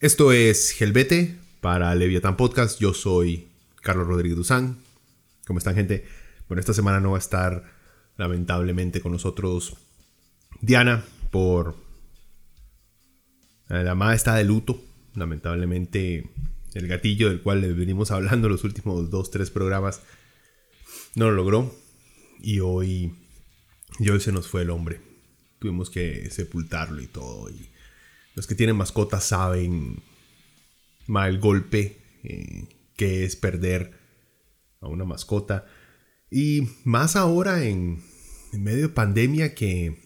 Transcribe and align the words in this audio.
Esto 0.00 0.32
es 0.32 0.80
Helvete 0.80 1.36
para 1.60 1.94
Leviathan 1.94 2.34
Podcast. 2.34 2.80
Yo 2.80 2.94
soy 2.94 3.48
Carlos 3.82 4.06
Rodríguez 4.06 4.34
Duzán. 4.34 4.78
¿Cómo 5.46 5.58
están, 5.58 5.74
gente? 5.74 6.06
Bueno, 6.48 6.60
esta 6.60 6.72
semana 6.72 7.00
no 7.00 7.10
va 7.10 7.18
a 7.18 7.20
estar 7.20 7.70
lamentablemente 8.16 9.02
con 9.02 9.12
nosotros 9.12 9.76
Diana 10.62 11.04
por 11.30 11.76
la 13.68 13.94
madre 13.94 14.16
está 14.16 14.36
de 14.36 14.44
luto. 14.44 14.82
Lamentablemente 15.16 16.30
el 16.72 16.88
gatillo 16.88 17.28
del 17.28 17.42
cual 17.42 17.60
le 17.60 17.70
venimos 17.74 18.10
hablando 18.10 18.48
los 18.48 18.64
últimos 18.64 19.10
dos, 19.10 19.30
tres 19.30 19.50
programas 19.50 20.00
no 21.14 21.26
lo 21.26 21.32
logró. 21.32 21.74
Y 22.40 22.60
hoy, 22.60 23.12
hoy 23.98 24.20
se 24.20 24.32
nos 24.32 24.48
fue 24.48 24.62
el 24.62 24.70
hombre. 24.70 25.02
Tuvimos 25.58 25.90
que 25.90 26.30
sepultarlo 26.30 27.02
y 27.02 27.06
todo. 27.06 27.50
Y 27.50 27.68
los 28.34 28.46
que 28.46 28.54
tienen 28.54 28.76
mascotas 28.76 29.24
saben 29.24 30.02
mal 31.06 31.38
golpe 31.38 32.00
eh, 32.22 32.68
que 32.96 33.24
es 33.24 33.36
perder 33.36 33.98
a 34.80 34.88
una 34.88 35.04
mascota. 35.04 35.66
Y 36.30 36.68
más 36.84 37.16
ahora 37.16 37.64
en, 37.64 38.02
en 38.52 38.62
medio 38.62 38.82
de 38.82 38.94
pandemia 38.94 39.54
que 39.54 40.00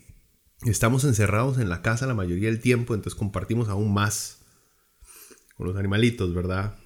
estamos 0.62 1.04
encerrados 1.04 1.58
en 1.58 1.68
la 1.68 1.82
casa 1.82 2.06
la 2.06 2.14
mayoría 2.14 2.48
del 2.48 2.60
tiempo, 2.60 2.94
entonces 2.94 3.18
compartimos 3.18 3.68
aún 3.68 3.92
más 3.92 4.38
con 5.56 5.66
los 5.66 5.76
animalitos, 5.76 6.34
¿verdad? 6.34 6.76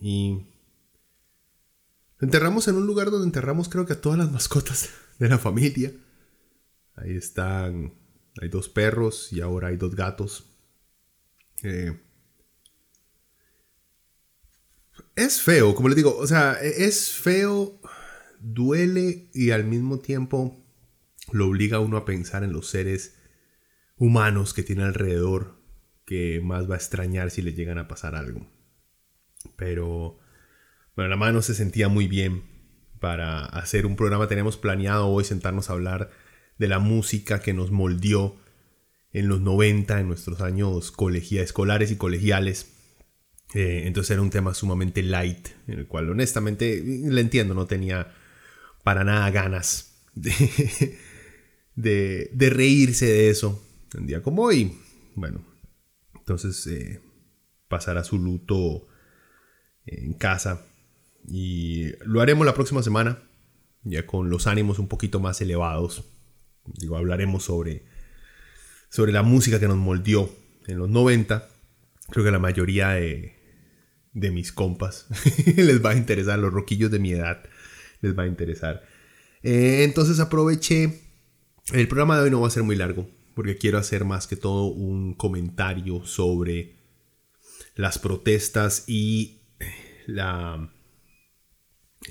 Y 0.00 0.46
enterramos 2.20 2.68
en 2.68 2.76
un 2.76 2.86
lugar 2.86 3.10
donde 3.10 3.26
enterramos 3.26 3.68
creo 3.68 3.86
que 3.86 3.94
a 3.94 4.00
todas 4.00 4.18
las 4.18 4.32
mascotas 4.32 4.90
de 5.18 5.28
la 5.28 5.38
familia. 5.38 5.92
Ahí 6.96 7.16
están, 7.16 7.94
hay 8.40 8.48
dos 8.48 8.68
perros 8.68 9.32
y 9.32 9.40
ahora 9.40 9.68
hay 9.68 9.76
dos 9.76 9.94
gatos. 9.94 10.49
Es 15.16 15.42
feo, 15.42 15.74
como 15.74 15.88
les 15.88 15.96
digo, 15.96 16.16
o 16.16 16.26
sea, 16.26 16.54
es 16.54 17.10
feo, 17.10 17.80
duele 18.38 19.28
y 19.34 19.50
al 19.50 19.64
mismo 19.64 19.98
tiempo 19.98 20.64
lo 21.32 21.46
obliga 21.46 21.76
a 21.76 21.80
uno 21.80 21.96
a 21.96 22.04
pensar 22.04 22.42
en 22.44 22.52
los 22.52 22.68
seres 22.68 23.16
humanos 23.96 24.54
que 24.54 24.62
tiene 24.62 24.82
alrededor 24.82 25.60
que 26.04 26.40
más 26.42 26.68
va 26.68 26.74
a 26.74 26.78
extrañar 26.78 27.30
si 27.30 27.42
le 27.42 27.52
llegan 27.52 27.78
a 27.78 27.86
pasar 27.86 28.14
algo. 28.16 28.50
Pero, 29.56 30.18
bueno, 30.96 31.10
la 31.10 31.16
mano 31.16 31.42
se 31.42 31.54
sentía 31.54 31.88
muy 31.88 32.08
bien 32.08 32.42
para 32.98 33.44
hacer 33.44 33.86
un 33.86 33.96
programa. 33.96 34.26
Tenemos 34.26 34.56
planeado 34.56 35.06
hoy 35.08 35.24
sentarnos 35.24 35.70
a 35.70 35.74
hablar 35.74 36.10
de 36.58 36.68
la 36.68 36.78
música 36.78 37.40
que 37.40 37.52
nos 37.52 37.70
moldeó 37.70 38.36
en 39.12 39.28
los 39.28 39.40
90, 39.40 40.00
en 40.00 40.08
nuestros 40.08 40.40
años 40.40 40.90
colegia, 40.92 41.42
escolares 41.42 41.90
y 41.90 41.96
colegiales. 41.96 42.72
Eh, 43.54 43.82
entonces 43.86 44.12
era 44.12 44.22
un 44.22 44.30
tema 44.30 44.54
sumamente 44.54 45.02
light, 45.02 45.48
en 45.66 45.80
el 45.80 45.86
cual 45.86 46.10
honestamente, 46.10 46.82
le 46.84 47.20
entiendo, 47.20 47.54
no 47.54 47.66
tenía 47.66 48.14
para 48.84 49.02
nada 49.02 49.28
ganas 49.30 50.04
de, 51.74 52.30
reírse 52.34 53.06
de 53.06 53.30
eso 53.30 53.62
un 53.98 54.06
día 54.06 54.22
como 54.22 54.42
hoy. 54.42 54.78
Bueno, 55.16 55.44
entonces 56.14 56.64
eh, 56.68 57.00
pasará 57.68 58.04
su 58.04 58.18
luto 58.18 58.86
en 59.86 60.12
casa 60.14 60.64
y 61.26 61.92
lo 62.04 62.20
haremos 62.20 62.46
la 62.46 62.54
próxima 62.54 62.82
semana, 62.82 63.22
ya 63.82 64.06
con 64.06 64.30
los 64.30 64.46
ánimos 64.46 64.78
un 64.78 64.86
poquito 64.86 65.18
más 65.18 65.40
elevados. 65.40 66.04
Digo, 66.66 66.96
hablaremos 66.96 67.44
sobre 67.44 67.84
sobre 68.90 69.12
la 69.12 69.22
música 69.22 69.58
que 69.58 69.68
nos 69.68 69.78
moldeó 69.78 70.30
en 70.66 70.78
los 70.78 70.90
90. 70.90 71.48
Creo 72.10 72.24
que 72.24 72.30
la 72.30 72.38
mayoría 72.38 72.90
de, 72.90 73.36
mis 74.12 74.52
compas 74.52 75.06
les 75.56 75.82
va 75.82 75.90
a 75.90 75.96
interesar, 75.96 76.38
los 76.38 76.52
roquillos 76.52 76.90
de 76.90 76.98
mi 76.98 77.12
edad 77.12 77.42
les 78.02 78.18
va 78.18 78.24
a 78.24 78.26
interesar. 78.26 78.82
Eh, 79.42 79.84
entonces 79.84 80.20
aproveché, 80.20 81.00
el 81.72 81.88
programa 81.88 82.18
de 82.18 82.24
hoy 82.24 82.30
no 82.30 82.40
va 82.40 82.48
a 82.48 82.50
ser 82.50 82.64
muy 82.64 82.76
largo, 82.76 83.08
porque 83.34 83.56
quiero 83.56 83.78
hacer 83.78 84.04
más 84.04 84.26
que 84.26 84.36
todo 84.36 84.66
un 84.66 85.14
comentario 85.14 86.04
sobre 86.04 86.76
las 87.76 87.98
protestas 87.98 88.84
y 88.88 89.42
la, 90.06 90.72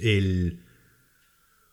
el, 0.01 0.63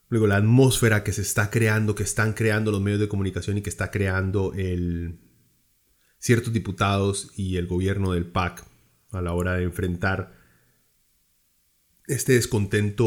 Luego 0.09 0.27
la 0.27 0.37
atmósfera 0.37 1.03
que 1.03 1.13
se 1.13 1.23
está 1.23 1.51
creando, 1.51 1.95
que 1.95 2.05
están 2.05 2.33
creando 2.33 2.71
los 2.71 2.81
medios 2.81 3.01
de 3.01 3.09
comunicación 3.09 3.59
y 3.59 3.63
que 3.63 3.71
está 3.71 3.91
creando 3.91 4.53
el, 4.55 5.19
ciertos 6.19 6.53
diputados 6.53 7.33
y 7.37 7.57
el 7.57 7.67
gobierno 7.67 8.13
del 8.13 8.27
PAC 8.27 8.65
a 9.11 9.21
la 9.21 9.33
hora 9.33 9.55
de 9.55 9.65
enfrentar 9.65 10.35
este 12.07 12.35
descontento 12.35 13.07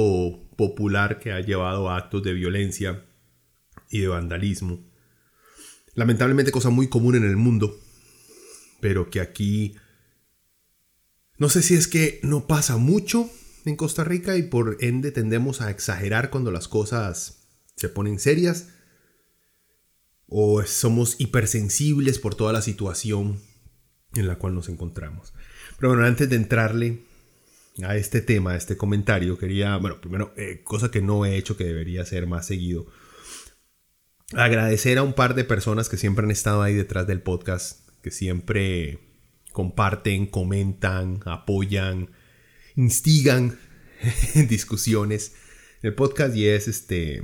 popular 0.57 1.19
que 1.19 1.31
ha 1.31 1.39
llevado 1.39 1.89
a 1.89 1.97
actos 1.97 2.23
de 2.23 2.33
violencia 2.33 3.05
y 3.89 3.99
de 3.99 4.07
vandalismo. 4.07 4.85
Lamentablemente 5.93 6.51
cosa 6.51 6.69
muy 6.69 6.87
común 6.87 7.15
en 7.15 7.23
el 7.23 7.37
mundo, 7.37 7.79
pero 8.81 9.09
que 9.09 9.21
aquí 9.21 9.75
no 11.37 11.47
sé 11.47 11.61
si 11.61 11.75
es 11.75 11.87
que 11.87 12.19
no 12.23 12.47
pasa 12.47 12.77
mucho 12.77 13.29
en 13.65 13.75
Costa 13.75 14.03
Rica 14.03 14.37
y 14.37 14.43
por 14.43 14.77
ende 14.81 15.11
tendemos 15.11 15.61
a 15.61 15.69
exagerar 15.69 16.29
cuando 16.29 16.51
las 16.51 16.67
cosas 16.67 17.47
se 17.75 17.89
ponen 17.89 18.19
serias 18.19 18.69
o 20.27 20.63
somos 20.63 21.19
hipersensibles 21.19 22.19
por 22.19 22.35
toda 22.35 22.53
la 22.53 22.61
situación 22.61 23.41
en 24.13 24.27
la 24.27 24.37
cual 24.37 24.55
nos 24.55 24.69
encontramos. 24.69 25.33
Pero 25.77 25.89
bueno, 25.89 26.05
antes 26.05 26.29
de 26.29 26.35
entrarle 26.35 26.99
a 27.83 27.95
este 27.95 28.21
tema, 28.21 28.51
a 28.51 28.57
este 28.57 28.77
comentario, 28.77 29.37
quería, 29.37 29.77
bueno, 29.77 30.01
primero, 30.01 30.33
eh, 30.35 30.61
cosa 30.63 30.91
que 30.91 31.01
no 31.01 31.25
he 31.25 31.37
hecho 31.37 31.57
que 31.57 31.63
debería 31.63 32.05
ser 32.05 32.27
más 32.27 32.45
seguido, 32.45 32.87
agradecer 34.33 34.97
a 34.97 35.03
un 35.03 35.13
par 35.13 35.35
de 35.35 35.43
personas 35.43 35.89
que 35.89 35.97
siempre 35.97 36.25
han 36.25 36.31
estado 36.31 36.61
ahí 36.61 36.75
detrás 36.75 37.07
del 37.07 37.21
podcast, 37.21 37.87
que 38.01 38.11
siempre 38.11 38.99
comparten, 39.51 40.27
comentan, 40.27 41.21
apoyan, 41.25 42.11
instigan 42.79 43.59
discusiones 44.47 45.33
en 45.81 45.89
el 45.89 45.95
podcast 45.95 46.33
y 46.35 46.47
es 46.47 46.69
este 46.69 47.21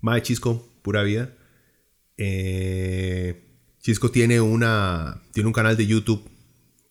Mae 0.00 0.22
Chisco, 0.22 0.68
pura 0.82 1.04
vida. 1.04 1.34
Eh, 2.16 3.44
Chisco 3.80 4.10
tiene 4.10 4.40
una 4.40 5.22
tiene 5.32 5.46
un 5.46 5.52
canal 5.52 5.76
de 5.76 5.86
YouTube 5.86 6.28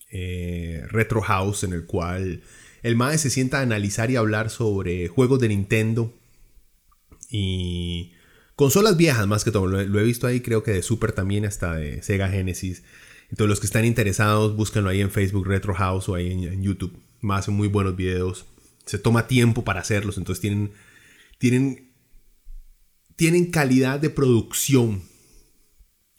eh, 0.09 0.83
Retro 0.89 1.21
House 1.21 1.63
en 1.63 1.73
el 1.73 1.85
cual 1.85 2.43
el 2.81 2.95
Mae 2.95 3.17
se 3.17 3.29
sienta 3.29 3.59
a 3.59 3.61
analizar 3.61 4.09
y 4.09 4.15
hablar 4.15 4.49
sobre 4.49 5.09
juegos 5.09 5.39
de 5.39 5.49
Nintendo 5.49 6.13
y 7.29 8.13
consolas 8.55 8.95
viejas 8.95 9.27
más 9.27 9.43
que 9.43 9.51
todo. 9.51 9.67
Lo, 9.67 9.99
he 9.99 10.03
visto 10.03 10.27
ahí 10.27 10.39
creo 10.39 10.63
que 10.63 10.71
de 10.71 10.81
Super 10.81 11.11
también 11.11 11.45
hasta 11.45 11.75
de 11.75 12.01
Sega 12.03 12.29
Genesis. 12.29 12.83
Entonces 13.31 13.49
los 13.49 13.59
que 13.59 13.65
están 13.65 13.83
interesados 13.83 14.55
búsquenlo 14.55 14.89
ahí 14.89 15.01
en 15.01 15.11
Facebook 15.11 15.45
Retro 15.45 15.73
House 15.73 16.07
o 16.07 16.15
ahí 16.15 16.31
en, 16.31 16.63
YouTube. 16.63 16.97
Más 17.23 17.39
hacen 17.39 17.55
muy 17.55 17.67
buenos 17.67 17.95
videos. 17.95 18.45
Se 18.85 18.99
toma 18.99 19.27
tiempo 19.27 19.63
para 19.63 19.79
hacerlos. 19.79 20.17
Entonces 20.17 20.41
tienen, 20.41 20.73
tienen, 21.39 21.91
tienen 23.15 23.49
calidad 23.49 23.99
de 23.99 24.09
producción 24.09 25.03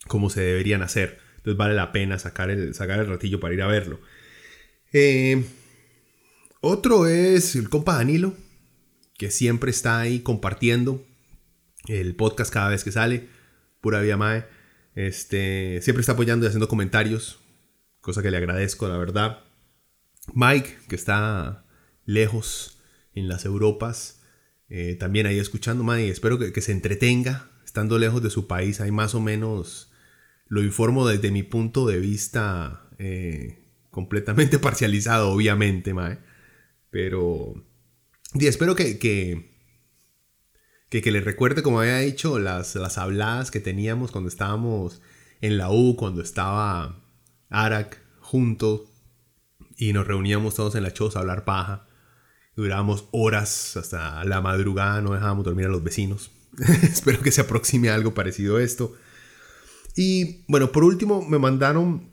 como 0.07 0.31
se 0.31 0.41
deberían 0.41 0.83
hacer. 0.83 1.19
Entonces 1.37 1.57
vale 1.57 1.75
la 1.75 1.93
pena 1.93 2.19
sacar 2.19 2.51
el, 2.51 2.75
sacar 2.75 3.01
el 3.01 3.07
ratillo 3.07 3.41
para 3.41 3.55
ir 3.55 3.63
a 3.63 3.67
verlo. 3.67 4.01
Eh, 4.93 5.45
otro 6.61 7.07
es 7.07 7.57
el 7.57 7.69
compa 7.69 7.97
Danilo, 7.97 8.35
que 9.19 9.31
siempre 9.31 9.71
está 9.71 10.01
ahí 10.01 10.21
compartiendo 10.21 11.05
el 11.87 12.15
podcast 12.17 12.53
cada 12.53 12.71
vez 12.71 12.85
que 12.85 12.93
sale, 12.93 13.29
pura 13.81 14.01
vía 14.01 14.17
Mae. 14.17 14.47
Este, 14.95 15.81
siempre 15.83 16.01
está 16.01 16.13
apoyando 16.13 16.47
y 16.47 16.49
haciendo 16.49 16.69
comentarios, 16.69 17.41
cosa 18.01 18.23
que 18.23 18.31
le 18.31 18.37
agradezco, 18.37 18.89
la 18.89 18.97
verdad. 18.97 19.44
Mike, 20.33 20.79
que 20.89 20.97
está 20.97 21.67
lejos 22.05 22.81
en 23.15 23.29
las 23.29 23.45
Europas, 23.45 24.23
eh, 24.69 24.97
también 24.99 25.27
ahí 25.27 25.39
escuchando, 25.39 25.85
y 25.99 26.09
espero 26.09 26.39
que, 26.39 26.61
se 26.61 26.73
entretenga, 26.73 27.51
estando 27.65 27.99
lejos 27.99 28.23
de 28.23 28.31
su 28.31 28.47
país, 28.47 28.81
ahí 28.81 28.91
más 28.91 29.15
o 29.15 29.21
menos 29.21 29.93
lo 30.47 30.63
informo 30.63 31.07
desde 31.07 31.31
mi 31.31 31.43
punto 31.43 31.87
de 31.87 31.99
vista 31.99 32.89
eh, 32.99 33.69
completamente 33.91 34.59
parcializado, 34.61 35.31
obviamente, 35.31 35.95
Mae. 35.95 36.19
Pero, 36.91 37.55
y 38.35 38.47
espero 38.47 38.75
que, 38.75 38.99
que 38.99 39.55
que, 41.03 41.11
le 41.11 41.21
recuerde, 41.21 41.63
como 41.63 41.81
había 41.81 41.99
dicho, 41.99 42.39
las, 42.39 42.75
las 42.77 42.99
habladas 42.99 43.51
que 43.51 43.61
teníamos 43.61 44.11
cuando 44.11 44.29
estábamos 44.29 45.03
en 45.41 45.59
la 45.59 45.71
U, 45.71 45.97
cuando 45.97 46.23
estaba 46.23 47.03
Arak 47.49 48.01
junto 48.21 48.87
y 49.77 49.93
nos 49.93 50.07
reuníamos 50.07 50.55
todos 50.55 50.75
en 50.75 50.83
la 50.83 50.93
choza 50.93 51.19
a 51.19 51.23
hablar 51.23 51.45
paja. 51.45 51.87
Durábamos 52.57 53.09
horas 53.11 53.77
hasta 53.77 54.25
la 54.25 54.41
madrugada, 54.41 55.01
no 55.01 55.13
dejábamos 55.13 55.45
dormir 55.45 55.67
a 55.67 55.71
los 55.71 55.83
vecinos. 55.83 56.31
Espero 56.83 57.21
que 57.21 57.33
se 57.33 57.41
aproxime 57.41 57.91
algo 57.91 58.15
parecido 58.15 58.57
a 58.57 58.63
esto. 58.63 58.95
Y 59.97 60.45
bueno, 60.49 60.73
por 60.73 60.85
último 60.85 61.23
me 61.23 61.39
mandaron 61.39 62.13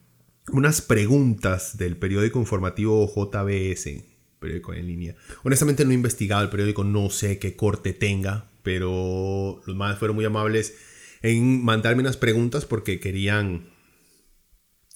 unas 0.52 0.82
preguntas 0.82 1.78
del 1.78 1.98
periódico 1.98 2.40
informativo 2.40 3.08
JBS, 3.08 4.04
periódico 4.40 4.74
en 4.74 4.88
línea. 4.88 5.16
Honestamente 5.44 5.86
no 5.86 5.92
he 5.92 5.96
investigado 5.96 6.44
el 6.44 6.50
periódico, 6.50 6.84
no 6.84 7.10
sé 7.10 7.40
qué 7.40 7.56
corte 7.56 7.94
tenga, 7.94 8.50
pero 8.64 9.62
los 9.66 9.76
más 9.76 9.98
fueron 10.00 10.16
muy 10.16 10.26
amables 10.26 10.76
en 11.22 11.64
mandarme 11.64 12.02
unas 12.02 12.18
preguntas 12.18 12.66
porque 12.66 13.00
querían 13.00 13.70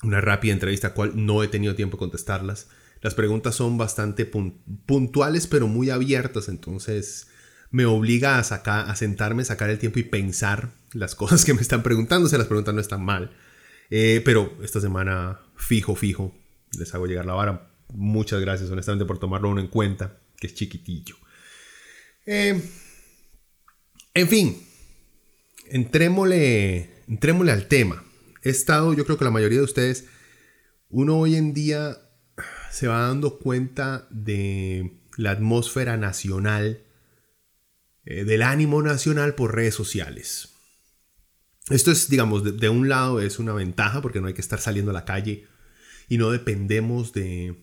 una 0.06 0.22
rápida 0.22 0.54
entrevista, 0.54 0.94
cual 0.94 1.12
no 1.16 1.44
he 1.44 1.48
tenido 1.48 1.76
tiempo 1.76 1.98
de 1.98 2.00
contestarlas. 2.00 2.68
Las 3.02 3.14
preguntas 3.14 3.56
son 3.56 3.78
bastante 3.78 4.26
puntuales, 4.26 5.48
pero 5.48 5.68
muy 5.68 5.90
abiertas, 5.90 6.50
entonces 6.50 7.28
me 7.72 7.86
obliga 7.86 8.40
a, 8.40 8.44
sacar, 8.44 8.90
a 8.90 8.96
sentarme, 8.96 9.44
sacar 9.44 9.70
el 9.70 9.80
tiempo 9.80 10.00
y 10.00 10.04
pensar 10.04 10.72
las 10.94 11.16
cosas 11.16 11.44
que 11.46 11.54
me 11.54 11.62
están 11.62 11.84
preguntando. 11.84 12.30
Si 12.30 12.38
las 12.38 12.48
preguntas 12.48 12.74
no 12.74 12.82
están 12.82 13.04
mal, 13.04 13.36
eh, 13.90 14.22
pero 14.24 14.58
esta 14.64 14.80
semana 14.80 15.42
fijo, 15.56 15.96
fijo, 15.96 16.34
les 16.78 16.94
hago 16.94 17.06
llegar 17.06 17.26
la 17.26 17.34
vara. 17.34 17.72
Muchas 17.94 18.40
gracias, 18.42 18.70
honestamente, 18.70 19.06
por 19.06 19.20
tomarlo 19.20 19.50
uno 19.50 19.62
en 19.62 19.68
cuenta, 19.68 20.20
que 20.38 20.48
es 20.48 20.56
chiquitillo. 20.56 21.16
Eh, 22.26 22.62
en 24.14 24.28
fin, 24.28 24.66
entrémosle, 25.70 27.04
entrémosle 27.08 27.52
al 27.52 27.68
tema. 27.68 28.04
He 28.46 28.52
estado, 28.52 28.94
yo 28.94 29.06
creo 29.06 29.18
que 29.18 29.26
la 29.26 29.32
mayoría 29.32 29.58
de 29.58 29.64
ustedes, 29.64 30.06
uno 30.90 31.18
hoy 31.18 31.36
en 31.36 31.56
día 31.56 31.98
se 32.70 32.88
va 32.88 33.08
dando 33.08 33.40
cuenta 33.40 34.08
de 34.12 35.02
la 35.18 35.32
atmósfera 35.32 35.98
nacional, 35.98 36.84
eh, 38.06 38.24
del 38.24 38.44
ánimo 38.44 38.84
nacional 38.84 39.34
por 39.34 39.56
redes 39.56 39.74
sociales. 39.74 40.50
Esto 41.72 41.92
es, 41.92 42.08
digamos, 42.08 42.44
de, 42.44 42.52
de, 42.52 42.70
un 42.70 42.88
lado 42.88 43.20
es 43.20 43.40
una 43.40 43.52
ventaja 43.52 44.04
porque 44.04 44.22
no 44.22 44.28
hay 44.28 44.36
que 44.36 44.42
estar 44.42 44.62
saliendo 44.62 44.92
a 44.92 44.94
la 44.94 45.06
calle 45.06 45.48
y 46.08 46.20
no 46.20 46.30
dependemos 46.30 47.14
de 47.14 47.56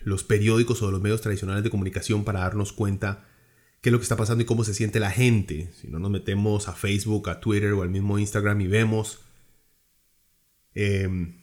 los 0.00 0.24
periódicos 0.24 0.82
o 0.82 0.86
de 0.86 0.92
los 0.92 1.00
medios 1.00 1.20
tradicionales 1.20 1.62
de 1.62 1.70
comunicación 1.70 2.24
para 2.24 2.40
darnos 2.40 2.72
cuenta 2.72 3.28
qué 3.80 3.90
es 3.90 3.92
lo 3.92 4.00
que 4.00 4.04
está 4.04 4.16
pasando 4.16 4.42
y 4.42 4.46
cómo 4.46 4.64
se 4.64 4.74
siente 4.74 4.98
la 4.98 5.12
gente. 5.12 5.70
Si 5.80 5.86
no 5.86 6.00
nos 6.00 6.10
metemos 6.10 6.66
a 6.66 6.72
Facebook, 6.72 7.30
a 7.30 7.38
Twitter 7.38 7.72
o 7.74 7.82
al 7.82 7.90
mismo 7.90 8.18
Instagram 8.18 8.62
y 8.62 8.66
vemos 8.66 9.20
em, 10.74 11.40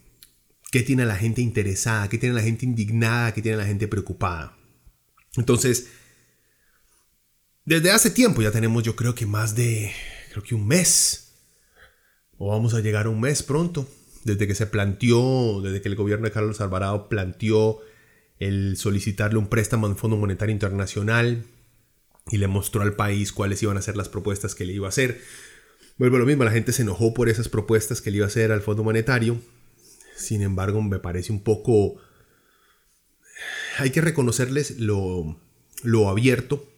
qué 0.72 0.81
tiene 0.81 1.06
la 1.06 1.16
gente 1.16 1.42
interesada, 1.42 2.10
qué 2.10 2.18
tiene 2.18 2.36
la 2.36 2.42
gente 2.42 2.66
indignada, 2.66 3.34
qué 3.34 3.42
tiene 3.42 3.58
la 3.58 3.66
gente 3.66 3.88
preocupada. 3.88 4.58
Entonces, 5.36 5.90
desde 7.66 7.92
hace 7.92 8.10
tiempo 8.10 8.42
ya 8.42 8.52
tenemos 8.52 8.84
yo 8.84 8.96
creo 8.96 9.16
que 9.16 9.26
más 9.26 9.56
de, 9.56 9.92
creo 10.31 10.44
que 10.44 10.56
un 10.56 10.68
mes, 10.68 11.34
o 12.38 12.50
vamos 12.50 12.74
a 12.74 12.81
llegar 12.81 13.06
a 13.06 13.10
un 13.10 13.22
mes 13.22 13.44
pronto, 13.44 13.88
desde 14.24 14.48
que 14.48 14.56
se 14.56 14.68
planteó, 14.68 15.62
desde 15.62 15.81
que 15.81 15.90
el 15.90 15.96
gobierno 15.96 16.26
de 16.26 16.31
Carlos 16.31 16.62
Alvarado 16.62 17.10
planteó 17.10 17.80
el 18.38 18.78
solicitarle 18.78 19.38
un 19.38 19.48
préstamo 19.48 19.88
al 19.88 19.96
Fondo 19.96 20.18
Monetario 20.18 20.54
Internacional 20.54 21.46
y 22.31 22.38
le 22.38 22.48
mostró 22.48 22.81
al 22.81 22.94
país 22.94 23.34
cuáles 23.34 23.62
iban 23.64 23.78
a 23.78 23.81
ser 23.81 23.98
las 23.98 24.10
propuestas 24.10 24.56
que 24.56 24.66
le 24.66 24.74
iba 24.74 24.88
a 24.88 24.90
hacer. 24.90 25.22
Vuelvo 26.00 26.16
a 26.16 26.19
lo 26.19 26.25
mismo, 26.25 26.46
la 26.46 26.51
gente 26.51 26.72
se 26.72 26.84
enojó 26.84 27.13
por 27.13 27.28
esas 27.28 27.50
propuestas 27.50 28.01
que 28.01 28.10
le 28.10 28.18
iba 28.18 28.25
a 28.25 28.30
hacer 28.30 28.54
al 28.54 28.62
Fondo 28.62 28.86
Monetario. 28.86 29.38
Sin 30.16 30.42
embargo, 30.42 30.81
me 30.81 30.98
parece 30.98 31.34
un 31.34 31.44
poco... 31.44 31.98
Hay 33.78 33.90
que 33.90 34.00
reconocerles 34.00 34.80
lo, 34.80 35.38
lo 35.84 36.07
abierto 36.07 36.72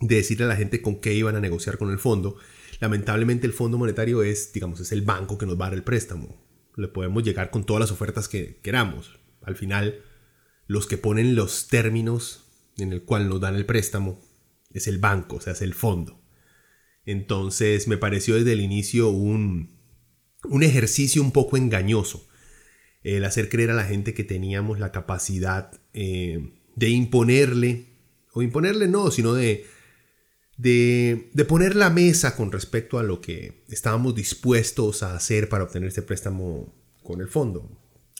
de 0.00 0.16
decirle 0.16 0.44
a 0.44 0.48
la 0.48 0.56
gente 0.56 0.82
con 0.82 1.00
qué 1.00 1.14
iban 1.14 1.34
a 1.34 1.40
negociar 1.40 1.78
con 1.78 1.90
el 1.90 1.98
fondo. 1.98 2.36
Lamentablemente 2.78 3.44
el 3.48 3.52
Fondo 3.52 3.76
Monetario 3.76 4.22
es, 4.22 4.52
digamos, 4.52 4.78
es 4.78 4.92
el 4.92 5.02
banco 5.02 5.36
que 5.36 5.46
nos 5.46 5.60
va 5.60 5.66
a 5.66 5.70
dar 5.70 5.78
el 5.78 5.82
préstamo. 5.82 6.40
Le 6.76 6.86
podemos 6.86 7.24
llegar 7.24 7.50
con 7.50 7.64
todas 7.64 7.80
las 7.80 7.90
ofertas 7.90 8.28
que 8.28 8.60
queramos. 8.62 9.18
Al 9.42 9.56
final, 9.56 10.00
los 10.68 10.86
que 10.86 10.96
ponen 10.96 11.34
los 11.34 11.66
términos 11.66 12.44
en 12.78 12.92
el 12.92 13.02
cual 13.02 13.28
nos 13.28 13.40
dan 13.40 13.56
el 13.56 13.66
préstamo 13.66 14.20
es 14.70 14.86
el 14.86 14.98
banco, 14.98 15.36
o 15.36 15.40
sea, 15.40 15.54
es 15.54 15.62
el 15.62 15.74
fondo. 15.74 16.23
Entonces 17.06 17.88
me 17.88 17.96
pareció 17.96 18.36
desde 18.36 18.52
el 18.52 18.60
inicio 18.60 19.08
un, 19.10 19.70
un 20.44 20.62
ejercicio 20.62 21.22
un 21.22 21.32
poco 21.32 21.56
engañoso 21.56 22.26
el 23.04 23.24
hacer 23.26 23.50
creer 23.50 23.70
a 23.70 23.74
la 23.74 23.84
gente 23.84 24.14
que 24.14 24.24
teníamos 24.24 24.80
la 24.80 24.90
capacidad 24.90 25.70
eh, 25.92 26.54
de 26.74 26.88
imponerle, 26.88 27.86
o 28.32 28.42
imponerle 28.42 28.88
no, 28.88 29.10
sino 29.10 29.34
de, 29.34 29.66
de, 30.56 31.28
de, 31.32 31.44
poner 31.44 31.76
la 31.76 31.90
mesa 31.90 32.34
con 32.34 32.50
respecto 32.50 32.98
a 32.98 33.02
lo 33.02 33.20
que 33.20 33.62
estábamos 33.68 34.14
dispuestos 34.14 35.02
a 35.02 35.14
hacer 35.14 35.50
para 35.50 35.64
obtener 35.64 35.88
este 35.88 36.00
préstamo 36.00 36.74
con 37.02 37.20
el 37.20 37.28
fondo. 37.28 37.70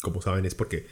Como 0.02 0.20
saben 0.20 0.44
es 0.44 0.54
porque 0.54 0.86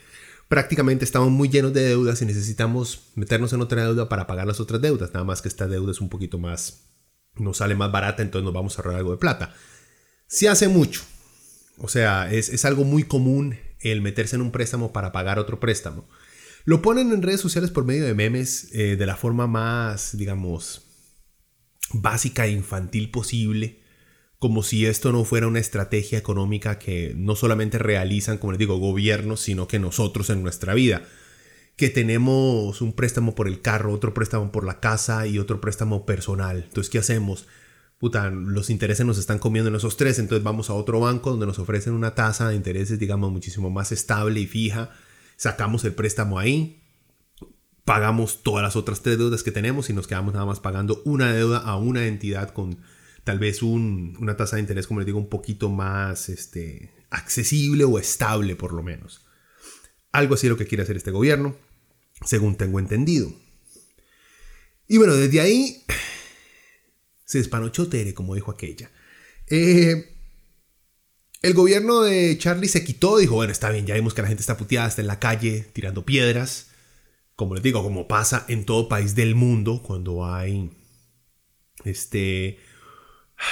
prácticamente 0.47 1.05
estamos 1.05 1.29
muy 1.29 1.49
llenos 1.49 1.71
de 1.71 1.83
deudas 1.83 2.19
y 2.23 2.25
necesitamos 2.25 3.11
meternos 3.13 3.53
en 3.53 3.61
otra 3.61 3.83
deuda 3.83 4.09
para 4.09 4.25
pagar 4.25 4.47
las 4.47 4.59
otras 4.59 4.81
deudas. 4.81 5.13
Nada 5.13 5.23
más 5.23 5.43
que 5.43 5.49
esta 5.49 5.67
deuda 5.67 5.91
es 5.91 6.01
un 6.01 6.09
poquito 6.09 6.39
más, 6.39 6.92
nos 7.35 7.57
sale 7.57 7.75
más 7.75 7.91
barata, 7.91 8.21
entonces 8.21 8.45
nos 8.45 8.53
vamos 8.53 8.77
a 8.77 8.81
ahorrar 8.81 8.97
algo 8.97 9.11
de 9.11 9.17
plata. 9.17 9.53
Se 10.27 10.49
hace 10.49 10.67
mucho. 10.67 11.01
O 11.77 11.87
sea, 11.87 12.31
es, 12.31 12.65
algo 12.65 12.83
muy 12.83 13.03
común 13.03 13.57
el 13.79 14.01
meterse 14.01 14.35
en 14.35 14.41
un 14.41 14.51
préstamo 14.51 14.93
para 14.93 15.11
pagar 15.11 15.39
otro 15.39 15.59
préstamo. 15.59 16.07
Lo 16.65 16.81
ponen 16.81 17.11
en 17.11 17.21
redes 17.21 17.41
sociales 17.41 17.71
por 17.71 17.85
medio 17.85 18.05
de 18.05 18.13
memes 18.13 18.69
eh, 18.73 18.95
de 18.95 19.05
la 19.05 19.17
forma 19.17 19.47
más, 19.47 20.17
digamos, 20.17 20.85
básica 21.91 22.45
e 22.45 22.51
infantil 22.51 23.11
posible 23.11 23.83
como 24.43 24.61
si 24.61 24.85
esto 24.85 25.13
no 25.13 25.23
fuera 25.23 25.47
una 25.47 25.61
estrategia 25.61 26.17
económica 26.17 26.77
que 26.77 27.13
no 27.15 27.33
solamente 27.33 27.77
realizan, 27.77 28.37
como 28.37 28.51
les 28.51 28.59
digo, 28.59 28.75
gobiernos, 28.75 29.39
sino 29.39 29.69
que 29.69 29.79
nosotros 29.79 30.29
en 30.29 30.43
nuestra 30.43 30.73
vida. 30.73 31.03
Que 31.75 31.89
tenemos 31.89 32.81
un 32.81 32.93
préstamo 32.93 33.35
por 33.35 33.47
el 33.47 33.61
carro, 33.61 33.93
otro 33.93 34.13
préstamo 34.13 34.51
por 34.51 34.65
la 34.65 34.79
casa 34.79 35.25
y 35.27 35.39
otro 35.39 35.59
préstamo 35.59 36.05
personal. 36.05 36.63
Entonces, 36.63 36.89
¿qué 36.89 36.99
hacemos? 36.99 37.47
Puta, 37.97 38.29
los 38.29 38.69
intereses 38.69 39.05
nos 39.05 39.17
están 39.17 39.39
comiendo 39.39 39.69
en 39.69 39.75
esos 39.75 39.95
tres, 39.95 40.19
entonces 40.19 40.43
vamos 40.43 40.69
a 40.69 40.73
otro 40.73 40.99
banco 40.99 41.31
donde 41.31 41.45
nos 41.45 41.57
ofrecen 41.57 41.93
una 41.93 42.15
tasa 42.15 42.49
de 42.49 42.55
intereses, 42.55 42.99
digamos, 42.99 43.31
muchísimo 43.31 43.69
más 43.69 43.91
estable 43.91 44.41
y 44.41 44.45
fija. 44.45 44.91
Sacamos 45.37 45.85
el 45.85 45.93
préstamo 45.93 46.37
ahí, 46.37 46.83
pagamos 47.85 48.43
todas 48.43 48.61
las 48.61 48.75
otras 48.75 49.01
tres 49.01 49.17
deudas 49.17 49.41
que 49.41 49.51
tenemos 49.51 49.89
y 49.89 49.93
nos 49.93 50.07
quedamos 50.07 50.33
nada 50.33 50.45
más 50.45 50.59
pagando 50.59 51.01
una 51.05 51.33
deuda 51.33 51.59
a 51.59 51.77
una 51.77 52.05
entidad 52.05 52.49
con 52.49 52.77
tal 53.23 53.39
vez 53.39 53.63
una 53.63 54.35
tasa 54.35 54.57
de 54.57 54.61
interés, 54.61 54.87
como 54.87 54.99
les 54.99 55.07
digo, 55.07 55.19
un 55.19 55.29
poquito 55.29 55.69
más 55.69 56.29
este, 56.29 56.91
accesible 57.09 57.85
o 57.85 57.97
estable 57.99 58.55
por 58.55 58.73
lo 58.73 58.83
menos. 58.83 59.22
Algo 60.13 60.35
así 60.35 60.47
es 60.47 60.51
lo 60.51 60.57
que 60.57 60.67
quiere 60.67 60.83
hacer 60.83 60.95
este 60.95 61.11
gobierno, 61.11 61.57
según 62.23 62.55
tengo 62.55 62.79
entendido. 62.79 63.33
Y 64.87 64.97
bueno, 64.97 65.15
desde 65.15 65.41
ahí 65.41 65.83
se 67.25 67.39
despanochó 67.39 67.89
Tere, 67.89 68.13
como 68.13 68.35
dijo 68.35 68.51
aquella. 68.51 68.91
Eh, 69.47 70.15
el 71.41 71.53
gobierno 71.53 72.01
de 72.01 72.37
Charlie 72.37 72.69
se 72.69 72.85
quitó, 72.85 73.17
dijo, 73.17 73.35
bueno, 73.35 73.51
está 73.51 73.69
bien, 73.71 73.85
ya 73.85 73.95
vimos 73.95 74.13
que 74.13 74.21
la 74.21 74.27
gente 74.27 74.41
está 74.41 74.55
puteada, 74.55 74.87
está 74.87 75.01
en 75.01 75.07
la 75.07 75.19
calle 75.19 75.67
tirando 75.73 76.05
piedras. 76.05 76.67
Como 77.35 77.55
les 77.55 77.63
digo, 77.63 77.81
como 77.83 78.07
pasa 78.07 78.45
en 78.47 78.65
todo 78.65 78.87
país 78.87 79.15
del 79.15 79.33
mundo 79.33 79.81
cuando 79.81 80.25
hay 80.25 80.69
este 81.83 82.59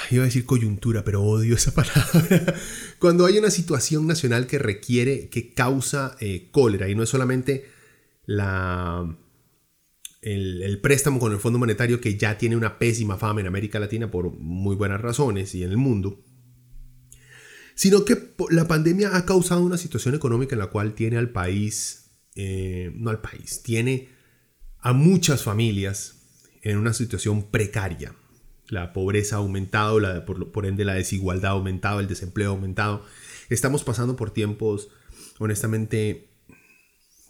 Iba 0.10 0.24
a 0.24 0.26
decir 0.26 0.46
coyuntura, 0.46 1.04
pero 1.04 1.22
odio 1.24 1.56
esa 1.56 1.74
palabra. 1.76 2.56
Cuando 3.00 3.26
hay 3.26 3.38
una 3.38 3.50
situación 3.50 4.08
nacional 4.08 4.48
que 4.48 4.60
requiere, 4.60 5.30
que 5.30 5.54
causa 5.54 6.16
eh, 6.20 6.50
cólera, 6.52 6.90
y 6.90 6.96
no 6.96 7.04
es 7.04 7.10
solamente 7.10 7.66
la, 8.26 9.06
el, 10.22 10.80
préstamo 10.82 11.20
con 11.20 11.32
el 11.32 11.40
Fondo 11.40 11.60
Monetario 11.60 12.00
que 12.00 12.18
ya 12.18 12.38
tiene 12.38 12.56
una 12.56 12.78
pésima 12.78 13.18
fama 13.18 13.42
en 13.42 13.48
América 13.48 13.80
Latina 13.80 14.12
por 14.12 14.32
muy 14.32 14.76
buenas 14.76 15.02
razones 15.02 15.56
y 15.56 15.64
en 15.64 15.72
el 15.72 15.78
mundo, 15.78 16.24
sino 17.76 18.06
que 18.06 18.34
la 18.50 18.68
pandemia 18.68 19.16
ha 19.16 19.26
causado 19.26 19.64
una 19.64 19.78
situación 19.78 20.16
económica 20.16 20.56
en 20.56 20.60
la 20.60 20.68
cual 20.68 20.94
tiene 20.94 21.18
al 21.18 21.32
país, 21.32 22.12
eh, 22.36 22.92
no 22.96 23.10
al 23.10 23.22
país, 23.22 23.62
tiene 23.64 24.10
a 24.80 24.94
muchas 24.94 25.44
familias 25.44 26.16
en 26.62 26.78
una 26.78 26.94
situación 26.94 27.50
precaria. 27.50 28.16
La 28.72 28.94
pobreza 28.94 29.36
ha 29.36 29.40
aumentado, 29.40 30.00
la, 30.00 30.26
por, 30.26 30.54
por 30.54 30.66
ende 30.66 30.86
la 30.86 30.94
desigualdad 30.94 31.52
ha 31.52 31.56
aumentado, 31.56 32.00
el 32.00 32.08
desempleo 32.08 32.52
ha 32.52 32.54
aumentado. 32.56 33.06
Estamos 33.50 33.84
pasando 33.84 34.16
por 34.16 34.32
tiempos, 34.32 34.88
honestamente, 35.40 36.30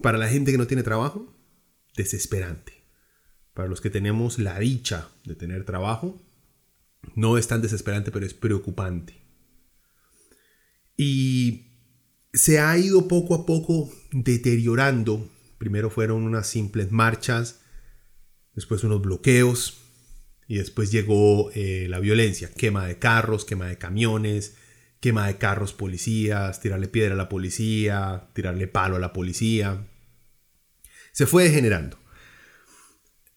para 0.03 0.19
la 0.19 0.27
gente 0.27 0.51
que 0.51 0.59
no 0.59 0.67
tiene 0.67 0.83
trabajo, 0.83 1.35
desesperante. 1.97 2.83
Para 3.55 3.67
los 3.67 3.81
que 3.81 3.89
tenemos 3.89 4.37
la 4.37 4.59
dicha 4.59 5.09
de 5.25 5.33
tener 5.33 5.65
trabajo, 5.65 6.21
no 7.15 7.39
es 7.39 7.47
tan 7.47 7.63
desesperante, 7.63 8.11
pero 8.11 8.27
es 8.27 8.35
preocupante. 8.35 9.19
Y 10.95 11.71
se 12.33 12.59
ha 12.59 12.77
ido 12.77 13.07
poco 13.07 13.33
a 13.33 13.47
poco 13.47 13.89
deteriorando. 14.11 15.27
Primero 15.57 15.89
fueron 15.89 16.21
unas 16.21 16.45
simples 16.45 16.91
marchas, 16.91 17.61
después 18.53 18.83
unos 18.83 19.01
bloqueos 19.01 19.80
y 20.51 20.57
después 20.57 20.91
llegó 20.91 21.49
eh, 21.55 21.85
la 21.87 21.99
violencia, 21.99 22.51
quema 22.51 22.85
de 22.85 22.99
carros, 22.99 23.45
quema 23.45 23.67
de 23.67 23.77
camiones, 23.77 24.55
quema 24.99 25.25
de 25.27 25.37
carros 25.37 25.71
policías, 25.71 26.59
tirarle 26.59 26.89
piedra 26.89 27.13
a 27.13 27.17
la 27.17 27.29
policía, 27.29 28.27
tirarle 28.33 28.67
palo 28.67 28.97
a 28.97 28.99
la 28.99 29.13
policía. 29.13 29.87
Se 31.13 31.25
fue 31.25 31.45
degenerando. 31.45 31.97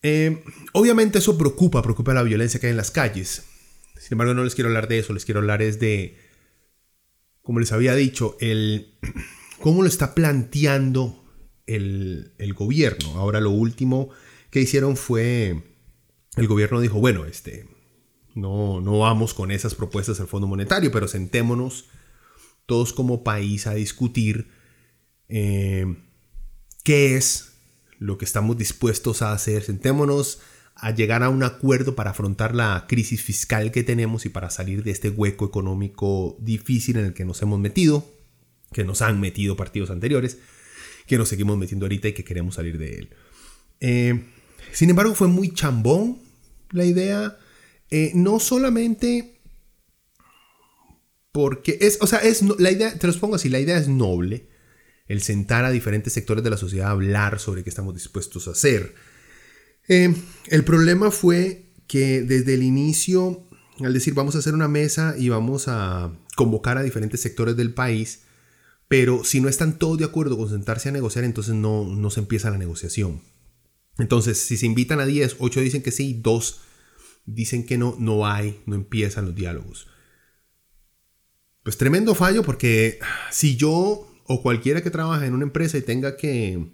Eh, 0.02 0.42
obviamente 0.73 1.21
eso 1.21 1.38
preocupa, 1.38 1.83
preocupa 1.83 2.14
la 2.14 2.25
violencia 2.25 2.59
que 2.59 2.66
hay 2.66 2.73
en 2.73 2.78
las 2.78 2.90
calles. 2.90 3.44
Sin 3.97 4.14
embargo, 4.14 4.35
no 4.35 4.42
les 4.42 4.56
quiero 4.56 4.71
hablar 4.71 4.88
de 4.88 4.99
eso, 4.99 5.12
les 5.12 5.25
quiero 5.25 5.38
hablar 5.38 5.62
es 5.62 5.78
de, 5.78 6.18
como 7.42 7.61
les 7.61 7.71
había 7.71 7.94
dicho, 7.94 8.37
el, 8.40 8.99
cómo 9.61 9.83
lo 9.83 9.88
está 9.88 10.16
planteando 10.16 11.25
el, 11.68 12.33
el 12.38 12.54
gobierno. 12.54 13.14
Ahora 13.18 13.40
lo 13.40 13.50
último 13.50 14.11
que 14.50 14.61
hicieron 14.61 14.97
fue, 14.97 15.73
el 16.36 16.46
gobierno 16.46 16.80
dijo, 16.80 16.98
bueno, 16.98 17.24
este, 17.24 17.66
no, 18.34 18.80
no 18.80 18.98
vamos 18.98 19.34
con 19.34 19.50
esas 19.50 19.74
propuestas 19.74 20.20
al 20.20 20.26
Fondo 20.26 20.46
Monetario, 20.46 20.90
pero 20.90 21.08
sentémonos 21.08 21.86
todos 22.66 22.92
como 22.92 23.22
país 23.22 23.66
a 23.66 23.74
discutir 23.74 24.48
eh, 25.28 25.96
qué 26.82 27.16
es 27.16 27.52
lo 27.98 28.18
que 28.18 28.24
estamos 28.24 28.56
dispuestos 28.56 29.22
a 29.22 29.32
hacer. 29.32 29.62
Sentémonos 29.62 30.40
a 30.74 30.90
llegar 30.90 31.22
a 31.22 31.28
un 31.28 31.42
acuerdo 31.42 31.94
para 31.94 32.10
afrontar 32.10 32.54
la 32.54 32.86
crisis 32.88 33.22
fiscal 33.22 33.70
que 33.70 33.84
tenemos 33.84 34.26
y 34.26 34.28
para 34.28 34.50
salir 34.50 34.82
de 34.82 34.90
este 34.90 35.10
hueco 35.10 35.44
económico 35.44 36.36
difícil 36.40 36.96
en 36.96 37.06
el 37.06 37.14
que 37.14 37.24
nos 37.24 37.40
hemos 37.42 37.60
metido, 37.60 38.04
que 38.72 38.84
nos 38.84 39.02
han 39.02 39.20
metido 39.20 39.56
partidos 39.56 39.90
anteriores, 39.90 40.38
que 41.06 41.18
nos 41.18 41.28
seguimos 41.28 41.56
metiendo 41.56 41.86
ahorita 41.86 42.08
y 42.08 42.12
que 42.12 42.24
queremos 42.24 42.56
salir 42.56 42.78
de 42.78 42.98
él. 42.98 43.10
Eh, 43.80 44.24
sin 44.72 44.90
embargo, 44.90 45.14
fue 45.14 45.28
muy 45.28 45.52
chambón 45.52 46.23
la 46.71 46.85
idea, 46.85 47.38
eh, 47.90 48.12
no 48.14 48.40
solamente 48.40 49.40
porque 51.33 51.78
es, 51.80 51.99
o 52.00 52.06
sea, 52.06 52.21
es 52.21 52.42
la 52.61 52.71
idea, 52.71 52.97
te 52.97 53.09
los 53.09 53.16
pongo 53.18 53.35
así, 53.35 53.49
la 53.49 53.59
idea 53.59 53.76
es 53.76 53.88
noble, 53.88 54.49
el 55.06 55.21
sentar 55.21 55.64
a 55.64 55.71
diferentes 55.71 56.12
sectores 56.12 56.44
de 56.44 56.50
la 56.50 56.56
sociedad 56.56 56.88
a 56.88 56.92
hablar 56.92 57.40
sobre 57.40 57.64
qué 57.64 57.71
estamos 57.71 57.92
dispuestos 57.92 58.47
a 58.47 58.52
hacer. 58.52 58.94
Eh, 59.88 60.14
el 60.47 60.64
problema 60.64 61.11
fue 61.11 61.73
que 61.88 62.23
desde 62.23 62.54
el 62.54 62.62
inicio, 62.62 63.47
al 63.80 63.92
decir 63.92 64.14
vamos 64.14 64.37
a 64.37 64.38
hacer 64.38 64.54
una 64.54 64.68
mesa 64.68 65.16
y 65.18 65.28
vamos 65.28 65.66
a 65.66 66.12
convocar 66.37 66.78
a 66.78 66.83
diferentes 66.83 67.21
sectores 67.21 67.56
del 67.56 67.75
país, 67.75 68.23
pero 68.87 69.25
si 69.25 69.40
no 69.40 69.49
están 69.49 69.78
todos 69.78 69.99
de 69.99 70.04
acuerdo 70.04 70.37
con 70.37 70.49
sentarse 70.49 70.88
a 70.88 70.92
negociar, 70.92 71.25
entonces 71.25 71.54
no, 71.54 71.85
no 71.85 72.11
se 72.11 72.21
empieza 72.21 72.50
la 72.50 72.59
negociación. 72.59 73.23
Entonces, 73.98 74.38
si 74.38 74.56
se 74.56 74.66
invitan 74.66 75.00
a 75.00 75.06
10, 75.06 75.36
8 75.38 75.60
dicen 75.60 75.82
que 75.82 75.90
sí, 75.90 76.18
2 76.22 76.60
dicen 77.26 77.64
que 77.64 77.78
no, 77.78 77.96
no 77.98 78.26
hay, 78.26 78.60
no 78.66 78.74
empiezan 78.74 79.26
los 79.26 79.34
diálogos. 79.34 79.86
Pues 81.62 81.78
tremendo 81.78 82.14
fallo 82.14 82.42
porque 82.42 82.98
si 83.30 83.56
yo 83.56 84.06
o 84.26 84.42
cualquiera 84.42 84.82
que 84.82 84.90
trabaje 84.90 85.26
en 85.26 85.34
una 85.34 85.44
empresa 85.44 85.78
y 85.78 85.82
tenga 85.82 86.16
que 86.16 86.72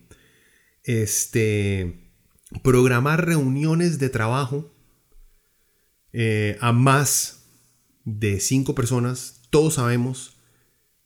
este, 0.82 2.10
programar 2.62 3.26
reuniones 3.26 3.98
de 3.98 4.08
trabajo 4.08 4.72
eh, 6.12 6.56
a 6.60 6.72
más 6.72 7.44
de 8.04 8.40
cinco 8.40 8.74
personas, 8.74 9.42
todos 9.50 9.74
sabemos 9.74 10.38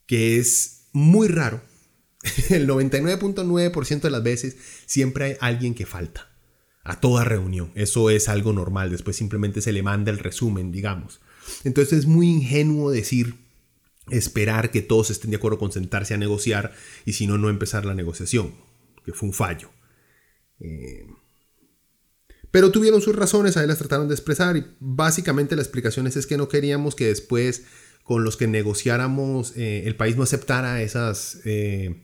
que 0.06 0.38
es 0.38 0.88
muy 0.92 1.28
raro. 1.28 1.62
El 2.50 2.68
99.9% 2.68 4.00
de 4.00 4.10
las 4.10 4.22
veces 4.22 4.56
siempre 4.86 5.24
hay 5.24 5.36
alguien 5.40 5.74
que 5.74 5.86
falta 5.86 6.30
a 6.82 7.00
toda 7.00 7.24
reunión. 7.24 7.70
Eso 7.74 8.10
es 8.10 8.28
algo 8.28 8.52
normal. 8.52 8.90
Después 8.90 9.16
simplemente 9.16 9.60
se 9.60 9.72
le 9.72 9.82
manda 9.82 10.10
el 10.10 10.18
resumen, 10.18 10.72
digamos. 10.72 11.20
Entonces 11.64 12.00
es 12.00 12.06
muy 12.06 12.28
ingenuo 12.28 12.90
decir 12.90 13.36
esperar 14.10 14.70
que 14.70 14.82
todos 14.82 15.10
estén 15.10 15.30
de 15.30 15.38
acuerdo 15.38 15.58
con 15.58 15.72
sentarse 15.72 16.14
a 16.14 16.18
negociar 16.18 16.72
y 17.04 17.14
si 17.14 17.26
no, 17.26 17.38
no 17.38 17.48
empezar 17.48 17.84
la 17.84 17.94
negociación, 17.94 18.54
que 19.04 19.12
fue 19.12 19.28
un 19.28 19.34
fallo. 19.34 19.70
Eh, 20.60 21.06
pero 22.50 22.70
tuvieron 22.70 23.00
sus 23.00 23.16
razones, 23.16 23.56
ahí 23.56 23.66
las 23.66 23.78
trataron 23.78 24.08
de 24.08 24.14
expresar 24.14 24.56
y 24.56 24.64
básicamente 24.78 25.56
la 25.56 25.62
explicación 25.62 26.06
es, 26.06 26.26
que 26.26 26.36
no 26.36 26.48
queríamos 26.48 26.94
que 26.94 27.06
después 27.06 27.64
con 28.04 28.22
los 28.22 28.36
que 28.36 28.46
negociáramos 28.46 29.56
eh, 29.56 29.84
el 29.86 29.96
país 29.96 30.16
no 30.16 30.22
aceptara 30.22 30.82
esas, 30.82 31.40
eh, 31.44 32.03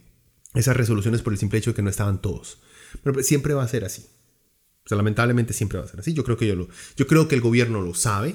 esas 0.54 0.76
resoluciones 0.76 1.22
por 1.22 1.32
el 1.32 1.38
simple 1.38 1.58
hecho 1.58 1.70
de 1.70 1.76
que 1.76 1.82
no 1.82 1.90
estaban 1.90 2.20
todos. 2.20 2.60
Pero 3.02 3.14
pues, 3.14 3.26
siempre 3.26 3.54
va 3.54 3.62
a 3.62 3.68
ser 3.68 3.84
así. 3.84 4.06
O 4.84 4.88
sea, 4.88 4.96
lamentablemente 4.96 5.52
siempre 5.52 5.78
va 5.78 5.84
a 5.84 5.88
ser 5.88 6.00
así. 6.00 6.12
Yo 6.12 6.24
creo 6.24 6.36
que, 6.36 6.46
yo, 6.46 6.56
lo, 6.56 6.68
yo 6.96 7.06
creo 7.06 7.28
que 7.28 7.34
el 7.34 7.40
gobierno 7.40 7.80
lo 7.80 7.94
sabe 7.94 8.34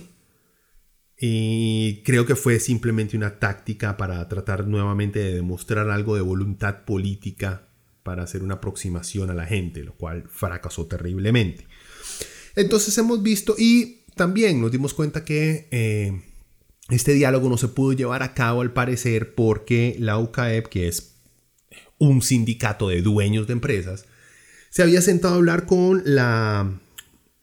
y 1.17 2.03
creo 2.03 2.25
que 2.25 2.36
fue 2.36 2.60
simplemente 2.60 3.15
una 3.15 3.39
táctica 3.39 3.98
para 3.98 4.27
tratar 4.27 4.67
nuevamente 4.67 5.19
de 5.19 5.34
demostrar 5.34 5.89
algo 5.89 6.15
de 6.15 6.22
voluntad 6.22 6.86
política 6.86 7.69
para 8.03 8.24
hacer 8.24 8.43
una 8.43 8.55
aproximación 8.55 9.29
a 9.29 9.34
la 9.34 9.45
gente, 9.45 9.84
lo 9.84 9.95
cual 9.95 10.25
fracasó 10.29 10.86
terriblemente. 10.86 11.67
Entonces 12.55 12.98
hemos 12.98 13.24
visto 13.24 13.55
y 13.57 14.03
también 14.15 14.62
nos 14.62 14.72
dimos 14.72 14.93
cuenta 14.93 15.25
que 15.25 15.67
eh, 15.72 16.22
este 16.89 17.13
diálogo 17.13 17.50
no 17.50 17.57
se 17.57 17.69
pudo 17.69 17.93
llevar 17.93 18.22
a 18.22 18.34
cabo 18.34 18.62
al 18.62 18.74
parecer 18.74 19.34
porque 19.36 19.95
la 20.00 20.19
UCAEP, 20.19 20.67
que 20.67 20.88
es 20.88 21.14
un 21.98 22.22
sindicato 22.22 22.90
de 22.90 23.02
dueños 23.02 23.48
de 23.48 23.54
empresas, 23.54 24.06
se 24.70 24.84
había 24.84 25.02
sentado 25.02 25.36
a 25.36 25.38
hablar 25.38 25.66
con 25.66 26.02
la, 26.06 26.80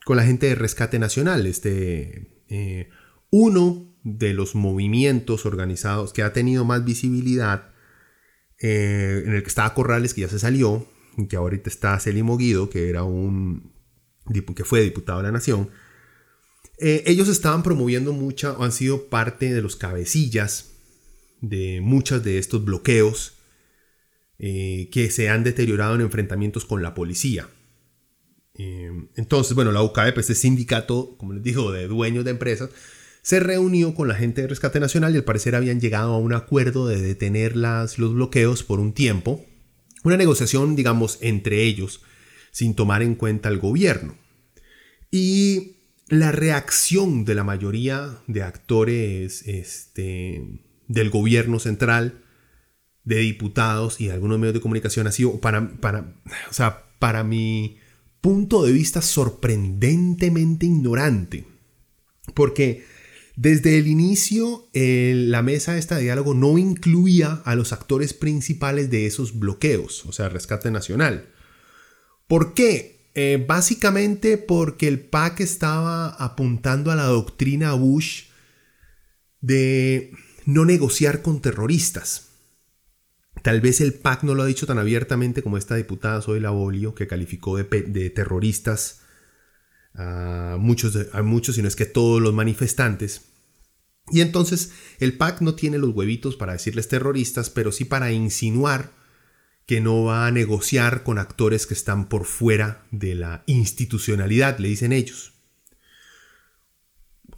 con 0.05 0.17
la 0.17 0.25
gente 0.25 0.47
de 0.47 0.55
Rescate 0.55 0.99
Nacional, 0.99 1.47
este... 1.47 2.29
Eh, 2.49 2.91
uno 3.33 3.97
de 4.05 4.35
los 4.35 4.55
movimientos 4.55 5.47
organizados 5.47 6.13
que 6.13 6.23
ha 6.23 6.33
tenido 6.33 6.65
más 6.65 6.85
visibilidad, 6.85 7.73
eh, 8.61 9.23
en 9.25 9.33
el 9.33 9.43
que 9.43 9.49
estaba 9.49 9.75
Corrales, 9.75 10.13
que 10.15 10.21
ya 10.21 10.29
se 10.29 10.39
salió, 10.39 10.87
y 11.17 11.27
que 11.27 11.37
ahorita 11.37 11.71
está 11.71 11.99
Celimo 11.99 12.37
Guido, 12.37 12.69
que 12.71 12.89
era 12.89 13.03
un 13.05 13.73
que 14.55 14.65
fue 14.65 14.83
diputado 14.83 15.19
de 15.19 15.25
la 15.25 15.33
Nación, 15.33 15.71
eh, 16.79 17.03
ellos 17.07 17.29
estaban 17.29 17.63
promoviendo 17.63 18.13
mucha, 18.13 18.53
o 18.53 18.65
han 18.65 18.73
sido 18.73 19.09
parte 19.09 19.53
de 19.53 19.63
los 19.63 19.77
cabecillas 19.77 20.75
de 21.41 21.81
muchos 21.81 22.23
de 22.23 22.39
estos 22.39 22.65
bloqueos 22.65 23.32
eh, 24.39 24.89
que 24.93 25.11
se 25.11 25.29
han 25.29 25.45
deteriorado 25.45 25.95
en 25.95 26.01
enfrentamientos 26.01 26.65
con 26.65 26.83
la 26.83 26.95
policía. 26.95 27.49
entonces, 28.55 29.55
bueno, 29.55 29.73
la 29.73 29.83
UCAEP, 29.83 30.19
este 30.19 30.35
sindicato, 30.35 31.17
como 31.19 31.33
les 31.33 31.43
digo, 31.43 31.73
de 31.73 31.89
dueños 31.89 32.25
de 32.25 32.33
empresas, 32.33 32.71
se 33.23 33.39
reunió 33.39 33.95
con 33.95 34.09
la 34.09 34.15
gente 34.15 34.43
de 34.43 34.49
Rescate 34.49 34.81
Nacional 34.81 35.15
y 35.15 35.19
al 35.19 35.25
parecer 35.25 35.55
habían 35.55 35.81
llegado 35.81 36.13
a 36.13 36.19
un 36.19 36.35
acuerdo 36.35 36.89
de 36.89 37.01
detener 37.01 37.57
las, 37.57 37.99
los 37.99 38.13
bloqueos 38.15 38.65
por 38.65 38.81
un 38.81 38.93
tiempo. 38.93 39.45
Una 40.03 40.17
negociación, 40.17 40.75
digamos, 40.75 41.19
entre 41.21 41.63
ellos, 41.63 42.03
sin 42.51 42.75
tomar 42.75 43.03
en 43.03 43.15
cuenta 43.15 43.49
al 43.49 43.59
gobierno. 43.59 44.17
Y 45.11 45.77
la 46.09 46.33
reacción 46.33 47.25
de 47.25 47.35
la 47.37 47.45
mayoría 47.45 48.19
de 48.27 48.43
actores 48.43 49.47
este, 49.47 50.61
del 50.89 51.11
gobierno 51.11 51.61
central, 51.61 52.22
de 53.05 53.17
diputados 53.17 54.01
y 54.01 54.07
de 54.07 54.13
algunos 54.13 54.39
medios 54.39 54.55
de 54.55 54.61
comunicación 54.61 55.07
ha 55.07 55.13
sido, 55.13 55.41
para, 55.41 55.73
para, 55.81 56.15
o 56.51 56.53
sea, 56.53 56.85
para 56.99 57.25
mi 57.25 57.79
punto 58.21 58.65
de 58.65 58.73
vista, 58.73 59.03
sorprendentemente 59.03 60.67
ignorante. 60.67 61.47
Porque 62.35 62.85
desde 63.37 63.79
el 63.79 63.87
inicio, 63.87 64.69
la 64.73 65.43
mesa 65.43 65.79
esta 65.79 65.97
de 65.97 66.03
diálogo 66.03 66.35
no 66.35 66.59
incluía 66.59 67.43
a 67.45 67.55
los 67.55 67.73
actores 67.73 68.13
principales 68.15 68.91
de 68.91 69.07
esos 69.07 69.39
bloqueos, 69.39 70.05
o 70.07 70.13
sea, 70.13 70.29
Rescate 70.29 70.71
Nacional. 70.71 71.29
¿Por 72.29 72.55
qué? 72.55 73.11
Eh, 73.15 73.45
básicamente 73.47 74.39
porque 74.39 74.89
el 74.89 75.01
PAC 75.01 75.41
estaba 75.41 76.09
apuntando 76.09 76.91
a 76.91 76.97
la 76.97 77.05
doctrina 77.05 77.75
Bush 77.75 78.25
de 79.41 80.13
no 80.47 80.65
negociar 80.65 81.21
con 81.21 81.43
terroristas. 81.43 82.32
Tal 83.43 83.61
vez 83.61 83.81
el 83.81 83.95
PAC 83.95 84.23
no 84.23 84.35
lo 84.35 84.43
ha 84.43 84.47
dicho 84.47 84.67
tan 84.67 84.79
abiertamente 84.79 85.43
como 85.43 85.57
esta 85.57 85.75
diputada 85.75 86.23
Zoe 86.23 86.41
Labolio, 86.41 86.95
que 86.95 87.09
calificó 87.09 87.57
de, 87.57 88.11
terroristas 88.11 89.01
a 89.95 90.57
muchos, 90.59 90.97
a 91.13 91.23
muchos, 91.23 91.57
si 91.57 91.63
no 91.63 91.69
es 91.69 91.77
que 91.77 91.87
todos 91.87 92.23
los 92.23 92.33
manifestantes. 92.33 93.23
Y 94.11 94.21
entonces 94.21 94.73
el 94.99 95.17
PAC 95.17 95.41
no 95.41 95.55
tiene 95.55 95.79
los 95.79 95.91
huevitos 95.91 96.37
para 96.37 96.53
decirles 96.53 96.89
terroristas, 96.89 97.51
pero 97.51 97.73
sí 97.73 97.85
para 97.85 98.13
insinuar 98.13 98.93
que 99.67 99.81
no 99.81 100.05
va 100.05 100.27
a 100.27 100.31
negociar 100.31 101.03
con 101.03 101.19
actores 101.19 101.67
que 101.67 101.75
están 101.75 102.09
por 102.09 102.27
fuera 102.27 102.87
de 102.91 103.15
la 103.15 103.43
institucionalidad, 103.47 104.59
le 104.59 104.69
dicen 104.69 104.93
ellos. 104.93 105.32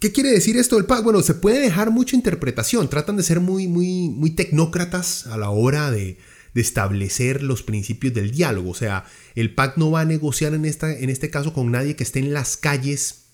¿Qué 0.05 0.11
quiere 0.11 0.29
decir 0.29 0.55
esto 0.55 0.75
del 0.75 0.85
PAC? 0.85 1.03
Bueno, 1.03 1.23
se 1.23 1.33
puede 1.33 1.59
dejar 1.59 1.89
mucha 1.89 2.15
interpretación. 2.15 2.91
Tratan 2.91 3.17
de 3.17 3.23
ser 3.23 3.39
muy, 3.39 3.67
muy, 3.67 4.07
muy 4.09 4.29
tecnócratas 4.29 5.25
a 5.25 5.35
la 5.35 5.49
hora 5.49 5.89
de, 5.89 6.19
establecer 6.53 7.41
los 7.41 7.63
principios 7.63 8.13
del 8.13 8.29
diálogo. 8.29 8.69
O 8.69 8.75
sea, 8.75 9.05
el 9.33 9.55
PAC 9.55 9.77
no 9.77 9.89
va 9.89 10.01
a 10.01 10.05
negociar 10.05 10.53
en, 10.53 10.65
esta, 10.65 10.95
en 10.95 11.09
este 11.09 11.31
caso 11.31 11.53
con 11.53 11.71
nadie 11.71 11.95
que 11.95 12.03
esté 12.03 12.19
en 12.19 12.33
las 12.33 12.55
calles 12.55 13.31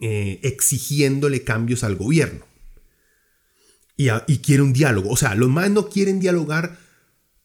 eh, 0.00 0.40
exigiéndole 0.42 1.44
cambios 1.44 1.84
al 1.84 1.94
gobierno. 1.94 2.44
Y, 3.96 4.08
quiere 4.38 4.62
un 4.62 4.72
diálogo. 4.72 5.10
O 5.10 5.16
sea, 5.16 5.36
los 5.36 5.48
más 5.48 5.70
no 5.70 5.90
quieren 5.90 6.18
dialogar 6.18 6.76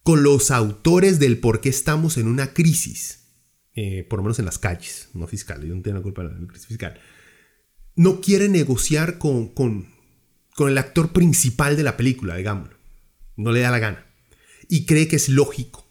con 0.01 0.23
los 0.23 0.49
autores 0.49 1.19
del 1.19 1.37
por 1.37 1.61
qué 1.61 1.69
estamos 1.69 2.17
en 2.17 2.27
una 2.27 2.51
crisis. 2.51 3.27
Eh, 3.75 4.07
por 4.09 4.17
lo 4.17 4.23
menos 4.23 4.39
en 4.39 4.45
las 4.45 4.57
calles, 4.57 5.09
no 5.13 5.27
fiscal. 5.27 5.63
Yo 5.63 5.75
no 5.75 5.83
tengo 5.83 5.97
la 5.97 6.03
culpa 6.03 6.23
de 6.23 6.29
la 6.29 6.47
crisis 6.47 6.65
fiscal 6.65 6.99
no 7.99 8.21
quiere 8.21 8.47
negociar 8.47 9.17
con, 9.17 9.49
con, 9.49 9.85
el 10.57 10.77
actor 10.77 11.11
principal 11.11 11.75
de 11.75 11.83
la 11.83 11.97
película, 11.97 12.37
digamos. 12.37 12.69
No 13.35 13.51
le 13.51 13.59
da 13.59 13.71
la 13.71 13.79
gana. 13.79 14.05
Y 14.69 14.85
cree 14.85 15.09
que 15.09 15.17
es 15.17 15.27
lógico, 15.27 15.85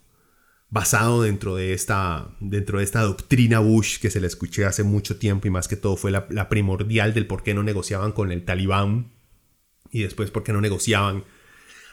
basado 0.70 1.20
dentro 1.20 1.54
de 1.54 1.74
esta, 1.74 2.34
dentro 2.40 2.78
de 2.78 2.84
esta 2.84 3.02
doctrina 3.02 3.58
Bush 3.58 3.98
que 3.98 4.08
se 4.08 4.22
le 4.22 4.26
escuché 4.26 4.64
hace 4.64 4.84
mucho 4.84 5.18
tiempo 5.18 5.48
y 5.48 5.50
más 5.50 5.68
que 5.68 5.76
todo 5.76 5.98
fue 5.98 6.10
la, 6.10 6.48
primordial 6.48 7.12
del 7.12 7.26
por 7.26 7.42
qué 7.42 7.52
no 7.52 7.62
negociaban 7.62 8.12
con 8.12 8.32
el 8.32 8.46
talibán 8.46 9.12
y 9.90 10.00
después 10.00 10.30
por 10.30 10.44
qué 10.44 10.54
no 10.54 10.62
negociaban 10.62 11.24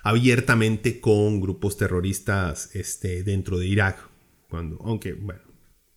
abiertamente 0.02 1.02
con 1.02 1.42
grupos 1.42 1.76
terroristas 1.76 2.74
este, 2.74 3.24
dentro 3.24 3.60
de 3.60 3.68
Irak. 3.68 3.98
Cuando, 4.48 4.78
aunque, 4.86 5.12
bueno, 5.12 5.42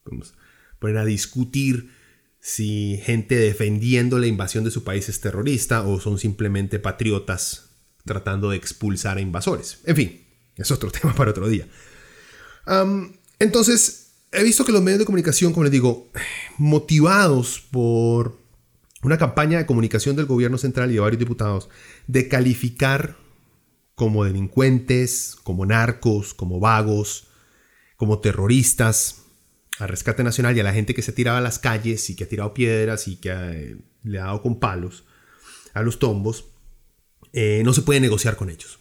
podemos 0.03 0.35
poner 0.81 0.99
a 0.99 1.05
discutir 1.05 1.98
si 2.40 3.00
gente 3.02 3.35
defendiendo 3.37 4.18
la 4.18 4.26
invasión 4.26 4.64
de 4.64 4.71
su 4.71 4.85
país 4.85 5.09
es 5.09 5.21
terrorista 5.21 5.83
o 5.83 6.00
son 6.00 6.18
simplemente 6.18 6.78
patriotas 6.78 7.71
tratando 8.04 8.50
de 8.50 8.57
expulsar 8.57 9.18
a 9.18 9.21
invasores. 9.21 9.78
En 9.85 9.97
fin, 9.97 10.25
es 10.57 10.71
otro 10.71 10.90
tema 10.92 11.14
para 11.14 11.30
otro 11.30 11.49
día. 11.49 11.66
entonces, 13.38 14.12
he 14.33 14.42
visto 14.42 14.64
que 14.64 14.73
los 14.73 14.83
medios 14.83 15.00
de 15.00 15.04
comunicación, 15.04 15.52
como 15.52 15.64
les 15.64 15.73
digo, 15.73 16.11
motivados 16.59 17.61
por 17.71 18.38
una 19.02 19.18
campaña 19.18 19.59
de 19.59 19.66
comunicación 19.66 20.16
del 20.16 20.26
gobierno 20.26 20.59
central 20.59 20.90
y 20.90 20.95
de 20.95 21.00
varios 21.00 21.21
diputados, 21.21 21.68
de 22.07 22.28
calificar 22.28 23.16
como 23.95 24.25
delincuentes, 24.25 25.37
como 25.42 25.66
narcos, 25.66 26.35
como 26.35 26.61
vagos, 26.61 27.28
como 27.97 28.21
terroristas, 28.21 29.23
a 29.79 29.87
Rescate 29.87 30.25
Nacional 30.25 30.57
y 30.57 30.61
a 30.61 30.65
la 30.65 30.73
gente 30.73 30.95
que 30.95 31.03
se 31.03 31.13
tiraba 31.13 31.39
a 31.39 31.43
las 31.43 31.59
calles 31.59 32.11
y 32.11 32.17
que 32.17 32.25
ha 32.25 32.29
tirado 32.29 32.55
piedras 32.55 33.09
y 33.09 33.17
que 33.17 33.31
eh, 33.31 33.77
le 34.03 34.19
ha 34.19 34.27
dado 34.27 34.43
con 34.43 34.59
palos 34.59 35.05
a 35.75 35.83
los 35.83 35.99
tombos, 35.99 36.47
eh, 37.33 37.63
no 37.65 37.73
se 37.73 37.83
puede 37.83 38.01
negociar 38.01 38.37
con 38.37 38.51
ellos. 38.51 38.81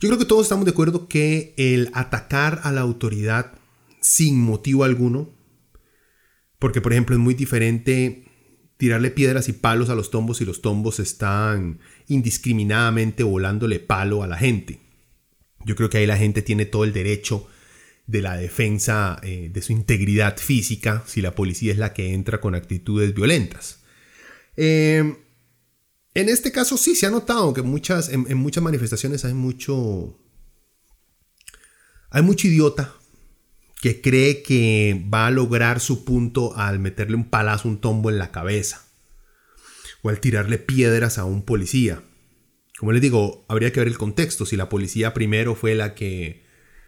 Yo 0.00 0.08
creo 0.08 0.18
que 0.18 0.24
todos 0.24 0.42
estamos 0.42 0.64
de 0.64 0.72
acuerdo 0.72 1.08
que 1.08 1.54
el 1.56 1.90
atacar 1.94 2.60
a 2.64 2.72
la 2.72 2.82
autoridad 2.82 3.52
sin 4.00 4.40
motivo 4.40 4.84
alguno, 4.84 5.30
porque 6.58 6.80
por 6.80 6.92
ejemplo 6.92 7.14
es 7.14 7.20
muy 7.20 7.34
diferente 7.34 8.24
tirarle 8.76 9.10
piedras 9.10 9.48
y 9.48 9.52
palos 9.52 9.88
a 9.88 9.94
los 9.94 10.10
tombos 10.10 10.40
y 10.40 10.44
los 10.44 10.60
tombos 10.60 10.98
están 10.98 11.78
indiscriminadamente 12.08 13.22
volándole 13.22 13.80
palo 13.80 14.22
a 14.22 14.26
la 14.26 14.36
gente. 14.36 14.80
Yo 15.64 15.76
creo 15.76 15.88
que 15.88 15.98
ahí 15.98 16.06
la 16.06 16.18
gente 16.18 16.42
tiene 16.42 16.66
todo 16.66 16.84
el 16.84 16.92
derecho 16.92 17.48
de 18.06 18.22
la 18.22 18.36
defensa 18.36 19.18
eh, 19.22 19.50
de 19.52 19.62
su 19.62 19.72
integridad 19.72 20.36
física 20.38 21.02
si 21.06 21.20
la 21.20 21.34
policía 21.34 21.72
es 21.72 21.78
la 21.78 21.92
que 21.92 22.14
entra 22.14 22.40
con 22.40 22.54
actitudes 22.54 23.14
violentas. 23.14 23.80
Eh, 24.56 25.16
en 26.14 26.28
este 26.28 26.52
caso 26.52 26.78
sí 26.78 26.94
se 26.94 27.06
ha 27.06 27.10
notado 27.10 27.52
que 27.52 27.62
muchas, 27.62 28.08
en, 28.08 28.36
muchas 28.38 28.62
manifestaciones 28.62 29.24
hay 29.24 29.34
mucho, 29.34 30.18
hay 32.10 32.22
mucho 32.22 32.46
idiota 32.46 32.94
que 33.82 34.00
cree 34.00 34.42
que 34.42 35.04
va 35.12 35.26
a 35.26 35.30
lograr 35.30 35.80
su 35.80 36.04
punto 36.04 36.56
al 36.56 36.78
meterle 36.78 37.16
un 37.16 37.28
palazo, 37.28 37.68
un 37.68 37.80
tombo 37.80 38.08
en 38.08 38.18
la 38.18 38.30
cabeza 38.30 38.86
o 40.00 40.08
al 40.08 40.20
tirarle 40.20 40.58
piedras 40.58 41.18
a 41.18 41.24
un 41.24 41.42
policía. 41.42 42.02
Como 42.78 42.92
les 42.92 43.02
digo, 43.02 43.44
habría 43.48 43.72
que 43.72 43.80
ver 43.80 43.88
el 43.88 43.98
contexto. 43.98 44.46
Si 44.46 44.56
la 44.56 44.68
policía 44.68 45.12
primero 45.12 45.54
fue 45.54 45.74
la 45.74 45.94
que 45.94 46.45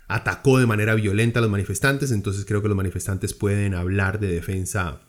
atacó 0.09 0.59
de 0.59 0.67
manera 0.67 0.95
violenta 0.95 1.39
a 1.39 1.43
los 1.43 1.51
manifestantes, 1.51 2.11
entonces 2.11 2.45
creo 2.45 2.63
que 2.63 2.69
los 2.69 2.77
manifestantes 2.77 3.35
pueden 3.35 3.75
hablar 3.75 4.19
de 4.19 4.29
defensa, 4.29 5.03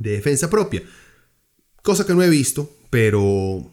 de 0.00 0.10
defensa 0.10 0.50
propia. 0.50 0.82
Cosa 1.82 2.04
que 2.04 2.14
no 2.14 2.22
he 2.22 2.28
visto, 2.28 2.76
pero 2.90 3.70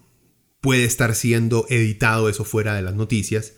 puede 0.61 0.85
estar 0.85 1.15
siendo 1.15 1.65
editado 1.69 2.29
eso 2.29 2.43
fuera 2.43 2.75
de 2.75 2.83
las 2.83 2.95
noticias. 2.95 3.53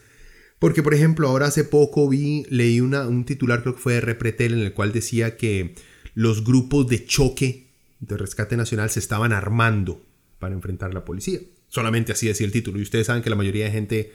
Porque, 0.60 0.82
por 0.82 0.94
ejemplo, 0.94 1.28
ahora 1.28 1.48
hace 1.48 1.66
poco 1.66 2.08
vi, 2.08 2.46
leí 2.50 2.80
una, 2.80 3.06
un 3.06 3.26
titular, 3.26 3.62
creo 3.62 3.76
que 3.76 3.82
fue 3.82 3.94
de 3.96 4.02
Repretel, 4.02 4.54
en 4.54 4.60
el 4.60 4.74
cual 4.74 4.94
decía 4.94 5.36
que 5.36 5.76
los 6.14 6.46
grupos 6.46 6.88
de 6.88 7.06
choque 7.06 7.68
de 8.00 8.18
rescate 8.18 8.56
nacional 8.56 8.90
se 8.90 9.00
estaban 9.00 9.34
armando 9.34 10.06
para 10.40 10.54
enfrentar 10.54 10.92
a 10.92 10.94
la 10.94 11.06
policía. 11.06 11.40
Solamente 11.68 12.14
así 12.14 12.28
decía 12.28 12.46
el 12.46 12.54
título. 12.54 12.80
Y 12.80 12.84
ustedes 12.84 13.08
saben 13.08 13.24
que 13.24 13.30
la 13.30 13.36
mayoría 13.36 13.66
de 13.66 13.72
gente 13.72 14.14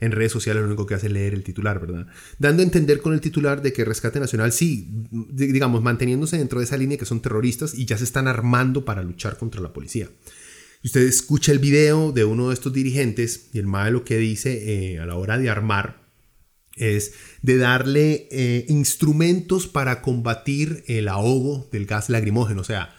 en 0.00 0.12
redes 0.12 0.32
sociales 0.32 0.62
lo 0.62 0.68
único 0.68 0.86
que 0.86 0.94
hace 0.94 1.06
es 1.06 1.12
leer 1.12 1.34
el 1.34 1.44
titular, 1.44 1.80
¿verdad? 1.80 2.06
Dando 2.38 2.62
a 2.62 2.64
entender 2.64 3.00
con 3.00 3.12
el 3.12 3.20
titular 3.20 3.62
de 3.62 3.72
que 3.72 3.84
Rescate 3.84 4.18
Nacional 4.18 4.52
sí, 4.52 4.88
digamos, 5.10 5.82
manteniéndose 5.82 6.38
dentro 6.38 6.58
de 6.58 6.64
esa 6.64 6.76
línea 6.76 6.98
que 6.98 7.04
son 7.04 7.20
terroristas 7.20 7.74
y 7.74 7.84
ya 7.84 7.98
se 7.98 8.04
están 8.04 8.26
armando 8.28 8.84
para 8.84 9.02
luchar 9.02 9.36
contra 9.36 9.60
la 9.60 9.72
policía. 9.72 10.08
Usted 10.82 11.02
escucha 11.02 11.52
el 11.52 11.58
video 11.58 12.12
de 12.12 12.24
uno 12.24 12.48
de 12.48 12.54
estos 12.54 12.72
dirigentes 12.72 13.50
y 13.52 13.58
el 13.58 13.66
MAE 13.66 13.90
lo 13.90 14.04
que 14.04 14.16
dice 14.16 14.94
eh, 14.94 14.98
a 14.98 15.06
la 15.06 15.16
hora 15.16 15.36
de 15.36 15.50
armar 15.50 16.00
es 16.76 17.12
de 17.42 17.58
darle 17.58 18.28
eh, 18.30 18.64
instrumentos 18.68 19.66
para 19.66 20.00
combatir 20.00 20.82
el 20.86 21.08
ahogo 21.08 21.68
del 21.70 21.84
gas 21.84 22.08
lacrimógeno. 22.08 22.62
O 22.62 22.64
sea, 22.64 22.94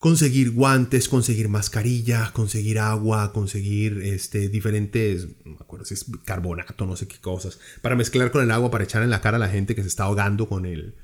conseguir 0.00 0.52
guantes, 0.52 1.10
conseguir 1.10 1.50
mascarilla, 1.50 2.32
conseguir 2.32 2.78
agua, 2.78 3.34
conseguir 3.34 4.00
este, 4.02 4.48
diferentes, 4.48 5.28
no 5.44 5.52
me 5.52 5.56
acuerdo 5.60 5.84
si 5.84 5.92
es 5.92 6.06
carbonato, 6.24 6.86
no 6.86 6.96
sé 6.96 7.06
qué 7.06 7.18
cosas, 7.18 7.60
para 7.82 7.96
mezclar 7.96 8.30
con 8.30 8.42
el 8.42 8.50
agua 8.50 8.70
para 8.70 8.82
echar 8.82 9.02
en 9.02 9.10
la 9.10 9.20
cara 9.20 9.36
a 9.36 9.40
la 9.40 9.50
gente 9.50 9.74
que 9.74 9.82
se 9.82 9.88
está 9.88 10.04
ahogando 10.04 10.48
con 10.48 10.64
el, 10.64 10.94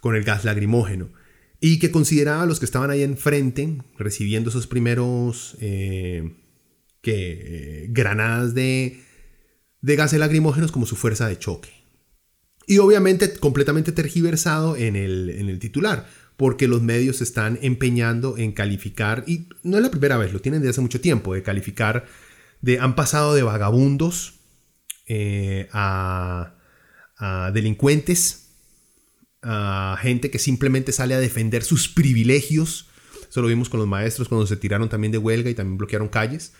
con 0.00 0.16
el 0.16 0.24
gas 0.24 0.44
lagrimógeno. 0.44 1.08
Y 1.60 1.78
que 1.78 1.92
consideraba 1.92 2.42
a 2.42 2.46
los 2.46 2.58
que 2.58 2.64
estaban 2.64 2.90
ahí 2.90 3.04
enfrente, 3.04 3.78
recibiendo 3.96 4.50
esos 4.50 4.66
primeros 4.66 5.56
eh, 5.60 6.34
que, 7.00 7.86
granadas 7.90 8.54
de, 8.54 9.00
de 9.82 9.96
gases 9.96 10.18
lagrimógenos 10.18 10.72
como 10.72 10.86
su 10.86 10.96
fuerza 10.96 11.28
de 11.28 11.38
choque. 11.38 11.70
Y 12.66 12.78
obviamente 12.78 13.34
completamente 13.34 13.92
tergiversado 13.92 14.76
en 14.76 14.96
el, 14.96 15.30
en 15.30 15.48
el 15.48 15.60
titular 15.60 16.08
porque 16.36 16.68
los 16.68 16.82
medios 16.82 17.16
se 17.16 17.24
están 17.24 17.58
empeñando 17.62 18.36
en 18.38 18.52
calificar, 18.52 19.24
y 19.26 19.48
no 19.62 19.76
es 19.76 19.82
la 19.82 19.90
primera 19.90 20.16
vez, 20.16 20.32
lo 20.32 20.40
tienen 20.40 20.60
desde 20.60 20.70
hace 20.70 20.80
mucho 20.80 21.00
tiempo, 21.00 21.34
de 21.34 21.42
calificar, 21.42 22.06
de 22.60 22.78
han 22.78 22.94
pasado 22.94 23.34
de 23.34 23.42
vagabundos 23.42 24.34
eh, 25.06 25.68
a, 25.72 26.54
delincuentes, 27.52 28.48
a 29.42 29.96
gente 30.00 30.30
que 30.30 30.38
simplemente 30.38 30.90
sale 30.90 31.14
a 31.14 31.20
defender 31.20 31.62
sus 31.62 31.88
privilegios. 31.88 32.88
Eso 33.28 33.42
lo 33.42 33.48
vimos 33.48 33.68
con 33.68 33.78
los 33.78 33.88
maestros 33.88 34.28
cuando 34.28 34.46
se 34.46 34.56
tiraron 34.56 34.88
también 34.88 35.12
de 35.12 35.18
huelga 35.18 35.48
y 35.48 35.54
también 35.54 35.78
bloquearon 35.78 36.08
calles 36.08 36.52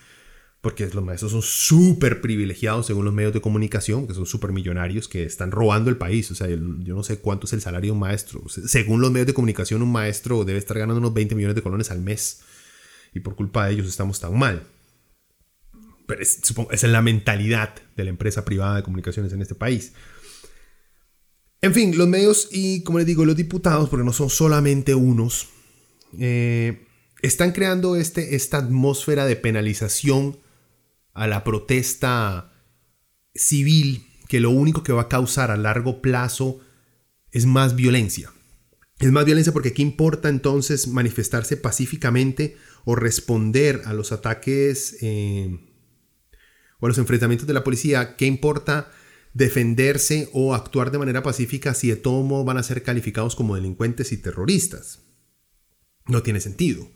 porque 0.63 0.89
los 0.93 1.03
maestros 1.03 1.33
son 1.33 1.41
súper 1.41 2.21
privilegiados 2.21 2.85
según 2.85 3.03
los 3.03 3.13
medios 3.13 3.33
de 3.33 3.41
comunicación, 3.41 4.07
que 4.07 4.13
son 4.13 4.25
súper 4.25 4.53
millonarios, 4.53 5.09
que 5.09 5.23
están 5.23 5.51
robando 5.51 5.89
el 5.89 5.97
país. 5.97 6.31
O 6.31 6.35
sea, 6.35 6.47
yo 6.47 6.95
no 6.95 7.03
sé 7.03 7.17
cuánto 7.17 7.47
es 7.47 7.51
el 7.51 7.59
salario 7.59 7.89
de 7.89 7.91
un 7.91 7.99
maestro. 7.99 8.41
Según 8.47 9.01
los 9.01 9.11
medios 9.11 9.27
de 9.27 9.33
comunicación, 9.33 9.81
un 9.81 9.91
maestro 9.91 10.45
debe 10.45 10.59
estar 10.59 10.79
ganando 10.79 11.01
unos 11.01 11.13
20 11.13 11.35
millones 11.35 11.55
de 11.55 11.61
colones 11.61 11.91
al 11.91 11.99
mes. 11.99 12.43
Y 13.13 13.19
por 13.19 13.35
culpa 13.35 13.65
de 13.65 13.73
ellos 13.73 13.87
estamos 13.87 14.21
tan 14.21 14.39
mal. 14.39 14.63
Pero 16.07 16.21
es, 16.21 16.39
esa 16.41 16.65
es 16.71 16.83
la 16.83 17.01
mentalidad 17.01 17.75
de 17.97 18.03
la 18.05 18.11
empresa 18.11 18.45
privada 18.45 18.77
de 18.77 18.83
comunicaciones 18.83 19.33
en 19.33 19.41
este 19.41 19.55
país. 19.55 19.91
En 21.61 21.73
fin, 21.73 21.97
los 21.97 22.07
medios 22.07 22.47
y, 22.53 22.83
como 22.83 22.99
les 22.99 23.07
digo, 23.07 23.25
los 23.25 23.35
diputados, 23.35 23.89
porque 23.89 24.05
no 24.05 24.13
son 24.13 24.29
solamente 24.29 24.95
unos, 24.95 25.49
eh, 26.17 26.87
están 27.21 27.51
creando 27.51 27.97
este, 27.97 28.35
esta 28.35 28.59
atmósfera 28.59 29.25
de 29.25 29.35
penalización 29.35 30.41
a 31.13 31.27
la 31.27 31.43
protesta 31.43 32.51
civil 33.33 34.07
que 34.27 34.39
lo 34.39 34.49
único 34.49 34.83
que 34.83 34.93
va 34.93 35.03
a 35.03 35.09
causar 35.09 35.51
a 35.51 35.57
largo 35.57 36.01
plazo 36.01 36.59
es 37.31 37.45
más 37.45 37.75
violencia. 37.75 38.31
Es 38.99 39.11
más 39.11 39.25
violencia 39.25 39.53
porque 39.53 39.73
¿qué 39.73 39.81
importa 39.81 40.29
entonces 40.29 40.87
manifestarse 40.87 41.57
pacíficamente 41.57 42.55
o 42.85 42.95
responder 42.95 43.81
a 43.85 43.93
los 43.93 44.11
ataques 44.11 44.97
eh, 45.01 45.59
o 46.79 46.85
a 46.85 46.89
los 46.89 46.97
enfrentamientos 46.97 47.47
de 47.47 47.53
la 47.53 47.63
policía? 47.63 48.15
¿Qué 48.15 48.25
importa 48.25 48.91
defenderse 49.33 50.29
o 50.31 50.53
actuar 50.53 50.91
de 50.91 50.99
manera 50.99 51.23
pacífica 51.23 51.73
si 51.73 51.89
de 51.89 51.95
todo 51.95 52.23
modo 52.23 52.43
van 52.43 52.57
a 52.57 52.63
ser 52.63 52.83
calificados 52.83 53.35
como 53.35 53.55
delincuentes 53.55 54.11
y 54.11 54.17
terroristas? 54.17 55.01
No 56.07 56.21
tiene 56.23 56.39
sentido. 56.39 56.91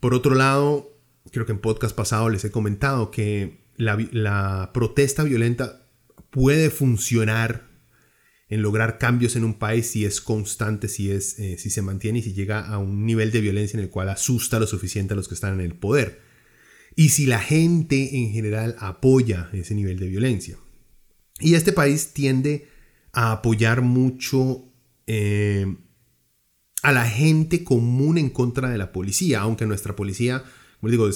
Por 0.00 0.14
otro 0.14 0.34
lado, 0.34 0.93
creo 1.30 1.46
que 1.46 1.52
en 1.52 1.60
podcast 1.60 1.94
pasado 1.94 2.28
les 2.28 2.44
he 2.44 2.50
comentado 2.50 3.10
que 3.10 3.64
la, 3.76 4.70
protesta 4.72 5.24
violenta 5.24 5.88
puede 6.30 6.70
funcionar 6.70 7.68
en 8.48 8.62
lograr 8.62 8.98
cambios 8.98 9.36
en 9.36 9.44
un 9.44 9.54
país 9.58 9.86
si 9.86 10.04
es 10.04 10.20
constante, 10.20 10.88
si, 10.88 11.10
es, 11.10 11.38
eh, 11.38 11.56
si 11.58 11.70
se 11.70 11.82
mantiene 11.82 12.18
y 12.18 12.22
si 12.22 12.34
llega 12.34 12.60
a 12.60 12.78
un 12.78 13.06
nivel 13.06 13.30
de 13.32 13.40
violencia 13.40 13.78
en 13.78 13.84
el 13.84 13.90
cual 13.90 14.10
asusta 14.10 14.60
lo 14.60 14.66
suficiente 14.66 15.14
a 15.14 15.16
los 15.16 15.28
que 15.28 15.34
están 15.34 15.54
en 15.54 15.60
el 15.60 15.74
poder. 15.74 16.20
Y 16.94 17.08
si 17.08 17.26
la 17.26 17.40
gente 17.40 18.16
en 18.16 18.32
general 18.32 18.76
apoya 18.78 19.48
ese 19.52 19.74
nivel 19.74 19.98
de 19.98 20.08
violencia. 20.08 20.56
Y 21.40 21.54
este 21.54 21.72
país 21.72 22.12
tiende 22.12 22.68
a 23.12 23.32
apoyar 23.32 23.82
mucho 23.82 24.72
eh, 25.06 25.66
a 26.82 26.92
la 26.92 27.06
gente 27.06 27.64
común 27.64 28.18
en 28.18 28.30
contra 28.30 28.68
de 28.68 28.78
la 28.78 28.92
policía, 28.92 29.40
aunque 29.40 29.66
nuestra 29.66 29.96
policía, 29.96 30.44
como 30.84 30.90
digo, 30.90 31.08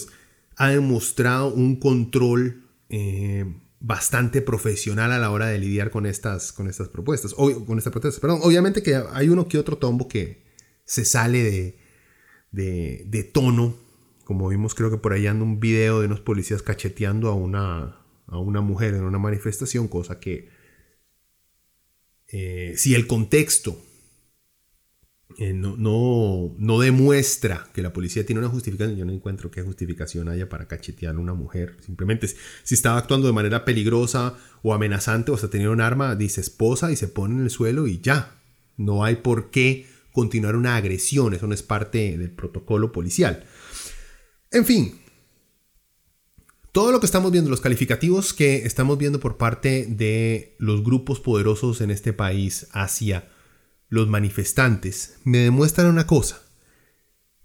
ha 0.56 0.70
demostrado 0.70 1.52
un 1.52 1.76
control 1.76 2.64
eh, 2.88 3.44
bastante 3.80 4.40
profesional 4.40 5.12
a 5.12 5.18
la 5.18 5.30
hora 5.30 5.48
de 5.48 5.58
lidiar 5.58 5.90
con 5.90 6.06
estas, 6.06 6.54
con 6.54 6.68
estas 6.68 6.88
propuestas, 6.88 7.34
o, 7.36 7.66
con 7.66 7.76
estas 7.76 7.90
protestas. 7.90 8.18
Perdón, 8.18 8.40
obviamente 8.42 8.82
que 8.82 8.98
hay 9.12 9.28
uno 9.28 9.46
que 9.46 9.58
otro 9.58 9.76
tombo 9.76 10.08
que 10.08 10.42
se 10.86 11.04
sale 11.04 11.42
de, 11.42 11.78
de, 12.50 13.04
de 13.08 13.24
tono, 13.24 13.76
como 14.24 14.48
vimos 14.48 14.74
creo 14.74 14.90
que 14.90 14.96
por 14.96 15.12
ahí 15.12 15.26
anda 15.26 15.44
un 15.44 15.60
video 15.60 16.00
de 16.00 16.06
unos 16.06 16.20
policías 16.20 16.62
cacheteando 16.62 17.28
a 17.28 17.34
una, 17.34 18.00
a 18.26 18.38
una 18.38 18.62
mujer 18.62 18.94
en 18.94 19.04
una 19.04 19.18
manifestación, 19.18 19.86
cosa 19.86 20.18
que 20.18 20.48
eh, 22.28 22.72
si 22.78 22.94
el 22.94 23.06
contexto 23.06 23.78
eh, 25.40 25.52
no, 25.52 25.76
no, 26.58 26.80
demuestra 26.80 27.68
que 27.72 27.80
la 27.80 27.92
policía 27.92 28.26
tiene 28.26 28.40
una 28.40 28.48
justificación. 28.48 28.96
Yo 28.96 29.04
no 29.04 29.12
encuentro 29.12 29.52
qué 29.52 29.62
justificación 29.62 30.28
haya 30.28 30.48
para 30.48 30.66
cachetear 30.66 31.14
a 31.14 31.18
una 31.20 31.32
mujer. 31.32 31.76
Simplemente 31.78 32.26
si 32.64 32.74
estaba 32.74 32.98
actuando 32.98 33.28
de 33.28 33.32
manera 33.32 33.64
peligrosa 33.64 34.34
o 34.64 34.74
amenazante 34.74 35.30
o 35.30 35.36
hasta 35.36 35.48
tenía 35.48 35.70
un 35.70 35.80
arma, 35.80 36.16
dice 36.16 36.40
esposa 36.40 36.90
y 36.90 36.96
se 36.96 37.06
pone 37.06 37.36
en 37.36 37.42
el 37.42 37.50
suelo 37.50 37.86
y 37.86 38.00
ya. 38.00 38.34
No 38.76 39.04
hay 39.04 39.16
por 39.16 39.50
qué 39.50 39.86
continuar 40.10 40.56
una 40.56 40.74
agresión. 40.74 41.32
Eso 41.32 41.46
no 41.46 41.54
es 41.54 41.62
parte 41.62 42.18
del 42.18 42.32
protocolo 42.32 42.90
policial. 42.90 43.44
En 44.50 44.64
fin. 44.64 44.98
Todo 46.72 46.90
lo 46.90 46.98
que 46.98 47.06
estamos 47.06 47.30
viendo, 47.30 47.48
los 47.48 47.60
calificativos 47.60 48.34
que 48.34 48.66
estamos 48.66 48.98
viendo 48.98 49.20
por 49.20 49.36
parte 49.36 49.86
de 49.86 50.56
los 50.58 50.82
grupos 50.82 51.20
poderosos 51.20 51.80
en 51.80 51.92
este 51.92 52.12
país 52.12 52.66
hacia 52.72 53.28
los 53.88 54.08
manifestantes 54.08 55.18
me 55.24 55.38
demuestran 55.38 55.88
una 55.88 56.06
cosa, 56.06 56.42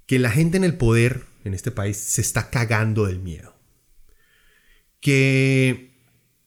que 0.06 0.20
la 0.20 0.30
gente 0.30 0.58
en 0.58 0.64
el 0.64 0.78
poder 0.78 1.26
en 1.44 1.54
este 1.54 1.72
país 1.72 1.98
se 1.98 2.22
está 2.22 2.50
cagando 2.50 3.06
del 3.06 3.20
miedo. 3.20 3.56
Que 5.00 5.94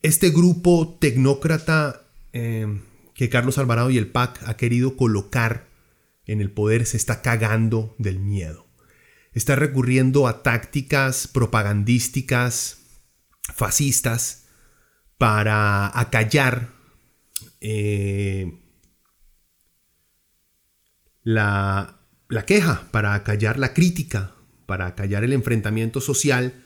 este 0.02 0.30
grupo 0.30 0.96
tecnócrata 1.00 2.06
em, 2.32 2.82
que 3.14 3.28
Carlos 3.28 3.58
Alvarado 3.58 3.90
y 3.90 3.98
el 3.98 4.08
PAC 4.08 4.42
ha 4.46 4.56
querido 4.56 4.96
colocar 4.96 5.68
en 6.26 6.40
el 6.40 6.50
poder 6.50 6.86
se 6.86 6.96
está 6.96 7.22
cagando 7.22 7.94
del 7.98 8.18
miedo. 8.18 8.66
Está 9.32 9.54
recurriendo 9.54 10.26
a 10.26 10.42
tácticas 10.42 11.28
propagandísticas, 11.28 12.78
fascistas, 13.54 14.46
para 15.18 15.98
acallar 15.98 16.70
eh, 17.60 18.60
la, 21.26 21.98
queja, 22.46 22.88
para 22.92 23.20
callar 23.24 23.58
la 23.58 23.74
crítica, 23.74 24.36
para 24.64 24.94
callar 24.94 25.24
el 25.24 25.32
enfrentamiento 25.32 26.00
social 26.00 26.62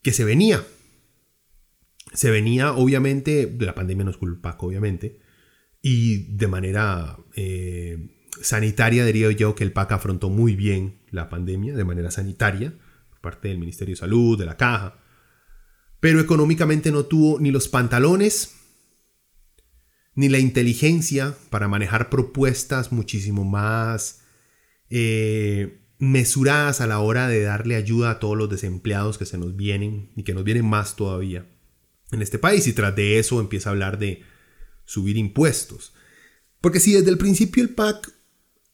que 0.00 0.12
se 0.12 0.24
venía. 0.24 0.64
Se 2.12 2.30
venía, 2.30 2.72
obviamente, 2.72 3.46
de 3.46 3.66
la 3.66 3.74
pandemia 3.74 4.04
no 4.04 4.12
es 4.12 4.16
culpa, 4.16 4.56
obviamente, 4.60 5.18
y 5.82 6.36
de 6.36 6.46
manera 6.46 7.18
eh, 7.34 8.14
sanitaria 8.40 9.04
diría 9.04 9.32
yo 9.32 9.56
que 9.56 9.64
el 9.64 9.72
PAC 9.72 9.90
afrontó 9.90 10.30
muy 10.30 10.54
bien 10.54 11.00
la 11.10 11.28
pandemia, 11.28 11.74
de 11.74 11.84
manera 11.84 12.12
sanitaria, 12.12 12.78
por 13.10 13.20
parte 13.20 13.48
del 13.48 13.58
Ministerio 13.58 13.94
de 13.94 14.00
Salud, 14.00 14.38
de 14.38 14.46
la 14.46 14.56
Caja, 14.56 15.00
pero 15.98 16.20
económicamente 16.20 16.92
no 16.92 17.06
tuvo 17.06 17.40
ni 17.40 17.50
los 17.50 17.66
pantalones 17.66 18.54
ni 20.14 20.28
la 20.28 20.38
inteligencia 20.38 21.34
para 21.50 21.68
manejar 21.68 22.10
propuestas 22.10 22.92
muchísimo 22.92 23.44
más 23.44 24.20
eh, 24.90 25.80
mesuradas 25.98 26.80
a 26.80 26.86
la 26.86 27.00
hora 27.00 27.28
de 27.28 27.42
darle 27.42 27.76
ayuda 27.76 28.10
a 28.10 28.18
todos 28.20 28.36
los 28.36 28.50
desempleados 28.50 29.18
que 29.18 29.26
se 29.26 29.38
nos 29.38 29.56
vienen 29.56 30.10
y 30.16 30.22
que 30.22 30.34
nos 30.34 30.44
vienen 30.44 30.66
más 30.66 30.96
todavía 30.96 31.46
en 32.12 32.22
este 32.22 32.38
país. 32.38 32.66
Y 32.66 32.72
tras 32.72 32.94
de 32.94 33.18
eso 33.18 33.40
empieza 33.40 33.70
a 33.70 33.72
hablar 33.72 33.98
de 33.98 34.22
subir 34.84 35.16
impuestos. 35.16 35.94
Porque 36.60 36.80
si 36.80 36.92
desde 36.92 37.10
el 37.10 37.18
principio 37.18 37.62
el 37.62 37.70
PAC, 37.70 38.12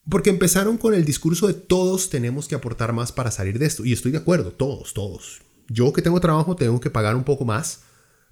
porque 0.08 0.30
empezaron 0.30 0.76
con 0.76 0.94
el 0.94 1.04
discurso 1.04 1.46
de 1.46 1.54
todos 1.54 2.10
tenemos 2.10 2.48
que 2.48 2.54
aportar 2.54 2.92
más 2.92 3.12
para 3.12 3.30
salir 3.30 3.58
de 3.58 3.66
esto. 3.66 3.84
Y 3.84 3.92
estoy 3.92 4.12
de 4.12 4.18
acuerdo, 4.18 4.52
todos, 4.52 4.92
todos. 4.92 5.42
Yo 5.68 5.92
que 5.92 6.02
tengo 6.02 6.20
trabajo 6.20 6.56
tengo 6.56 6.80
que 6.80 6.90
pagar 6.90 7.16
un 7.16 7.24
poco 7.24 7.44
más 7.44 7.84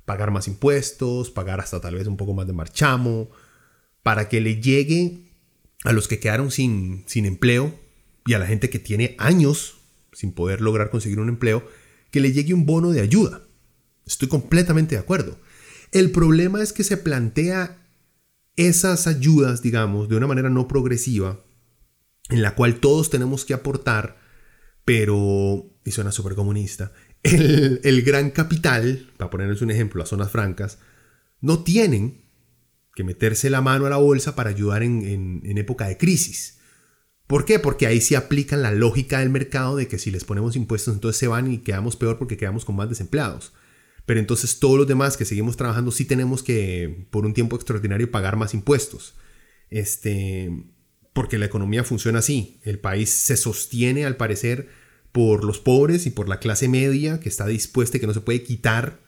pagar 0.08 0.32
más 0.32 0.48
impuestos, 0.48 1.30
pagar 1.30 1.60
hasta 1.60 1.80
tal 1.80 1.94
vez 1.94 2.08
un 2.08 2.16
poco 2.16 2.34
más 2.34 2.48
de 2.48 2.52
marchamo, 2.52 3.30
para 4.02 4.28
que 4.28 4.40
le 4.40 4.60
llegue 4.60 5.28
a 5.84 5.92
los 5.92 6.08
que 6.08 6.18
quedaron 6.18 6.50
sin, 6.50 7.04
sin 7.06 7.26
empleo 7.26 7.78
y 8.26 8.32
a 8.32 8.40
la 8.40 8.46
gente 8.46 8.70
que 8.70 8.80
tiene 8.80 9.14
años 9.18 9.78
sin 10.12 10.32
poder 10.32 10.60
lograr 10.60 10.90
conseguir 10.90 11.20
un 11.20 11.28
empleo, 11.28 11.64
que 12.10 12.20
le 12.20 12.32
llegue 12.32 12.52
un 12.52 12.66
bono 12.66 12.90
de 12.90 13.00
ayuda. 13.00 13.42
Estoy 14.04 14.26
completamente 14.26 14.96
de 14.96 15.00
acuerdo. 15.00 15.38
El 15.92 16.10
problema 16.10 16.60
es 16.62 16.72
que 16.72 16.82
se 16.82 16.96
plantea 16.96 17.86
esas 18.56 19.06
ayudas, 19.06 19.62
digamos, 19.62 20.08
de 20.08 20.16
una 20.16 20.26
manera 20.26 20.50
no 20.50 20.66
progresiva, 20.66 21.44
en 22.30 22.42
la 22.42 22.54
cual 22.56 22.80
todos 22.80 23.10
tenemos 23.10 23.44
que 23.44 23.54
aportar, 23.54 24.18
pero, 24.84 25.70
y 25.84 25.92
suena 25.92 26.10
súper 26.10 26.34
comunista, 26.34 26.92
el, 27.22 28.02
gran 28.02 28.31
capital, 28.31 29.11
para 29.16 29.31
ponerles 29.31 29.62
un 29.62 29.70
ejemplo, 29.70 30.00
las 30.00 30.09
zonas 30.09 30.31
francas, 30.31 30.78
no 31.40 31.62
tienen 31.62 32.22
que 32.94 33.04
meterse 33.04 33.50
la 33.50 33.61
mano 33.61 33.87
a 33.87 33.90
la 33.90 33.96
bolsa 33.96 34.35
para 34.35 34.50
ayudar 34.50 34.83
en, 34.83 35.42
época 35.59 35.87
de 35.87 35.96
crisis. 35.96 36.59
¿Por 37.26 37.44
qué? 37.44 37.59
Porque 37.59 37.87
ahí 37.87 38.00
sí 38.00 38.14
aplican 38.14 38.62
la 38.62 38.72
lógica 38.72 39.20
del 39.20 39.31
mercado 39.31 39.76
de 39.76 39.87
que 39.87 39.98
si 39.98 40.11
les 40.11 40.24
ponemos 40.24 40.57
impuestos 40.57 40.94
entonces 40.94 41.18
se 41.18 41.28
van 41.28 41.52
y 41.52 41.59
quedamos 41.59 41.94
peor 41.94 42.18
porque 42.18 42.38
quedamos 42.38 42.64
con 42.64 42.76
más 42.76 42.88
desempleados. 42.88 43.52
Pero 44.07 44.18
entonces 44.18 44.59
todos 44.59 44.78
los 44.78 44.88
demás 44.88 45.18
que 45.18 45.26
seguimos 45.26 45.59
trabajando 45.59 45.90
sí 45.90 46.07
tenemos 46.07 46.42
que 46.42 47.07
por 47.11 47.26
un 47.26 47.35
tiempo 47.35 47.57
extraordinario 47.57 48.11
pagar 48.11 48.37
más 48.37 48.54
impuestos. 48.54 49.14
Este, 49.68 50.50
porque 51.12 51.37
la 51.37 51.46
economía 51.46 51.85
funciona 51.85 52.20
así. 52.20 52.59
El 52.62 52.78
país 52.78 53.11
se 53.11 53.37
sostiene 53.37 54.07
al 54.07 54.16
parecer 54.16 54.70
por 55.12 55.44
los 55.44 55.58
pobres 55.58 56.06
y 56.06 56.10
por 56.10 56.28
la 56.28 56.38
clase 56.38 56.68
media 56.68 57.20
que 57.20 57.28
está 57.28 57.46
dispuesta 57.46 57.96
y 57.96 58.00
que 58.00 58.06
no 58.06 58.14
se 58.14 58.20
puede 58.20 58.42
quitar 58.42 59.00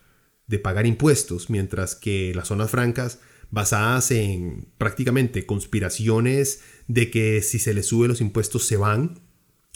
de 0.47 0.59
pagar 0.59 0.87
impuestos, 0.87 1.51
mientras 1.51 1.95
que 1.95 2.33
las 2.35 2.49
zonas 2.49 2.71
francas 2.71 3.21
basadas 3.51 4.11
en 4.11 4.69
prácticamente 4.79 5.47
conspiraciones 5.47 6.61
de 6.89 7.11
que 7.11 7.43
si 7.43 7.59
se 7.59 7.75
les 7.75 7.87
sube 7.87 8.09
los 8.09 8.21
impuestos 8.21 8.67
se 8.67 8.77
van, 8.77 9.21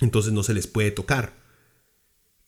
entonces 0.00 0.32
no 0.32 0.42
se 0.42 0.54
les 0.54 0.66
puede 0.66 0.90
tocar. 0.90 1.34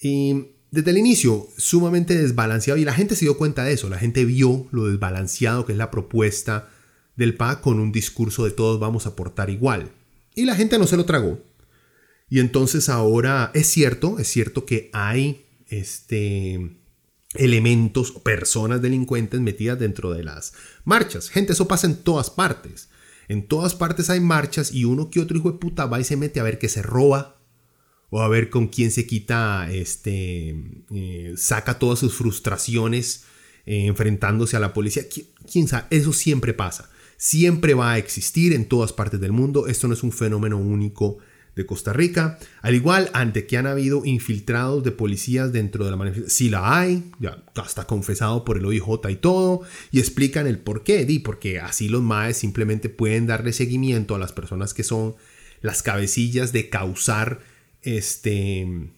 Y 0.00 0.48
desde 0.70 0.90
el 0.90 0.98
inicio, 0.98 1.48
sumamente 1.56 2.16
desbalanceado, 2.16 2.78
y 2.78 2.84
la 2.84 2.94
gente 2.94 3.16
se 3.16 3.24
dio 3.24 3.38
cuenta 3.38 3.64
de 3.64 3.72
eso, 3.72 3.88
la 3.88 3.98
gente 3.98 4.24
vio 4.24 4.68
lo 4.72 4.86
desbalanceado 4.86 5.64
que 5.64 5.72
es 5.72 5.78
la 5.78 5.90
propuesta 5.90 6.68
del 7.16 7.34
PA 7.36 7.60
con 7.60 7.80
un 7.80 7.92
discurso 7.92 8.44
de 8.44 8.50
todos 8.50 8.78
vamos 8.78 9.06
a 9.06 9.10
aportar 9.10 9.50
igual. 9.50 9.90
Y 10.34 10.44
la 10.44 10.54
gente 10.54 10.78
no 10.78 10.86
se 10.86 10.96
lo 10.96 11.06
tragó. 11.06 11.40
Y 12.28 12.40
entonces 12.40 12.88
ahora 12.88 13.50
es 13.54 13.66
cierto, 13.68 14.18
es 14.18 14.28
cierto 14.28 14.66
que 14.66 14.90
hay 14.92 15.46
este, 15.68 16.76
elementos, 17.34 18.12
personas 18.12 18.82
delincuentes 18.82 19.40
metidas 19.40 19.78
dentro 19.78 20.12
de 20.12 20.24
las 20.24 20.54
marchas. 20.84 21.30
Gente, 21.30 21.52
eso 21.52 21.68
pasa 21.68 21.86
en 21.86 21.96
todas 21.96 22.30
partes. 22.30 22.88
En 23.28 23.46
todas 23.46 23.74
partes 23.74 24.10
hay 24.10 24.20
marchas 24.20 24.72
y 24.72 24.84
uno 24.84 25.10
que 25.10 25.20
otro 25.20 25.36
hijo 25.36 25.52
de 25.52 25.58
puta 25.58 25.86
va 25.86 26.00
y 26.00 26.04
se 26.04 26.16
mete 26.16 26.40
a 26.40 26.44
ver 26.44 26.58
que 26.58 26.68
se 26.68 26.82
roba 26.82 27.36
o 28.10 28.20
a 28.22 28.28
ver 28.28 28.50
con 28.50 28.68
quién 28.68 28.92
se 28.92 29.06
quita, 29.06 29.68
este, 29.70 30.54
eh, 30.94 31.34
saca 31.36 31.78
todas 31.78 31.98
sus 31.98 32.14
frustraciones 32.14 33.24
eh, 33.66 33.86
enfrentándose 33.86 34.56
a 34.56 34.60
la 34.60 34.72
policía. 34.72 35.04
¿Quién 35.50 35.66
sabe? 35.66 35.86
Eso 35.90 36.12
siempre 36.12 36.54
pasa. 36.54 36.88
Siempre 37.16 37.74
va 37.74 37.92
a 37.92 37.98
existir 37.98 38.52
en 38.52 38.66
todas 38.66 38.92
partes 38.92 39.20
del 39.20 39.32
mundo. 39.32 39.66
Esto 39.66 39.88
no 39.88 39.94
es 39.94 40.02
un 40.04 40.12
fenómeno 40.12 40.58
único 40.58 41.18
de 41.56 41.66
Costa 41.66 41.92
Rica. 41.92 42.38
Al 42.60 42.74
igual, 42.74 43.10
ante 43.14 43.46
que 43.46 43.56
han 43.56 43.66
habido 43.66 44.04
infiltrados 44.04 44.84
de 44.84 44.92
policías 44.92 45.52
dentro 45.52 45.84
de 45.84 45.90
la 45.90 45.96
manifestación, 45.96 46.30
sí 46.30 46.50
la 46.50 46.78
hay, 46.78 47.10
ya 47.18 47.42
está 47.66 47.86
confesado 47.86 48.44
por 48.44 48.58
el 48.58 48.66
OIJ 48.66 49.10
y 49.10 49.16
todo, 49.16 49.62
y 49.90 49.98
explican 49.98 50.46
el 50.46 50.58
por 50.58 50.84
qué, 50.84 51.04
di, 51.06 51.18
porque 51.18 51.58
así 51.58 51.88
los 51.88 52.02
MAES 52.02 52.36
simplemente 52.36 52.90
pueden 52.90 53.26
darle 53.26 53.54
seguimiento 53.54 54.14
a 54.14 54.18
las 54.18 54.32
personas 54.32 54.74
que 54.74 54.84
son 54.84 55.16
las 55.62 55.82
cabecillas 55.82 56.52
de 56.52 56.68
causar 56.68 57.40
este 57.82 58.90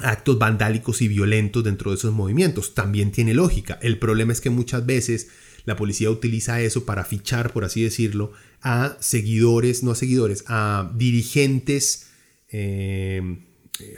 actos 0.00 0.38
vandálicos 0.38 1.02
y 1.02 1.08
violentos 1.08 1.64
dentro 1.64 1.90
de 1.90 1.96
esos 1.96 2.12
movimientos. 2.12 2.74
También 2.74 3.10
tiene 3.10 3.34
lógica. 3.34 3.78
El 3.82 3.98
problema 3.98 4.32
es 4.32 4.40
que 4.40 4.48
muchas 4.48 4.86
veces 4.86 5.28
la 5.68 5.76
policía 5.76 6.10
utiliza 6.10 6.62
eso 6.62 6.86
para 6.86 7.04
fichar, 7.04 7.52
por 7.52 7.62
así 7.62 7.82
decirlo, 7.82 8.32
a 8.62 8.96
seguidores, 9.00 9.82
no 9.82 9.90
a 9.90 9.94
seguidores, 9.94 10.44
a 10.46 10.90
dirigentes 10.96 12.08
eh, 12.50 13.38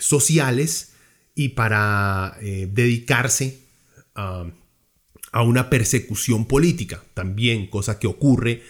sociales 0.00 0.94
y 1.36 1.50
para 1.50 2.36
eh, 2.42 2.68
dedicarse 2.70 3.60
a, 4.16 4.50
una 5.44 5.70
persecución 5.70 6.46
política. 6.46 7.04
También, 7.14 7.68
cosa 7.68 8.00
que 8.00 8.08
ocurre, 8.08 8.62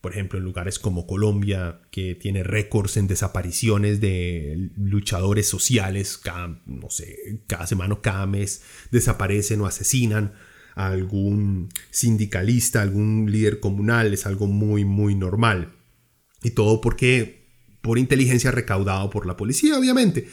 por 0.00 0.12
ejemplo, 0.12 0.38
en 0.38 0.44
lugares 0.46 0.78
como 0.78 1.06
Colombia, 1.06 1.82
que 1.90 2.14
tiene 2.14 2.42
récords 2.42 2.96
en 2.96 3.06
desapariciones 3.06 4.00
de 4.00 4.70
luchadores 4.78 5.46
sociales, 5.46 6.16
cada, 6.16 6.58
no 6.64 6.88
sé, 6.88 7.42
cada 7.46 7.66
semana 7.66 7.92
o 7.92 8.00
cada 8.00 8.24
mes 8.24 8.62
desaparecen 8.90 9.60
o 9.60 9.66
asesinan 9.66 10.32
algún 10.76 11.70
sindicalista, 11.90 12.82
algún 12.82 13.32
líder 13.32 13.58
comunal, 13.58 14.12
es 14.12 14.26
algo 14.26 14.46
muy, 14.46 14.84
muy 14.84 15.14
normal. 15.16 15.72
Y 16.42 16.50
todo 16.50 16.80
porque 16.80 17.46
por 17.80 17.98
inteligencia 17.98 18.50
recaudado 18.50 19.10
por 19.10 19.26
la 19.26 19.36
policía, 19.36 19.78
obviamente. 19.78 20.28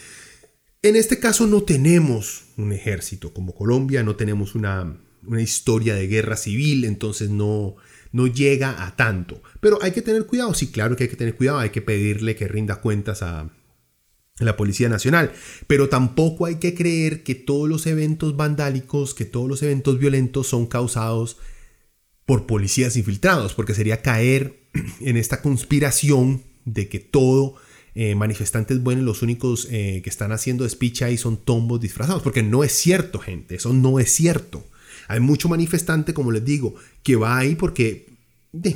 En 0.82 0.98
este 0.98 1.20
caso 1.20 1.48
no 1.48 1.64
tenemos 1.64 2.44
un 2.58 2.74
ejército 2.74 3.34
como 3.34 3.56
Colombia, 3.56 4.04
no 4.04 4.18
tenemos 4.18 4.54
una, 4.54 4.98
una 5.26 5.42
historia 5.42 5.96
de 5.96 6.08
guerra 6.08 6.36
civil, 6.36 6.84
entonces 6.84 7.30
no, 7.30 7.78
no 8.12 8.28
llega 8.28 8.86
a 8.86 8.98
tanto. 8.98 9.42
Pero 9.62 9.80
hay 9.82 9.92
que 9.92 10.02
tener 10.02 10.26
cuidado, 10.26 10.54
sí, 10.54 10.72
claro 10.72 10.98
que 10.98 11.06
hay 11.06 11.10
que 11.10 11.16
tener 11.16 11.38
cuidado, 11.38 11.60
hay 11.60 11.70
que 11.70 11.82
pedirle 11.82 12.36
que 12.36 12.50
rinda 12.50 12.82
cuentas 12.82 13.24
a, 13.24 13.50
la 14.40 14.58
Policía 14.58 14.90
Nacional. 14.90 15.32
Pero 15.68 15.90
tampoco 15.90 16.46
hay 16.46 16.56
que 16.56 16.74
creer 16.74 17.24
que 17.24 17.36
todos 17.36 17.70
los 17.70 17.86
eventos 17.88 18.36
vandálicos, 18.36 19.14
que 19.14 19.26
todos 19.26 19.48
los 19.48 19.62
eventos 19.64 20.00
violentos 20.00 20.48
son 20.48 20.66
causados 20.66 21.38
por 22.26 22.46
policías 22.46 22.96
infiltrados, 22.96 23.54
porque 23.54 23.74
sería 23.74 24.02
caer 24.02 24.64
en 25.02 25.18
esta 25.18 25.42
conspiración 25.42 26.44
de 26.66 26.88
que 26.88 27.00
todo 27.00 27.56
eh, 27.96 28.16
manifestantes 28.16 28.82
buenos, 28.82 29.06
los 29.06 29.22
únicos 29.22 29.68
eh, 29.70 30.02
que 30.04 30.10
están 30.10 30.32
haciendo 30.32 30.68
speech 30.68 31.04
ahí 31.04 31.18
son 31.18 31.38
tombos 31.38 31.80
disfrazados, 31.80 32.24
porque 32.24 32.42
no 32.42 32.64
es 32.64 32.72
cierto, 32.72 33.20
gente, 33.20 33.56
eso 33.56 33.74
no 33.74 34.00
es 34.00 34.12
cierto. 34.12 34.66
Hay 35.08 35.20
mucho 35.20 35.50
manifestante, 35.50 36.14
como 36.14 36.32
les 36.32 36.44
digo, 36.44 36.76
que 37.04 37.16
va 37.16 37.38
ahí 37.38 37.56
porque... 37.56 38.08
De, 38.52 38.76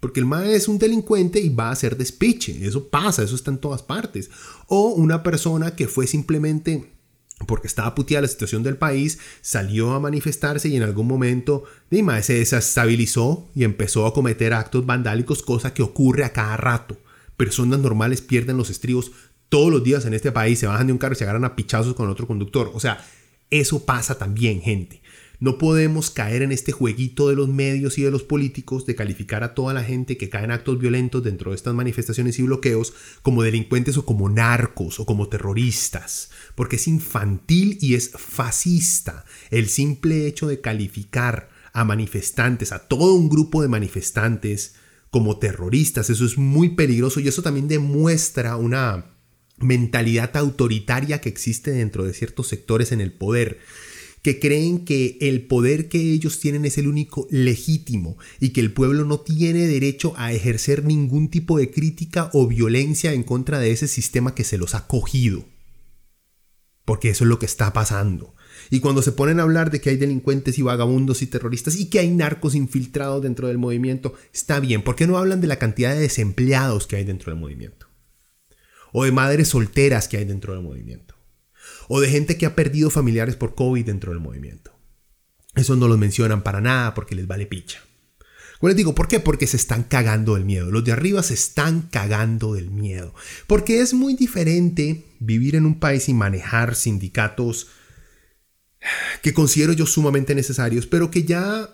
porque 0.00 0.20
el 0.20 0.26
MAE 0.26 0.54
es 0.54 0.68
un 0.68 0.78
delincuente 0.78 1.40
y 1.40 1.48
va 1.48 1.68
a 1.68 1.72
hacer 1.72 1.96
despiche. 1.96 2.66
Eso 2.66 2.88
pasa, 2.88 3.22
eso 3.22 3.34
está 3.34 3.50
en 3.50 3.58
todas 3.58 3.82
partes. 3.82 4.30
O 4.66 4.90
una 4.90 5.22
persona 5.22 5.74
que 5.74 5.88
fue 5.88 6.06
simplemente 6.06 6.92
porque 7.46 7.68
estaba 7.68 7.94
puteada 7.94 8.22
la 8.22 8.28
situación 8.28 8.62
del 8.62 8.76
país, 8.76 9.18
salió 9.40 9.92
a 9.92 10.00
manifestarse 10.00 10.68
y 10.68 10.76
en 10.76 10.82
algún 10.82 11.06
momento 11.06 11.64
Dima 11.90 12.20
se 12.22 12.34
desestabilizó 12.34 13.48
y 13.54 13.64
empezó 13.64 14.06
a 14.06 14.14
cometer 14.14 14.52
actos 14.52 14.84
vandálicos, 14.86 15.42
cosa 15.42 15.72
que 15.72 15.82
ocurre 15.82 16.24
a 16.24 16.32
cada 16.32 16.56
rato. 16.56 16.96
Personas 17.36 17.78
normales 17.78 18.22
pierden 18.22 18.56
los 18.56 18.70
estribos 18.70 19.12
todos 19.48 19.70
los 19.70 19.84
días 19.84 20.04
en 20.04 20.14
este 20.14 20.32
país, 20.32 20.58
se 20.58 20.66
bajan 20.66 20.88
de 20.88 20.92
un 20.92 20.98
carro 20.98 21.14
y 21.14 21.16
se 21.16 21.24
agarran 21.24 21.44
a 21.44 21.56
pichazos 21.56 21.94
con 21.94 22.10
otro 22.10 22.26
conductor. 22.26 22.70
O 22.74 22.80
sea, 22.80 23.04
eso 23.50 23.84
pasa 23.84 24.18
también, 24.18 24.60
gente. 24.60 25.00
No 25.40 25.56
podemos 25.56 26.10
caer 26.10 26.42
en 26.42 26.50
este 26.50 26.72
jueguito 26.72 27.28
de 27.28 27.36
los 27.36 27.48
medios 27.48 27.96
y 27.96 28.02
de 28.02 28.10
los 28.10 28.24
políticos 28.24 28.86
de 28.86 28.96
calificar 28.96 29.44
a 29.44 29.54
toda 29.54 29.72
la 29.72 29.84
gente 29.84 30.16
que 30.16 30.28
cae 30.28 30.44
en 30.44 30.50
actos 30.50 30.80
violentos 30.80 31.22
dentro 31.22 31.52
de 31.52 31.56
estas 31.56 31.74
manifestaciones 31.74 32.38
y 32.38 32.42
bloqueos 32.42 32.92
como 33.22 33.44
delincuentes 33.44 33.96
o 33.98 34.04
como 34.04 34.28
narcos 34.28 34.98
o 34.98 35.06
como 35.06 35.28
terroristas, 35.28 36.30
porque 36.56 36.76
es 36.76 36.88
infantil 36.88 37.78
y 37.80 37.94
es 37.94 38.10
fascista 38.10 39.24
el 39.50 39.68
simple 39.68 40.26
hecho 40.26 40.48
de 40.48 40.60
calificar 40.60 41.50
a 41.72 41.84
manifestantes, 41.84 42.72
a 42.72 42.88
todo 42.88 43.14
un 43.14 43.28
grupo 43.28 43.62
de 43.62 43.68
manifestantes 43.68 44.74
como 45.10 45.38
terroristas. 45.38 46.10
Eso 46.10 46.24
es 46.24 46.36
muy 46.36 46.70
peligroso 46.70 47.20
y 47.20 47.28
eso 47.28 47.42
también 47.42 47.68
demuestra 47.68 48.56
una 48.56 49.06
mentalidad 49.58 50.36
autoritaria 50.36 51.20
que 51.20 51.28
existe 51.28 51.70
dentro 51.70 52.04
de 52.04 52.14
ciertos 52.14 52.48
sectores 52.48 52.90
en 52.90 53.00
el 53.00 53.12
poder 53.12 53.58
que 54.22 54.40
creen 54.40 54.84
que 54.84 55.16
el 55.20 55.46
poder 55.46 55.88
que 55.88 55.98
ellos 55.98 56.40
tienen 56.40 56.64
es 56.64 56.78
el 56.78 56.88
único 56.88 57.26
legítimo 57.30 58.18
y 58.40 58.50
que 58.50 58.60
el 58.60 58.72
pueblo 58.72 59.04
no 59.04 59.20
tiene 59.20 59.66
derecho 59.66 60.14
a 60.16 60.32
ejercer 60.32 60.84
ningún 60.84 61.28
tipo 61.28 61.58
de 61.58 61.70
crítica 61.70 62.30
o 62.32 62.46
violencia 62.46 63.12
en 63.12 63.22
contra 63.22 63.58
de 63.58 63.70
ese 63.70 63.88
sistema 63.88 64.34
que 64.34 64.44
se 64.44 64.58
los 64.58 64.74
ha 64.74 64.86
cogido. 64.86 65.44
Porque 66.84 67.10
eso 67.10 67.24
es 67.24 67.28
lo 67.28 67.38
que 67.38 67.46
está 67.46 67.72
pasando. 67.72 68.34
Y 68.70 68.80
cuando 68.80 69.02
se 69.02 69.12
ponen 69.12 69.40
a 69.40 69.42
hablar 69.42 69.70
de 69.70 69.80
que 69.80 69.90
hay 69.90 69.96
delincuentes 69.96 70.58
y 70.58 70.62
vagabundos 70.62 71.22
y 71.22 71.26
terroristas 71.26 71.76
y 71.76 71.90
que 71.90 71.98
hay 71.98 72.10
narcos 72.10 72.54
infiltrados 72.54 73.22
dentro 73.22 73.48
del 73.48 73.58
movimiento, 73.58 74.14
está 74.32 74.58
bien. 74.58 74.82
¿Por 74.82 74.96
qué 74.96 75.06
no 75.06 75.18
hablan 75.18 75.40
de 75.40 75.46
la 75.46 75.58
cantidad 75.58 75.94
de 75.94 76.00
desempleados 76.00 76.86
que 76.86 76.96
hay 76.96 77.04
dentro 77.04 77.30
del 77.30 77.40
movimiento? 77.40 77.86
O 78.92 79.04
de 79.04 79.12
madres 79.12 79.48
solteras 79.48 80.08
que 80.08 80.16
hay 80.16 80.24
dentro 80.24 80.54
del 80.54 80.62
movimiento 80.62 81.17
o 81.88 82.00
de 82.00 82.08
gente 82.08 82.36
que 82.36 82.46
ha 82.46 82.54
perdido 82.54 82.90
familiares 82.90 83.36
por 83.36 83.54
COVID 83.54 83.84
dentro 83.84 84.12
del 84.12 84.20
movimiento. 84.20 84.72
Eso 85.54 85.74
no 85.74 85.88
lo 85.88 85.96
mencionan 85.96 86.42
para 86.42 86.60
nada 86.60 86.94
porque 86.94 87.14
les 87.14 87.26
vale 87.26 87.46
picha. 87.46 87.80
Bueno, 88.60 88.72
les 88.72 88.76
digo, 88.76 88.94
¿por 88.94 89.08
qué? 89.08 89.20
Porque 89.20 89.46
se 89.46 89.56
están 89.56 89.84
cagando 89.84 90.34
del 90.34 90.44
miedo. 90.44 90.70
Los 90.70 90.84
de 90.84 90.92
arriba 90.92 91.22
se 91.22 91.34
están 91.34 91.82
cagando 91.82 92.54
del 92.54 92.70
miedo. 92.70 93.14
Porque 93.46 93.80
es 93.80 93.94
muy 93.94 94.14
diferente 94.14 95.04
vivir 95.20 95.54
en 95.56 95.64
un 95.64 95.78
país 95.78 96.08
y 96.08 96.14
manejar 96.14 96.74
sindicatos 96.74 97.68
que 99.22 99.34
considero 99.34 99.72
yo 99.72 99.86
sumamente 99.86 100.34
necesarios, 100.34 100.86
pero 100.86 101.10
que 101.10 101.24
ya, 101.24 101.68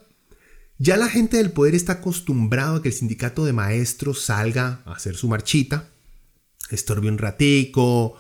ya 0.79 0.96
la 0.96 1.09
gente 1.09 1.37
del 1.37 1.53
poder 1.53 1.74
está 1.74 1.94
acostumbrado 1.94 2.77
a 2.77 2.83
que 2.83 2.88
el 2.88 2.94
sindicato 2.94 3.44
de 3.44 3.53
maestros 3.53 4.22
salga 4.22 4.83
a 4.85 4.92
hacer 4.92 5.16
su 5.16 5.29
marchita, 5.29 5.90
estorbe 6.70 7.09
un 7.09 7.18
ratico, 7.18 8.16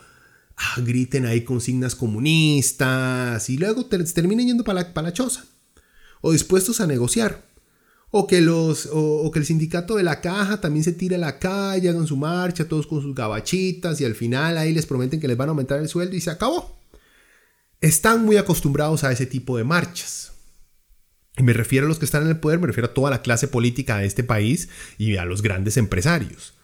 Ah, 0.56 0.80
griten 0.80 1.26
ahí 1.26 1.42
consignas 1.42 1.96
comunistas 1.96 3.50
y 3.50 3.58
luego 3.58 3.86
terminen 3.86 4.46
yendo 4.46 4.64
para 4.64 4.92
la, 4.94 5.12
choza. 5.12 5.44
O 6.20 6.32
dispuestos 6.32 6.80
a 6.80 6.86
negociar. 6.86 7.44
O 8.10 8.28
que, 8.28 8.40
los, 8.40 8.88
o, 8.92 9.28
que 9.32 9.40
el 9.40 9.44
sindicato 9.44 9.96
de 9.96 10.04
la 10.04 10.20
caja 10.20 10.60
también 10.60 10.84
se 10.84 10.92
tire 10.92 11.16
a 11.16 11.18
la 11.18 11.40
calle, 11.40 11.88
hagan 11.88 12.06
su 12.06 12.16
marcha, 12.16 12.68
todos 12.68 12.86
con 12.86 13.02
sus 13.02 13.12
gabachitas 13.12 14.00
y 14.00 14.04
al 14.04 14.14
final 14.14 14.56
ahí 14.56 14.72
les 14.72 14.86
prometen 14.86 15.18
que 15.18 15.26
les 15.26 15.36
van 15.36 15.48
a 15.48 15.50
aumentar 15.50 15.80
el 15.80 15.88
sueldo 15.88 16.14
y 16.14 16.20
se 16.20 16.30
acabó. 16.30 16.78
Están 17.80 18.24
muy 18.24 18.36
acostumbrados 18.36 19.02
a 19.02 19.10
ese 19.10 19.26
tipo 19.26 19.56
de 19.56 19.64
marchas. 19.64 20.32
Y 21.36 21.42
me 21.42 21.52
refiero 21.52 21.86
a 21.86 21.88
los 21.88 21.98
que 21.98 22.04
están 22.04 22.22
en 22.22 22.28
el 22.28 22.38
poder, 22.38 22.60
me 22.60 22.68
refiero 22.68 22.88
a 22.88 22.94
toda 22.94 23.10
la 23.10 23.20
clase 23.20 23.48
política 23.48 23.98
de 23.98 24.06
este 24.06 24.22
país 24.22 24.68
y 24.96 25.16
a 25.16 25.24
los 25.24 25.42
grandes 25.42 25.76
empresarios. 25.76 26.54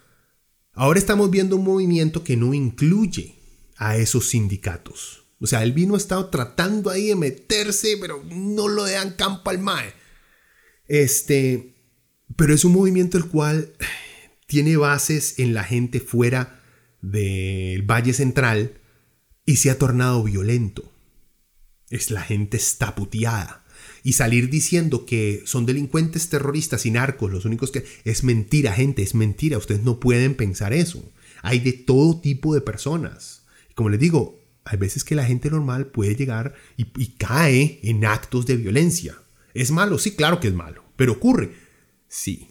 Ahora 0.73 1.01
estamos 1.01 1.31
viendo 1.33 1.57
un 1.57 1.65
movimiento 1.65 2.23
que 2.23 2.37
no 2.37 2.55
incluye 2.55 3.40
a 3.81 3.97
esos 3.97 4.29
sindicatos. 4.29 5.25
O 5.41 5.47
sea, 5.47 5.63
el 5.63 5.73
vino 5.73 5.95
ha 5.95 5.99
estado 5.99 6.29
tratando 6.29 6.91
ahí 6.91 7.07
de 7.07 7.17
meterse, 7.17 7.97
pero 7.99 8.23
no 8.31 8.69
lo 8.69 8.85
dejan 8.85 9.15
campo 9.15 9.49
al 9.49 9.59
MAE. 9.59 9.95
Este, 10.87 11.75
pero 12.37 12.55
es 12.55 12.65
un 12.67 12.73
movimiento 12.73 13.17
el 13.17 13.25
cual 13.25 13.73
tiene 14.47 14.77
bases 14.77 15.39
en 15.39 15.55
la 15.55 15.65
gente 15.65 15.99
fuera 15.99 16.61
del 17.01 17.83
Valle 17.83 18.13
Central 18.13 18.81
y 19.47 19.57
se 19.57 19.71
ha 19.71 19.79
tornado 19.79 20.23
violento. 20.23 20.93
Es 21.89 22.11
la 22.11 22.21
gente 22.21 22.59
está 22.59 22.95
puteada. 22.95 23.65
Y 24.03 24.13
salir 24.13 24.51
diciendo 24.51 25.07
que 25.07 25.43
son 25.47 25.65
delincuentes 25.65 26.29
terroristas 26.29 26.85
y 26.85 26.91
narcos 26.91 27.33
los 27.33 27.47
únicos 27.47 27.71
que... 27.71 27.87
Es 28.05 28.25
mentira, 28.25 28.75
gente, 28.75 29.03
es 29.03 29.15
mentira. 29.15 29.57
Ustedes 29.57 29.83
no 29.83 30.01
pueden 30.01 30.35
pensar 30.35 30.75
eso. 30.75 31.03
Hay 31.43 31.61
de 31.61 31.73
todo 31.73 32.21
tipo 32.21 32.53
de 32.53 32.61
personas 32.61 33.40
como 33.75 33.89
les 33.89 34.01
digo, 34.01 34.41
hay 34.65 34.79
veces 34.79 35.05
que 35.05 35.15
la 35.15 35.25
gente 35.25 35.51
normal 35.51 35.87
puede 35.87 36.15
llegar 36.15 36.55
y, 36.77 36.85
cae 37.17 37.81
en 37.83 38.05
actos 38.05 38.47
de 38.47 38.57
violencia. 38.57 39.17
¿Es 39.55 39.71
malo? 39.71 39.99
Sí, 39.99 40.15
claro 40.15 40.41
que 40.41 40.49
es 40.49 40.55
malo. 40.55 40.85
Pero 40.97 41.13
ocurre. 41.13 41.55
Sí. 42.09 42.49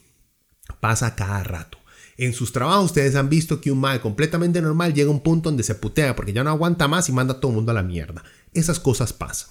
Pasa 0.80 1.16
cada 1.16 1.44
rato. 1.44 1.78
En 2.18 2.34
sus 2.34 2.52
trabajos 2.52 2.86
ustedes 2.86 3.16
han 3.16 3.30
visto 3.30 3.62
que 3.62 3.72
un 3.72 3.80
mae 3.80 4.02
completamente 4.02 4.62
normal 4.62 4.94
llega 4.94 5.10
a 5.10 5.14
un 5.14 5.22
punto 5.22 5.50
donde 5.50 5.64
se 5.64 5.76
putea 5.76 6.16
porque 6.16 6.34
ya 6.34 6.44
no 6.44 6.50
aguanta 6.50 6.88
más 6.88 7.08
y 7.08 7.14
manda 7.14 7.36
a 7.36 7.40
todo 7.40 7.52
el 7.52 7.56
mundo 7.56 7.72
a 7.72 7.76
la 7.76 7.84
mierda. 7.84 8.24
Esas 8.54 8.80
cosas 8.80 9.14
pasan. 9.14 9.50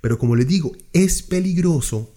Pero 0.00 0.18
como 0.18 0.34
les 0.34 0.48
digo, 0.48 0.72
es 0.92 1.22
peligroso 1.22 2.12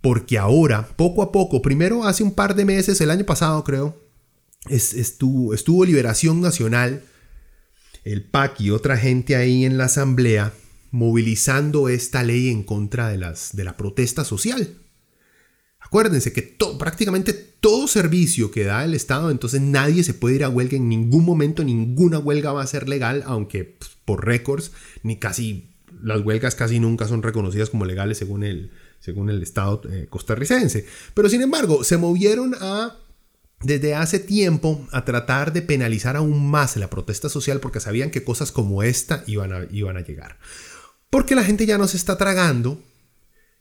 porque 0.00 0.38
ahora, 0.38 0.88
poco 0.96 1.22
a 1.22 1.32
poco, 1.32 1.62
primero 1.62 2.04
hace 2.04 2.22
un 2.22 2.34
par 2.34 2.54
de 2.54 2.64
meses, 2.64 3.00
el 3.00 3.10
año 3.10 3.24
pasado 3.24 3.62
creo, 3.64 3.96
estuvo, 4.68 5.54
estuvo 5.54 5.84
Liberación 5.84 6.40
Nacional 6.40 7.04
el 8.04 8.22
PAC 8.22 8.60
y 8.60 8.70
otra 8.70 8.96
gente 8.96 9.36
ahí 9.36 9.64
en 9.64 9.78
la 9.78 9.84
asamblea 9.84 10.52
movilizando 10.90 11.88
esta 11.88 12.22
ley 12.22 12.48
en 12.48 12.62
contra 12.62 13.08
de, 13.08 13.18
las, 13.18 13.54
de 13.54 13.64
la 13.64 13.76
protesta 13.76 14.24
social. 14.24 14.76
Acuérdense 15.80 16.32
que 16.32 16.56
prácticamente 16.78 17.32
todo 17.32 17.88
servicio 17.88 18.50
que 18.50 18.64
da 18.64 18.84
el 18.84 18.94
Estado, 18.94 19.30
entonces 19.30 19.60
nadie 19.60 20.04
se 20.04 20.14
puede 20.14 20.36
ir 20.36 20.44
a 20.44 20.48
huelga 20.48 20.76
en 20.76 20.88
ningún 20.88 21.24
momento, 21.24 21.64
ninguna 21.64 22.18
huelga 22.18 22.52
va 22.52 22.62
a 22.62 22.66
ser 22.66 22.88
legal, 22.88 23.22
aunque 23.26 23.64
pues, 23.64 23.92
por 24.04 24.26
récords, 24.26 24.72
ni 25.02 25.16
casi 25.16 25.70
las 26.02 26.20
huelgas 26.20 26.54
casi 26.54 26.78
nunca 26.78 27.08
son 27.08 27.22
reconocidas 27.22 27.70
como 27.70 27.84
legales 27.84 28.18
según 28.18 28.44
el, 28.44 28.70
según 29.00 29.30
el 29.30 29.42
Estado 29.42 29.82
eh, 29.90 30.06
costarricense. 30.08 30.86
Pero 31.14 31.28
sin 31.28 31.42
embargo, 31.42 31.84
se 31.84 31.96
movieron 31.96 32.54
a 32.60 32.96
desde 33.60 33.94
hace 33.94 34.20
tiempo 34.20 34.86
a 34.92 35.04
tratar 35.04 35.52
de 35.52 35.62
penalizar 35.62 36.16
aún 36.16 36.48
más 36.48 36.76
la 36.76 36.90
protesta 36.90 37.28
social 37.28 37.60
porque 37.60 37.80
sabían 37.80 38.10
que 38.10 38.24
cosas 38.24 38.52
como 38.52 38.82
esta 38.82 39.24
iban 39.26 39.52
a, 39.52 39.66
iban 39.70 39.96
a 39.96 40.02
llegar. 40.02 40.38
Porque 41.10 41.34
la 41.34 41.44
gente 41.44 41.66
ya 41.66 41.78
no 41.78 41.88
se 41.88 41.96
está 41.96 42.16
tragando 42.18 42.82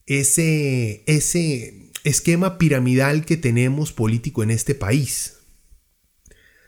ese, 0.06 1.04
ese 1.08 1.92
esquema 2.04 2.58
piramidal 2.58 3.26
que 3.26 3.38
tenemos 3.38 3.92
político 3.92 4.44
en 4.44 4.52
este 4.52 4.76
país. 4.76 5.38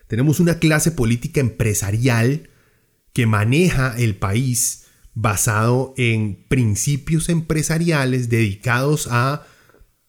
Tenemos 0.08 0.40
una 0.40 0.58
clase 0.58 0.92
política 0.92 1.40
empresarial 1.40 2.50
que 3.14 3.28
maneja 3.28 3.96
el 3.98 4.16
país 4.16 4.86
basado 5.14 5.94
en 5.98 6.46
principios 6.48 7.30
empresariales 7.30 8.30
dedicados 8.30 9.08
a, 9.12 9.46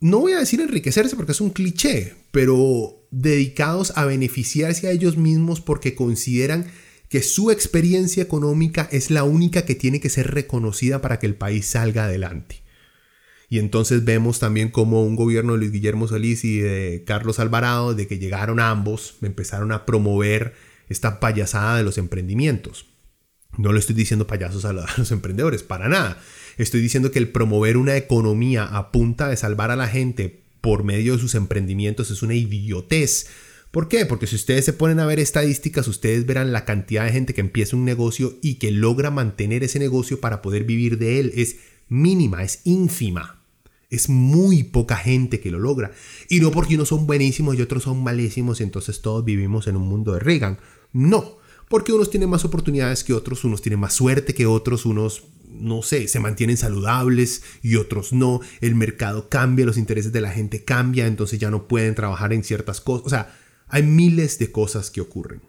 no 0.01 0.21
voy 0.21 0.33
a 0.33 0.39
decir 0.39 0.61
enriquecerse 0.61 1.17
porque 1.17 1.33
es 1.33 1.41
un 1.41 1.51
cliché, 1.51 2.15
pero 2.31 3.00
dedicados 3.11 3.93
a 3.97 4.05
beneficiarse 4.05 4.89
a 4.89 4.93
ellos 4.93 5.17
mismos 5.17 5.61
porque 5.61 5.95
consideran 5.95 6.67
que 7.09 7.23
su 7.23 7.51
experiencia 7.51 8.23
económica 8.23 8.89
es 8.93 9.11
la 9.11 9.25
única 9.25 9.65
que 9.65 9.75
tiene 9.75 10.01
que 10.01 10.09
ser 10.09 10.33
reconocida 10.33 11.01
para 11.01 11.19
que 11.19 11.27
el 11.27 11.35
país 11.35 11.67
salga 11.67 12.05
adelante. 12.05 12.63
Y 13.49 13.59
entonces 13.59 14.05
vemos 14.05 14.39
también 14.39 14.71
como 14.71 15.05
un 15.05 15.17
gobierno 15.17 15.53
de 15.53 15.59
Luis 15.59 15.73
Guillermo 15.73 16.07
Solís 16.07 16.45
y 16.45 16.61
de 16.61 17.03
Carlos 17.05 17.41
Alvarado, 17.41 17.95
de 17.95 18.07
que 18.07 18.21
llegaron 18.21 18.61
ambos, 18.61 19.17
empezaron 19.23 19.73
a 19.73 19.87
promover 19.87 20.55
esta 20.89 21.19
payasada 21.19 21.77
de 21.77 21.83
los 21.83 21.99
emprendimientos. 21.99 22.87
No 23.59 23.73
le 23.73 23.81
estoy 23.81 23.97
diciendo 23.97 24.29
payasos 24.29 24.65
a 24.65 24.73
los 24.73 25.11
emprendedores, 25.11 25.65
para 25.65 25.89
nada. 25.89 26.23
Estoy 26.59 26.81
diciendo 26.81 27.11
que 27.11 27.19
el 27.19 27.31
promover 27.31 27.77
una 27.77 27.97
economía 27.97 28.65
a 28.65 28.93
punta 28.93 29.29
de 29.29 29.37
salvar 29.37 29.73
a 29.73 29.77
la 29.77 29.89
gente 29.89 30.45
por 30.61 30.85
medio 30.85 31.15
de 31.15 31.21
sus 31.21 31.35
emprendimientos 31.35 32.11
es 32.11 32.23
una 32.23 32.35
idiotez. 32.35 33.27
¿Por 33.71 33.89
qué? 33.89 34.05
Porque 34.05 34.27
si 34.27 34.35
ustedes 34.35 34.65
se 34.65 34.73
ponen 34.73 34.99
a 34.99 35.07
ver 35.07 35.21
estadísticas, 35.21 35.87
ustedes 35.87 36.27
verán 36.27 36.53
la 36.53 36.65
cantidad 36.65 37.05
de 37.05 37.13
gente 37.13 37.35
que 37.35 37.41
empieza 37.41 37.77
un 37.77 37.85
negocio 37.85 38.37
y 38.43 38.55
que 38.55 38.73
logra 38.73 39.11
mantener 39.11 39.63
ese 39.63 39.79
negocio 39.79 40.21
para 40.21 40.43
poder 40.43 40.65
vivir 40.65 40.99
de 40.99 41.21
él. 41.21 41.33
Es 41.37 41.57
mínima, 41.89 42.43
es 42.43 42.63
ínfima. 42.65 43.41
Es 43.89 44.09
muy 44.09 44.65
poca 44.65 44.97
gente 44.97 45.41
que 45.41 45.51
lo 45.51 45.61
logra. 45.61 45.93
Y 46.29 46.41
no 46.41 46.51
porque 46.51 46.75
unos 46.75 46.89
son 46.89 47.07
buenísimos 47.07 47.57
y 47.57 47.63
otros 47.63 47.85
son 47.85 48.03
malísimos 48.03 48.61
y 48.61 48.65
entonces 48.65 49.03
todos 49.03 49.25
vivimos 49.25 49.69
en 49.69 49.77
un 49.77 49.89
mundo 49.89 50.15
de 50.15 50.21
Reagan. 50.21 50.59
No, 50.93 51.39
porque 51.69 51.93
unos 51.93 52.11
tienen 52.11 52.29
más 52.29 52.45
oportunidades 52.45 53.05
que 53.05 53.13
otros, 53.13 53.45
unos 53.45 53.63
tienen 53.63 53.79
más 53.79 53.95
suerte 53.95 54.35
que 54.35 54.47
otros, 54.47 54.85
unos 54.85 55.23
no 55.61 55.83
sé, 55.83 56.09
se 56.09 56.21
mantienen 56.21 56.57
saludables 56.57 57.43
y 57.63 57.77
otros 57.77 58.13
no, 58.13 58.41
el 58.61 58.75
mercado 58.75 59.29
cambia, 59.29 59.67
los 59.67 59.79
intereses 59.79 60.13
de 60.13 60.21
la 60.21 60.31
gente 60.31 60.65
cambian, 60.65 61.07
entonces 61.07 61.39
ya 61.39 61.51
no 61.51 61.69
pueden 61.69 61.95
trabajar 61.95 62.33
en 62.33 62.45
ciertas 62.45 62.81
cosas, 62.81 63.07
o 63.07 63.11
sea, 63.11 63.37
hay 63.69 63.83
miles 63.83 64.39
de 64.39 64.51
cosas 64.51 64.91
que 64.91 65.01
ocurren. 65.01 65.43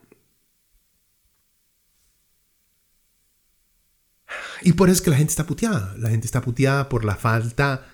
Y 4.64 4.74
por 4.74 4.90
eso 4.90 4.98
es 4.98 5.02
que 5.02 5.10
la 5.10 5.18
gente 5.18 5.32
está 5.32 5.46
puteada, 5.46 5.96
la 5.98 6.10
gente 6.10 6.28
está 6.28 6.42
puteada 6.42 6.88
por 6.88 7.04
la 7.04 7.16
falta 7.16 7.88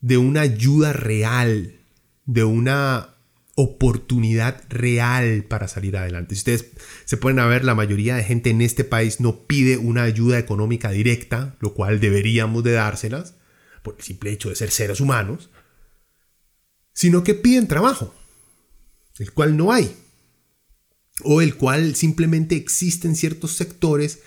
de 0.00 0.18
una 0.18 0.40
ayuda 0.40 0.92
real, 0.92 1.80
de 2.26 2.44
una 2.44 3.11
oportunidad 3.54 4.62
real 4.68 5.44
para 5.44 5.68
salir 5.68 5.96
adelante. 5.96 6.34
Si 6.34 6.40
ustedes 6.40 6.72
se 7.04 7.16
pueden 7.16 7.36
ver, 7.48 7.64
la 7.64 7.74
mayoría 7.74 8.16
de 8.16 8.24
gente 8.24 8.50
en 8.50 8.62
este 8.62 8.84
país 8.84 9.20
no 9.20 9.46
pide 9.46 9.76
una 9.76 10.04
ayuda 10.04 10.38
económica 10.38 10.90
directa, 10.90 11.56
lo 11.60 11.74
cual 11.74 12.00
deberíamos 12.00 12.64
de 12.64 12.72
dárselas, 12.72 13.34
por 13.82 13.96
el 13.98 14.02
simple 14.02 14.30
hecho 14.32 14.48
de 14.48 14.56
ser 14.56 14.70
seres 14.70 15.00
humanos, 15.00 15.50
sino 16.92 17.24
que 17.24 17.34
piden 17.34 17.68
trabajo, 17.68 18.14
el 19.18 19.32
cual 19.32 19.56
no 19.56 19.72
hay, 19.72 19.94
o 21.22 21.42
el 21.42 21.56
cual 21.56 21.94
simplemente 21.94 22.56
existen 22.56 23.16
ciertos 23.16 23.52
sectores 23.52 24.20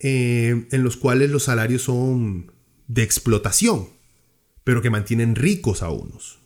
eh, 0.00 0.66
en 0.70 0.82
los 0.82 0.96
cuales 0.96 1.30
los 1.30 1.44
salarios 1.44 1.82
son 1.82 2.52
de 2.88 3.02
explotación, 3.02 3.88
pero 4.64 4.82
que 4.82 4.90
mantienen 4.90 5.36
ricos 5.36 5.82
a 5.82 5.90
unos. 5.90 6.43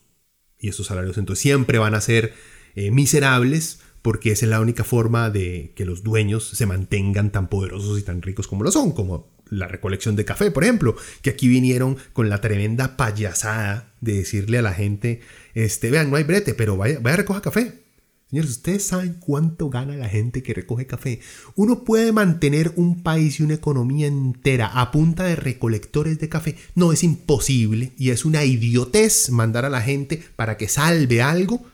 Y 0.61 0.69
esos 0.69 0.87
salarios 0.87 1.19
entonces 1.19 1.43
siempre 1.43 1.79
van 1.79 1.95
a 1.95 2.01
ser 2.01 2.35
eh, 2.75 2.91
miserables 2.91 3.81
porque 4.03 4.33
esa 4.33 4.47
es 4.47 4.51
la 4.51 4.61
única 4.61 4.85
forma 4.85 5.31
de 5.31 5.73
que 5.75 5.85
los 5.85 6.03
dueños 6.03 6.49
se 6.49 6.67
mantengan 6.67 7.31
tan 7.31 7.49
poderosos 7.49 7.99
y 7.99 8.03
tan 8.03 8.23
ricos 8.23 8.47
como 8.47 8.65
lo 8.65 8.71
son, 8.71 8.93
como 8.93 9.29
la 9.51 9.67
recolección 9.67 10.15
de 10.17 10.25
café, 10.25 10.51
por 10.51 10.65
ejemplo, 10.65 10.97
que 11.23 11.31
aquí 11.31 11.49
vinieron 11.49 11.97
con 12.13 12.29
la 12.29 12.41
tremenda 12.41 12.97
payasada 12.97 13.93
de 14.01 14.15
decirle 14.15 14.59
a 14.59 14.63
la 14.63 14.75
gente, 14.75 15.21
este, 15.55 15.91
vean, 15.91 16.11
no 16.11 16.17
hay 16.17 16.25
brete, 16.25 16.55
pero 16.55 16.77
vaya, 16.77 16.99
vaya 17.01 17.15
a 17.15 17.17
recoger 17.19 17.43
café. 17.43 17.88
Señores, 18.29 18.51
¿ustedes 18.51 18.85
saben 18.85 19.15
cuánto 19.15 19.71
gana 19.71 19.97
la 19.97 20.09
gente 20.09 20.43
que 20.43 20.53
recoge 20.53 20.87
café? 20.87 21.21
Uno 21.55 21.85
puede 21.85 22.13
mantener 22.13 22.73
un 22.77 23.03
país 23.03 23.41
y 23.41 23.43
una 23.43 23.55
economía 23.55 24.07
entera 24.07 24.67
a 24.67 24.91
punta 24.91 25.25
de 25.25 25.35
recolectores 25.35 26.19
de 26.19 26.29
café. 26.29 26.57
No, 26.75 26.93
es 26.93 27.05
imposible 27.05 27.93
y 27.97 28.11
es 28.11 28.27
una 28.27 28.45
idiotez 28.45 29.31
mandar 29.31 29.65
a 29.65 29.71
la 29.71 29.81
gente 29.81 30.23
para 30.37 30.59
que 30.59 30.69
salve 30.69 31.23
algo 31.23 31.65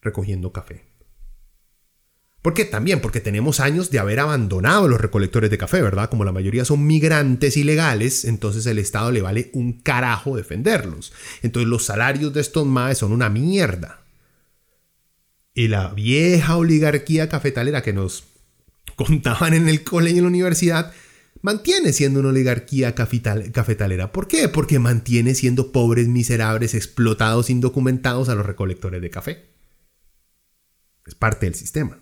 recogiendo 0.00 0.50
café. 0.50 0.86
¿Por 2.40 2.54
qué? 2.54 2.64
También 2.64 3.00
porque 3.00 3.20
tenemos 3.20 3.60
años 3.60 3.90
de 3.90 3.98
haber 3.98 4.18
abandonado 4.18 4.88
los 4.88 5.00
recolectores 5.00 5.50
de 5.50 5.58
café, 5.58 5.82
¿verdad? 5.82 6.08
Como 6.08 6.24
la 6.24 6.32
mayoría 6.32 6.64
son 6.64 6.86
migrantes 6.86 7.58
ilegales, 7.58 8.24
entonces 8.24 8.64
el 8.64 8.78
Estado 8.78 9.12
le 9.12 9.20
vale 9.20 9.50
un 9.52 9.74
carajo 9.74 10.36
defenderlos. 10.36 11.12
Entonces 11.42 11.68
los 11.68 11.84
salarios 11.84 12.32
de 12.32 12.40
estos 12.40 12.66
maes 12.66 12.96
son 12.98 13.12
una 13.12 13.28
mierda. 13.28 14.01
Y 15.54 15.68
la 15.68 15.88
vieja 15.88 16.56
oligarquía 16.56 17.28
cafetalera 17.28 17.82
que 17.82 17.92
nos 17.92 18.24
contaban 18.96 19.54
en 19.54 19.68
el 19.68 19.84
colegio 19.84 20.16
y 20.16 20.18
en 20.18 20.24
la 20.24 20.28
universidad 20.28 20.92
mantiene 21.42 21.92
siendo 21.92 22.20
una 22.20 22.30
oligarquía 22.30 22.94
cafetalera. 22.94 24.12
¿Por 24.12 24.28
qué? 24.28 24.48
Porque 24.48 24.78
mantiene 24.78 25.34
siendo 25.34 25.72
pobres, 25.72 26.08
miserables, 26.08 26.74
explotados, 26.74 27.50
indocumentados 27.50 28.28
a 28.28 28.34
los 28.34 28.46
recolectores 28.46 29.02
de 29.02 29.10
café. 29.10 29.44
Es 31.04 31.14
parte 31.16 31.46
del 31.46 31.56
sistema. 31.56 32.00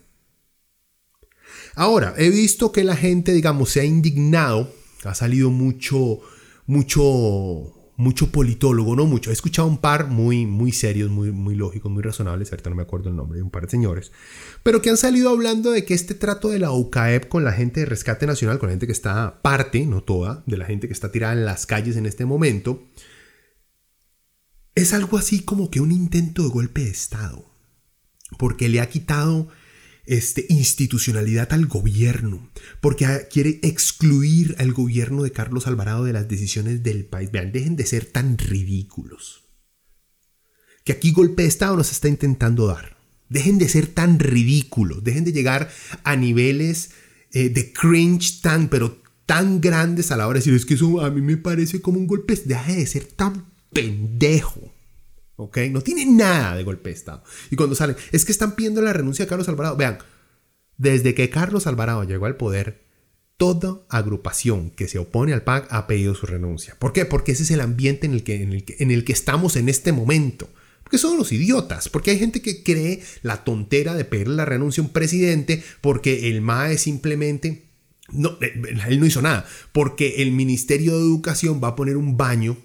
Ahora, 1.75 2.15
he 2.19 2.29
visto 2.29 2.71
que 2.71 2.85
la 2.85 2.97
gente, 2.97 3.33
digamos, 3.33 3.71
se 3.71 3.81
ha 3.81 3.85
indignado, 3.85 4.73
ha 5.05 5.15
salido 5.15 5.51
mucho, 5.51 6.21
mucho 6.67 7.80
mucho 8.01 8.33
politólogo, 8.33 8.97
no 8.97 9.05
mucho. 9.05 9.29
He 9.29 9.35
escuchado 9.35 9.69
un 9.69 9.77
par 9.77 10.07
muy, 10.07 10.47
muy 10.47 10.73
serios, 10.73 11.11
muy, 11.11 11.33
muy 11.33 11.55
lógicos, 11.55 11.93
muy 11.93 12.03
razonables, 12.03 12.51
ahorita 12.51 12.71
no 12.71 12.77
me 12.77 12.83
acuerdo 12.83 13.11
el 13.11 13.17
nombre 13.17 13.37
de 13.37 13.43
un 13.43 13.51
par 13.51 13.65
de 13.65 13.71
señores, 13.71 14.11
pero 14.63 14.81
que 14.81 14.89
han 14.89 14.97
salido 14.97 15.29
hablando 15.29 15.71
de 15.71 15.85
que 15.85 15.93
este 15.93 16.15
trato 16.15 16.49
de 16.49 16.59
la 16.59 16.73
UCAEP 16.73 17.29
con 17.29 17.45
la 17.45 17.53
gente 17.53 17.81
de 17.81 17.87
Rescate 17.87 18.27
Nacional, 18.27 18.59
con 18.59 18.69
la 18.69 18.73
gente 18.73 18.87
que 18.87 18.93
está 18.93 19.43
parte, 19.43 19.85
no 19.85 20.03
toda, 20.03 20.43
de 20.47 20.57
la 20.57 20.65
gente 20.65 20.87
que 20.87 20.95
está 20.95 21.13
tirada 21.13 21.35
en 21.35 21.45
las 21.45 21.67
calles 21.67 21.97
en 21.97 22.07
este 22.07 22.25
momento, 22.25 22.89
es 24.75 24.95
algo 24.95 25.19
así 25.19 25.43
como 25.43 25.71
que 25.71 25.81
un 25.81 25.93
intento 25.93 26.43
de 26.43 26.49
golpe 26.49 26.81
de 26.85 26.91
Estado, 26.91 27.55
porque 28.39 28.71
le 28.71 28.81
ha 28.81 28.89
quitado 28.89 29.49
este, 30.11 30.45
institucionalidad 30.49 31.53
al 31.53 31.67
gobierno, 31.67 32.51
porque 32.81 33.07
quiere 33.31 33.61
excluir 33.63 34.57
al 34.59 34.73
gobierno 34.73 35.23
de 35.23 35.31
Carlos 35.31 35.69
Alvarado 35.69 36.03
de 36.03 36.13
las 36.13 36.27
decisiones 36.27 36.83
del 36.83 37.05
país. 37.05 37.31
Vean, 37.31 37.53
dejen 37.53 37.77
de 37.77 37.87
ser 37.87 38.07
tan 38.07 38.37
ridículos. 38.37 39.45
Que 40.83 40.91
aquí 40.91 41.13
golpe 41.13 41.43
de 41.43 41.49
Estado 41.49 41.77
nos 41.77 41.93
está 41.93 42.09
intentando 42.09 42.67
dar. 42.67 42.97
Dejen 43.29 43.59
de 43.59 43.69
ser 43.69 43.87
tan 43.87 44.19
ridículos, 44.19 45.05
dejen 45.05 45.23
de 45.23 45.33
llegar 45.33 45.71
a 46.03 46.17
niveles 46.17 46.91
eh, 47.31 47.49
de 47.49 47.73
cringe 47.73 48.41
tan, 48.43 48.69
pero 48.69 49.01
tan 49.27 49.61
grandes 49.61 50.11
a 50.11 50.17
la 50.17 50.27
hora 50.27 50.41
de 50.41 50.45
decir, 50.45 50.55
es 50.55 50.67
que 50.67 50.75
eso 50.75 51.03
a 51.03 51.11
mí 51.11 51.21
me 51.21 51.37
parece 51.37 51.81
como 51.81 52.01
un 52.01 52.09
golpe, 52.09 52.35
deje 52.35 52.75
de 52.75 52.87
ser 52.89 53.05
tan 53.05 53.47
pendejo. 53.73 54.70
No 55.71 55.81
tiene 55.81 56.05
nada 56.07 56.55
de 56.57 56.65
golpe 56.65 56.91
de 56.91 56.97
Estado. 56.97 57.23
Y 57.51 57.57
cuando 57.57 57.75
salen, 57.75 57.97
es 58.13 58.25
que 58.25 58.33
están 58.33 58.55
pidiendo 58.57 58.83
la 58.83 58.93
renuncia 58.93 59.25
de 59.25 59.29
Carlos 59.29 59.49
Alvarado. 59.49 59.77
Vean, 59.77 59.99
desde 60.77 61.15
que 61.15 61.31
Carlos 61.31 61.67
Alvarado 61.67 62.05
llegó 62.05 62.27
al 62.27 62.37
poder, 62.37 62.85
toda 63.41 63.81
agrupación 63.89 64.71
que 64.71 64.87
se 64.87 64.99
opone 64.99 65.33
al 65.33 65.43
PAC 65.43 65.67
ha 65.71 65.87
pedido 65.87 66.15
su 66.15 66.27
renuncia. 66.27 66.77
¿Por 66.79 66.93
qué? 66.93 67.07
Porque 67.07 67.33
ese 67.33 67.45
es 67.45 67.51
el 67.51 67.63
ambiente 67.63 68.07
en 68.07 68.13
el 68.13 68.23
que, 68.23 68.43
en 68.43 68.53
el 68.53 68.65
que, 68.65 68.77
en 68.81 68.91
el 68.91 69.05
que 69.05 69.15
estamos 69.15 69.57
en 69.57 69.71
este 69.71 69.93
momento. 69.93 70.51
Porque 70.83 70.99
son 70.99 71.17
los 71.17 71.33
idiotas, 71.33 71.89
porque 71.89 72.11
hay 72.11 72.19
gente 72.19 72.43
que 72.43 72.63
cree 72.63 73.03
la 73.23 73.45
tontera 73.45 73.95
de 73.95 74.05
pedir 74.05 74.29
la 74.29 74.45
renuncia 74.45 74.83
a 74.83 74.87
un 74.87 74.93
presidente 74.93 75.63
porque 75.81 76.29
el 76.29 76.43
MAE 76.43 76.77
simplemente... 76.77 77.67
No, 78.13 78.37
eh, 78.43 78.61
él 78.89 79.01
no 79.01 79.07
hizo 79.07 79.23
nada, 79.23 79.47
porque 79.73 80.17
el 80.23 80.33
Ministerio 80.33 80.99
de 80.99 81.05
Educación 81.05 81.63
va 81.63 81.69
a 81.69 81.77
poner 81.77 81.97
un 81.97 82.17
baño 82.17 82.57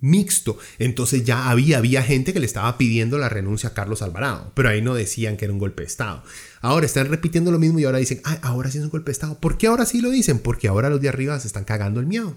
mixto. 0.00 0.58
Entonces 0.78 1.24
ya 1.24 1.50
había, 1.50 1.78
había 1.78 2.02
gente 2.02 2.32
que 2.32 2.40
le 2.40 2.46
estaba 2.46 2.76
pidiendo 2.78 3.18
la 3.18 3.28
renuncia 3.28 3.70
a 3.70 3.74
Carlos 3.74 4.02
Alvarado, 4.02 4.52
pero 4.54 4.68
ahí 4.68 4.82
no 4.82 4.94
decían 4.94 5.36
que 5.36 5.44
era 5.44 5.54
un 5.54 5.58
golpe 5.58 5.82
de 5.82 5.88
Estado. 5.88 6.22
Ahora 6.60 6.86
están 6.86 7.08
repitiendo 7.08 7.50
lo 7.50 7.58
mismo 7.58 7.78
y 7.78 7.84
ahora 7.84 7.98
dicen, 7.98 8.20
ah, 8.24 8.38
ahora 8.42 8.70
sí 8.70 8.78
es 8.78 8.84
un 8.84 8.90
golpe 8.90 9.10
de 9.10 9.12
Estado. 9.12 9.38
¿Por 9.38 9.58
qué 9.58 9.66
ahora 9.66 9.86
sí 9.86 10.00
lo 10.00 10.10
dicen? 10.10 10.38
Porque 10.38 10.68
ahora 10.68 10.90
los 10.90 11.00
de 11.00 11.08
arriba 11.08 11.38
se 11.40 11.46
están 11.46 11.64
cagando 11.64 12.00
el 12.00 12.06
miedo. 12.06 12.36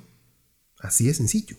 Así 0.80 1.06
de 1.08 1.14
sencillo. 1.14 1.58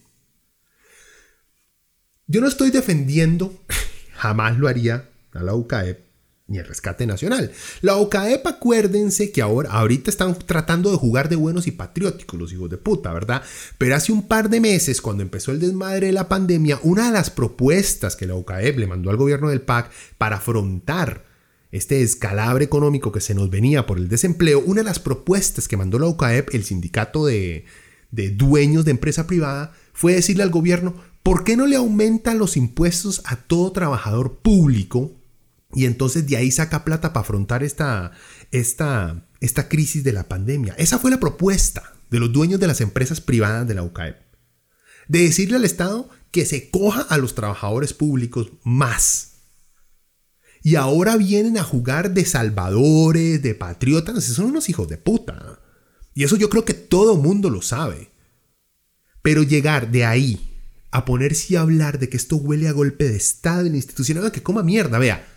Yo 2.27 2.41
no 2.41 2.49
estoy 2.49 2.71
defendiendo, 2.71 3.65
jamás 4.15 4.59
lo 4.59 4.69
haría 4.69 5.11
a 5.33 5.43
la 5.43 5.55
UCAEP 5.55 6.04
ni 6.47 6.59
el 6.59 6.67
rescate 6.67 7.07
nacional. 7.07 7.53
La 7.81 7.97
OCAEP, 7.97 8.47
acuérdense 8.47 9.33
que 9.33 9.41
ahora, 9.41 9.71
ahorita 9.71 10.11
están 10.11 10.37
tratando 10.39 10.91
de 10.91 10.99
jugar 10.99 11.29
de 11.29 11.37
buenos 11.37 11.67
y 11.67 11.71
patrióticos 11.71 12.39
los 12.39 12.53
hijos 12.53 12.69
de 12.69 12.77
puta, 12.77 13.13
¿verdad? 13.13 13.43
Pero 13.79 13.97
hace 13.97 14.13
un 14.13 14.29
par 14.29 14.51
de 14.51 14.61
meses, 14.61 15.01
cuando 15.01 15.23
empezó 15.23 15.53
el 15.53 15.61
desmadre 15.61 16.09
de 16.09 16.13
la 16.13 16.29
pandemia, 16.29 16.79
una 16.83 17.07
de 17.07 17.13
las 17.13 17.31
propuestas 17.31 18.15
que 18.15 18.27
la 18.27 18.35
OCAEP 18.35 18.79
le 18.79 18.87
mandó 18.87 19.11
al 19.11 19.17
gobierno 19.17 19.49
del 19.49 19.63
PAC 19.63 19.91
para 20.19 20.37
afrontar 20.37 21.25
este 21.73 22.03
escalabre 22.03 22.65
económico 22.65 23.11
que 23.11 23.21
se 23.21 23.35
nos 23.35 23.51
venía 23.51 23.87
por 23.87 23.99
el 23.99 24.09
desempleo, 24.09 24.61
una 24.61 24.83
de 24.83 24.89
las 24.89 24.99
propuestas 24.99 25.67
que 25.67 25.79
mandó 25.79 25.99
la 25.99 26.07
OCAEP, 26.07 26.55
el 26.55 26.65
sindicato 26.65 27.25
de, 27.25 27.65
de 28.11 28.31
dueños 28.31 28.85
de 28.85 28.91
empresa 28.91 29.27
privada, 29.27 29.73
fue 29.95 30.15
decirle 30.15 30.43
al 30.43 30.51
gobierno, 30.51 30.95
¿por 31.23 31.43
qué 31.43 31.57
no 31.57 31.67
le 31.67 31.77
aumentan 31.77 32.39
los 32.39 32.59
impuestos 32.59 33.23
a 33.25 33.37
todo 33.37 33.73
trabajador 33.73 34.37
público 34.37 35.13
y 35.75 35.87
entonces 35.87 36.27
de 36.27 36.37
ahí 36.37 36.51
saca 36.51 36.85
plata 36.85 37.13
para 37.13 37.23
afrontar 37.23 37.63
esta, 37.63 38.13
esta, 38.51 39.27
esta 39.41 39.69
crisis 39.69 40.05
de 40.05 40.13
la 40.13 40.29
pandemia. 40.29 40.75
Esa 40.79 40.99
fue 40.99 41.11
la 41.11 41.21
propuesta 41.21 41.95
de 42.11 42.21
los 42.21 42.33
dueños 42.33 42.61
de 42.61 42.67
las 42.67 42.81
empresas 42.81 43.21
privadas 43.21 43.67
de 43.67 43.75
la 43.75 43.83
UCAEP. 43.83 44.17
De 45.09 45.23
decirle 45.23 45.57
al 45.57 45.65
Estado 45.65 46.09
que 46.31 46.47
se 46.47 46.71
coja 46.71 47.03
a 47.03 47.19
los 47.19 47.35
trabajadores 47.35 47.93
públicos 47.93 48.53
más. 48.63 49.33
Y 50.63 50.77
ahora 50.77 51.17
vienen 51.17 51.59
a 51.59 51.63
jugar 51.63 52.15
de 52.15 52.25
salvadores, 52.25 53.43
de 53.43 53.55
patriotas. 53.55 54.25
Son 54.25 54.47
unos 54.47 54.69
hijos 54.69 54.89
de 54.89 54.97
puta. 54.97 55.61
Y 56.15 56.25
eso 56.25 56.37
yo 56.37 56.49
creo 56.49 56.65
que 56.65 56.73
todo 56.73 57.17
mundo 57.17 57.51
lo 57.51 57.61
sabe. 57.61 58.11
Pero 59.21 59.43
llegar 59.43 59.91
de 59.91 60.05
ahí 60.07 60.55
a 60.91 61.05
ponerse 61.05 61.57
a 61.57 61.63
hablar 61.63 61.99
de 61.99 62.09
que 62.09 62.17
esto 62.17 62.37
huele 62.37 62.69
a 62.69 62.73
golpe 62.73 63.09
de 63.09 63.17
Estado 63.17 63.67
en 63.67 63.75
institucional, 63.75 64.31
que 64.31 64.43
coma 64.43 64.63
mierda, 64.63 64.99
vea. 64.99 65.34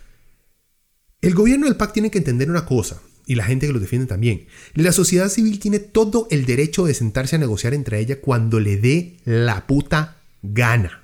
El 1.20 1.34
gobierno 1.34 1.66
del 1.66 1.76
PAC 1.76 1.92
tiene 1.92 2.10
que 2.10 2.18
entender 2.18 2.48
una 2.50 2.64
cosa, 2.64 3.02
y 3.26 3.34
la 3.34 3.44
gente 3.44 3.66
que 3.66 3.72
lo 3.72 3.80
defiende 3.80 4.06
también. 4.06 4.46
La 4.74 4.92
sociedad 4.92 5.28
civil 5.28 5.58
tiene 5.58 5.80
todo 5.80 6.28
el 6.30 6.46
derecho 6.46 6.86
de 6.86 6.94
sentarse 6.94 7.36
a 7.36 7.38
negociar 7.38 7.74
entre 7.74 7.98
ella 7.98 8.20
cuando 8.20 8.60
le 8.60 8.76
dé 8.76 9.16
la 9.24 9.66
puta 9.66 10.16
gana. 10.42 11.02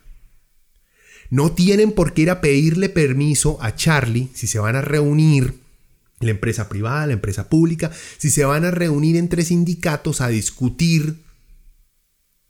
No 1.31 1.53
tienen 1.53 1.93
por 1.93 2.15
qué 2.15 2.23
ir 2.23 2.31
a 2.31 2.41
pedirle 2.41 2.89
permiso 2.89 3.59
a 3.61 3.75
Charlie 3.75 4.29
si 4.35 4.47
se 4.47 4.59
van 4.59 4.77
a 4.77 4.83
reunir 4.83 5.55
la 6.21 6.31
empresa 6.31 6.69
privada, 6.69 7.07
la 7.09 7.12
empresa 7.12 7.49
pública, 7.49 7.91
si 8.19 8.31
se 8.31 8.45
van 8.45 8.65
a 8.65 8.71
reunir 8.71 9.17
entre 9.17 9.45
sindicatos 9.45 10.21
a 10.21 10.29
discutir 10.29 11.25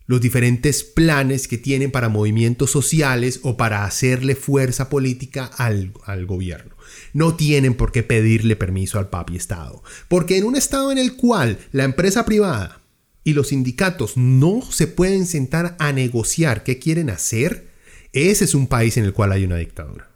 los 0.06 0.20
diferentes 0.20 0.84
planes 0.84 1.48
que 1.48 1.58
tienen 1.58 1.90
para 1.90 2.08
movimientos 2.08 2.70
sociales 2.70 3.40
o 3.42 3.56
para 3.56 3.84
hacerle 3.84 4.36
fuerza 4.36 4.90
política 4.90 5.46
al, 5.46 5.92
al, 6.04 6.26
gobierno. 6.26 6.73
No 7.14 7.34
tienen 7.36 7.72
por 7.74 7.90
qué 7.90 8.02
pedirle 8.02 8.56
permiso 8.56 8.98
al 8.98 9.08
papi 9.08 9.36
Estado. 9.36 9.82
Porque 10.08 10.36
en 10.36 10.44
un 10.44 10.56
Estado 10.56 10.92
en 10.92 10.98
el 10.98 11.16
cual 11.16 11.58
la 11.72 11.84
empresa 11.84 12.26
privada 12.26 12.82
y 13.24 13.32
los 13.32 13.48
sindicatos 13.48 14.18
no 14.18 14.60
se 14.70 14.86
pueden 14.86 15.24
sentar 15.24 15.76
a 15.78 15.92
negociar 15.92 16.62
qué 16.62 16.78
quieren 16.78 17.08
hacer, 17.08 17.70
ese 18.12 18.44
es 18.44 18.54
un 18.54 18.66
país 18.66 18.98
en 18.98 19.04
el 19.04 19.14
cual 19.14 19.32
hay 19.32 19.44
una 19.44 19.56
dictadura. 19.56 20.10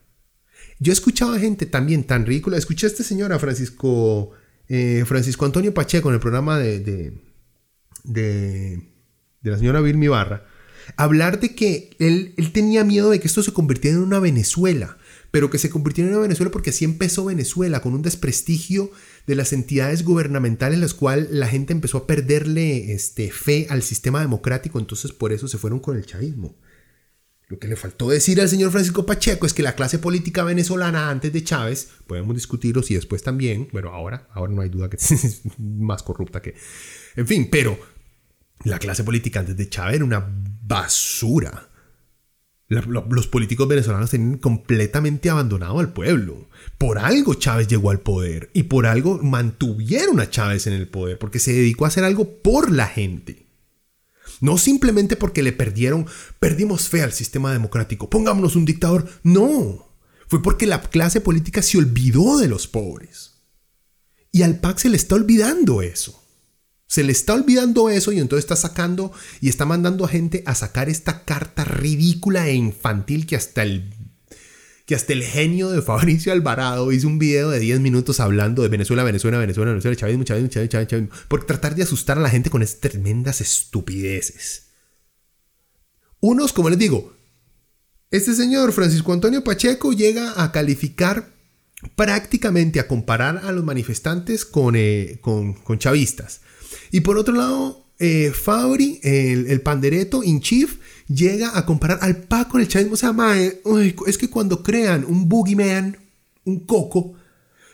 Yo 0.78 0.92
he 0.92 0.94
escuchado 0.94 1.32
a 1.32 1.38
gente 1.38 1.66
también 1.66 2.04
tan 2.04 2.26
ridícula. 2.26 2.56
Escuché 2.56 2.86
a 2.86 2.90
este 2.90 3.02
señor, 3.02 3.32
a 3.32 3.38
Francisco, 3.38 4.30
eh, 4.68 5.04
Francisco 5.06 5.44
Antonio 5.44 5.74
Pacheco, 5.74 6.08
en 6.08 6.14
el 6.14 6.20
programa 6.20 6.58
de, 6.58 7.12
de, 8.04 8.82
la 9.42 9.56
señora 9.56 9.80
Vilmi 9.80 10.08
Barra, 10.08 10.46
hablar 10.96 11.40
de 11.40 11.54
que 11.54 11.90
él, 11.98 12.34
tenía 12.52 12.84
miedo 12.84 13.10
de 13.10 13.18
que 13.18 13.26
esto 13.26 13.42
se 13.42 13.52
convirtiera 13.52 13.96
en 13.96 14.02
una 14.02 14.20
Venezuela, 14.20 14.98
pero 15.30 15.50
que 15.50 15.58
se 15.58 15.70
convirtiera 15.70 16.10
en 16.10 16.22
Venezuela 16.22 16.50
porque 16.50 16.70
así 16.70 16.84
empezó 16.84 17.26
Venezuela, 17.26 17.80
con 17.80 17.94
un 17.94 18.02
desprestigio 18.02 18.90
de 19.26 19.34
las 19.34 19.52
entidades 19.52 20.04
gubernamentales, 20.04 20.78
las 20.78 20.94
cuales 20.94 21.30
la 21.30 21.46
gente 21.46 21.72
empezó 21.72 21.98
a 21.98 22.06
perderle 22.06 22.92
este, 22.92 23.30
fe 23.30 23.66
al 23.70 23.82
sistema 23.82 24.20
democrático, 24.20 24.78
entonces 24.78 25.12
por 25.12 25.32
eso 25.32 25.48
se 25.48 25.58
fueron 25.58 25.80
con 25.80 25.96
el 25.96 26.06
chavismo. 26.06 26.56
Lo 27.48 27.58
que 27.58 27.68
le 27.68 27.76
faltó 27.76 28.10
decir 28.10 28.40
al 28.42 28.48
señor 28.48 28.70
Francisco 28.70 29.06
Pacheco 29.06 29.46
es 29.46 29.54
que 29.54 29.62
la 29.62 29.74
clase 29.74 29.98
política 29.98 30.44
venezolana 30.44 31.08
antes 31.08 31.32
de 31.32 31.42
Chávez, 31.42 31.88
podemos 32.06 32.34
discutirlo 32.34 32.82
si 32.82 32.94
después 32.94 33.22
también, 33.22 33.68
bueno, 33.72 33.88
ahora, 33.88 34.28
ahora 34.32 34.52
no 34.52 34.60
hay 34.60 34.68
duda 34.68 34.90
que 34.90 34.96
es 35.00 35.42
más 35.58 36.02
corrupta 36.02 36.42
que... 36.42 36.54
En 37.16 37.26
fin, 37.26 37.48
pero 37.50 37.78
la 38.64 38.78
clase 38.78 39.02
política 39.02 39.40
antes 39.40 39.56
de 39.56 39.68
Chávez 39.68 39.96
era 39.96 40.04
una 40.04 40.26
basura. 40.62 41.67
Los 42.68 43.26
políticos 43.28 43.66
venezolanos 43.66 44.10
tenían 44.10 44.36
completamente 44.36 45.30
abandonado 45.30 45.80
al 45.80 45.94
pueblo. 45.94 46.48
Por 46.76 46.98
algo 46.98 47.32
Chávez 47.34 47.66
llegó 47.66 47.90
al 47.90 48.00
poder 48.00 48.50
y 48.52 48.64
por 48.64 48.86
algo 48.86 49.18
mantuvieron 49.22 50.20
a 50.20 50.28
Chávez 50.28 50.66
en 50.66 50.74
el 50.74 50.86
poder, 50.86 51.18
porque 51.18 51.38
se 51.38 51.52
dedicó 51.52 51.86
a 51.86 51.88
hacer 51.88 52.04
algo 52.04 52.42
por 52.42 52.70
la 52.70 52.86
gente. 52.86 53.46
No 54.40 54.58
simplemente 54.58 55.16
porque 55.16 55.42
le 55.42 55.52
perdieron, 55.52 56.06
perdimos 56.38 56.88
fe 56.88 57.02
al 57.02 57.12
sistema 57.12 57.52
democrático, 57.52 58.10
pongámonos 58.10 58.54
un 58.54 58.66
dictador. 58.66 59.08
No, 59.22 59.88
fue 60.28 60.42
porque 60.42 60.66
la 60.66 60.82
clase 60.82 61.22
política 61.22 61.62
se 61.62 61.78
olvidó 61.78 62.36
de 62.36 62.48
los 62.48 62.68
pobres. 62.68 63.38
Y 64.30 64.42
al 64.42 64.60
PAC 64.60 64.78
se 64.78 64.88
le 64.90 64.98
está 64.98 65.14
olvidando 65.14 65.80
eso. 65.80 66.22
Se 66.88 67.04
le 67.04 67.12
está 67.12 67.34
olvidando 67.34 67.90
eso 67.90 68.12
y 68.12 68.18
entonces 68.18 68.44
está 68.44 68.56
sacando 68.56 69.12
y 69.42 69.50
está 69.50 69.66
mandando 69.66 70.06
a 70.06 70.08
gente 70.08 70.42
a 70.46 70.54
sacar 70.54 70.88
esta 70.88 71.24
carta 71.24 71.62
ridícula 71.64 72.48
e 72.48 72.54
infantil 72.54 73.26
que 73.26 73.36
hasta 73.36 73.62
el 73.62 73.92
que 74.86 74.94
hasta 74.94 75.12
el 75.12 75.22
genio 75.22 75.68
de 75.68 75.82
Fabricio 75.82 76.32
Alvarado 76.32 76.90
hizo 76.92 77.06
un 77.06 77.18
video 77.18 77.50
de 77.50 77.60
10 77.60 77.80
minutos 77.80 78.20
hablando 78.20 78.62
de 78.62 78.68
Venezuela, 78.68 79.04
Venezuela, 79.04 79.36
Venezuela, 79.36 79.72
Venezuela, 79.72 79.96
chavismo, 79.96 80.24
chavismo, 80.24 80.48
chavismo, 80.48 80.86
chavismo, 80.86 81.08
por 81.28 81.44
tratar 81.44 81.74
de 81.74 81.82
asustar 81.82 82.16
a 82.16 82.22
la 82.22 82.30
gente 82.30 82.48
con 82.48 82.62
estas 82.62 82.80
tremendas 82.92 83.42
estupideces. 83.42 84.68
Unos, 86.20 86.54
como 86.54 86.70
les 86.70 86.78
digo, 86.78 87.12
este 88.10 88.32
señor 88.32 88.72
Francisco 88.72 89.12
Antonio 89.12 89.44
Pacheco 89.44 89.92
llega 89.92 90.42
a 90.42 90.52
calificar 90.52 91.34
prácticamente 91.94 92.80
a 92.80 92.88
comparar 92.88 93.42
a 93.44 93.52
los 93.52 93.64
manifestantes 93.64 94.46
con, 94.46 94.74
eh, 94.74 95.18
con 95.20 95.78
chavistas. 95.78 96.40
Y 96.90 97.00
por 97.00 97.18
otro 97.18 97.34
lado, 97.34 97.86
eh, 97.98 98.32
Fabri, 98.32 99.00
el, 99.02 99.60
pandereto 99.60 100.22
in 100.22 100.40
chief, 100.40 100.78
llega 101.08 101.56
a 101.58 101.66
comparar 101.66 101.98
al 102.02 102.16
Paco 102.16 102.52
con 102.52 102.60
el 102.60 102.68
chavismo. 102.68 102.94
O 102.94 102.96
sea, 102.96 103.14
es 104.06 104.18
que 104.18 104.30
cuando 104.30 104.62
crean 104.62 105.04
un 105.06 105.28
boogeyman, 105.28 105.96
un 106.44 106.60
coco, 106.60 107.14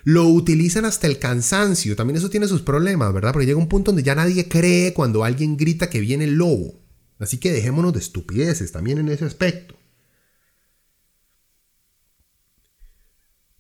lo 0.05 0.29
utilizan 0.29 0.85
hasta 0.85 1.07
el 1.07 1.19
cansancio. 1.19 1.97
También 1.97 2.17
eso 2.19 2.31
tiene 2.31 2.49
sus 2.49 2.63
problemas, 2.63 3.13
¿verdad? 3.13 3.33
Porque 3.33 3.47
llega 3.47 3.59
un 3.59 3.69
punto 3.69 3.91
donde 3.91 4.03
ya 4.03 4.15
nadie 4.15 4.49
cree 4.49 4.93
cuando 4.93 5.25
alguien 5.25 5.57
grita 5.57 5.91
que 5.91 6.01
viene 6.01 6.25
el 6.25 6.35
lobo. 6.35 6.81
Así 7.19 7.39
que 7.39 7.53
dejémonos 7.53 7.93
de 7.93 8.01
estupideces 8.01 8.73
también 8.73 8.99
en 8.99 9.09
ese 9.09 9.25
aspecto. 9.25 9.77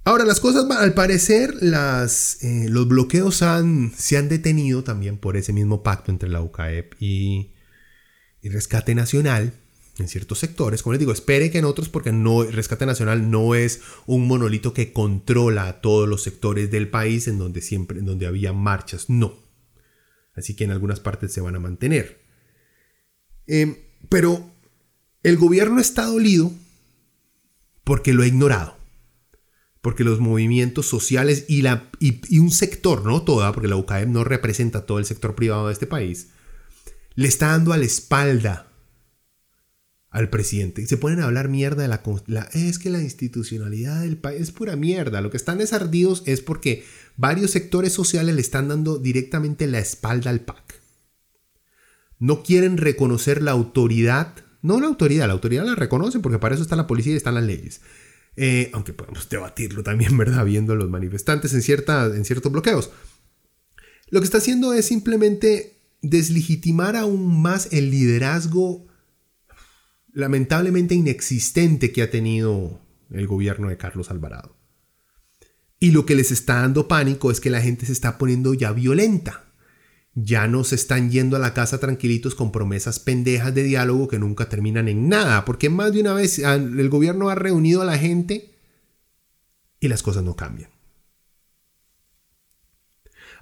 Ahora, 0.04 0.24
las 0.24 0.38
cosas, 0.40 0.70
al 0.70 0.92
parecer, 0.92 1.54
eh, 1.62 2.66
los 2.68 2.88
bloqueos 2.88 3.36
se 3.36 4.16
han 4.16 4.28
detenido 4.28 4.84
también 4.84 5.16
por 5.16 5.36
ese 5.36 5.52
mismo 5.52 5.82
pacto 5.82 6.12
entre 6.12 6.28
la 6.28 6.42
UCAEP 6.42 6.94
y, 7.00 7.54
y 8.42 8.48
Rescate 8.50 8.94
Nacional 8.94 9.54
en 9.98 10.08
ciertos 10.08 10.38
sectores. 10.40 10.82
Como 10.82 10.92
les 10.92 11.00
digo, 11.00 11.12
espere 11.12 11.50
que 11.50 11.58
en 11.58 11.64
otros, 11.64 11.88
porque 11.88 12.12
no, 12.12 12.42
Rescate 12.42 12.84
Nacional 12.84 13.30
no 13.30 13.54
es 13.54 13.80
un 14.06 14.26
monolito 14.26 14.74
que 14.74 14.92
controla 14.92 15.68
a 15.68 15.80
todos 15.80 16.08
los 16.08 16.22
sectores 16.22 16.70
del 16.70 16.88
país 16.88 17.28
en 17.28 17.38
donde 17.38 17.62
siempre, 17.62 17.98
en 17.98 18.04
donde 18.04 18.26
había 18.26 18.52
marchas. 18.52 19.08
No. 19.08 19.38
Así 20.34 20.54
que 20.54 20.64
en 20.64 20.72
algunas 20.72 21.00
partes 21.00 21.32
se 21.32 21.40
van 21.40 21.56
a 21.56 21.60
mantener. 21.60 22.20
Em, 23.46 23.76
pero 24.08 24.50
el 25.22 25.36
gobierno 25.36 25.80
está 25.80 26.04
dolido 26.04 26.52
porque 27.84 28.12
lo 28.12 28.22
ha 28.22 28.26
ignorado. 28.26 28.83
Porque 29.84 30.02
los 30.02 30.18
movimientos 30.18 30.86
sociales 30.86 31.44
y, 31.46 31.62
un 32.38 32.50
sector, 32.50 33.04
no 33.04 33.20
toda, 33.20 33.52
porque 33.52 33.68
la 33.68 33.76
UCAEM 33.76 34.10
no 34.10 34.24
representa 34.24 34.86
todo 34.86 34.98
el 34.98 35.04
sector 35.04 35.34
privado 35.34 35.66
de 35.66 35.74
este 35.74 35.86
país, 35.86 36.28
le 37.16 37.28
está 37.28 37.48
dando 37.48 37.74
a 37.74 37.76
la 37.76 37.84
espalda 37.84 38.72
al 40.08 40.30
presidente. 40.30 40.86
Se 40.86 40.96
ponen 40.96 41.20
a 41.20 41.24
hablar 41.24 41.50
mierda 41.50 41.82
de 41.82 41.88
la, 41.88 42.48
Es 42.54 42.78
que 42.78 42.88
la 42.88 43.02
institucionalidad 43.02 44.00
del 44.00 44.16
país 44.16 44.40
es 44.40 44.52
pura 44.52 44.74
mierda. 44.74 45.20
Lo 45.20 45.28
que 45.28 45.36
están 45.36 45.58
desardidos 45.58 46.22
es 46.24 46.40
porque 46.40 46.86
varios 47.18 47.50
sectores 47.50 47.92
sociales 47.92 48.34
le 48.34 48.40
están 48.40 48.68
dando 48.68 48.96
directamente 48.96 49.66
la 49.66 49.80
espalda 49.80 50.30
al 50.30 50.40
PAC. 50.40 50.80
No 52.18 52.42
quieren 52.42 52.78
reconocer 52.78 53.42
la 53.42 53.50
autoridad. 53.50 54.34
No 54.62 54.80
la 54.80 54.86
autoridad, 54.86 55.26
la 55.26 55.34
autoridad 55.34 55.66
la 55.66 55.74
reconocen 55.74 56.22
porque 56.22 56.38
para 56.38 56.54
eso 56.54 56.62
está 56.62 56.74
la 56.74 56.86
policía 56.86 57.12
y 57.12 57.16
están 57.16 57.34
las 57.34 57.44
leyes. 57.44 57.82
Eh, 58.36 58.70
aunque 58.72 58.92
podemos 58.92 59.28
debatirlo 59.28 59.82
también, 59.82 60.16
¿verdad? 60.18 60.44
Viendo 60.44 60.74
los 60.74 60.90
manifestantes 60.90 61.54
en, 61.54 61.62
cierta, 61.62 62.06
en 62.06 62.24
ciertos 62.24 62.50
bloqueos. 62.50 62.90
Lo 64.08 64.20
que 64.20 64.24
está 64.24 64.38
haciendo 64.38 64.74
es 64.74 64.86
simplemente 64.86 65.78
deslegitimar 66.02 66.96
aún 66.96 67.40
más 67.40 67.68
el 67.72 67.90
liderazgo 67.90 68.86
lamentablemente 70.12 70.94
inexistente 70.94 71.90
que 71.90 72.02
ha 72.02 72.10
tenido 72.10 72.80
el 73.10 73.26
gobierno 73.26 73.68
de 73.68 73.76
Carlos 73.76 74.10
Alvarado. 74.10 74.56
Y 75.80 75.90
lo 75.90 76.06
que 76.06 76.14
les 76.14 76.30
está 76.30 76.60
dando 76.60 76.88
pánico 76.88 77.30
es 77.30 77.40
que 77.40 77.50
la 77.50 77.60
gente 77.60 77.84
se 77.86 77.92
está 77.92 78.16
poniendo 78.16 78.54
ya 78.54 78.72
violenta. 78.72 79.44
Ya 80.14 80.46
no 80.46 80.62
se 80.62 80.76
están 80.76 81.10
yendo 81.10 81.36
a 81.36 81.40
la 81.40 81.54
casa 81.54 81.78
tranquilitos 81.78 82.34
con 82.34 82.52
promesas 82.52 83.00
pendejas 83.00 83.54
de 83.54 83.64
diálogo 83.64 84.08
que 84.08 84.18
nunca 84.18 84.48
terminan 84.48 84.88
en 84.88 85.08
nada, 85.08 85.44
porque 85.44 85.70
más 85.70 85.92
de 85.92 86.00
una 86.00 86.14
vez 86.14 86.38
el 86.38 86.88
gobierno 86.88 87.30
ha 87.30 87.34
reunido 87.34 87.82
a 87.82 87.84
la 87.84 87.98
gente 87.98 88.54
y 89.80 89.88
las 89.88 90.02
cosas 90.02 90.22
no 90.22 90.36
cambian. 90.36 90.70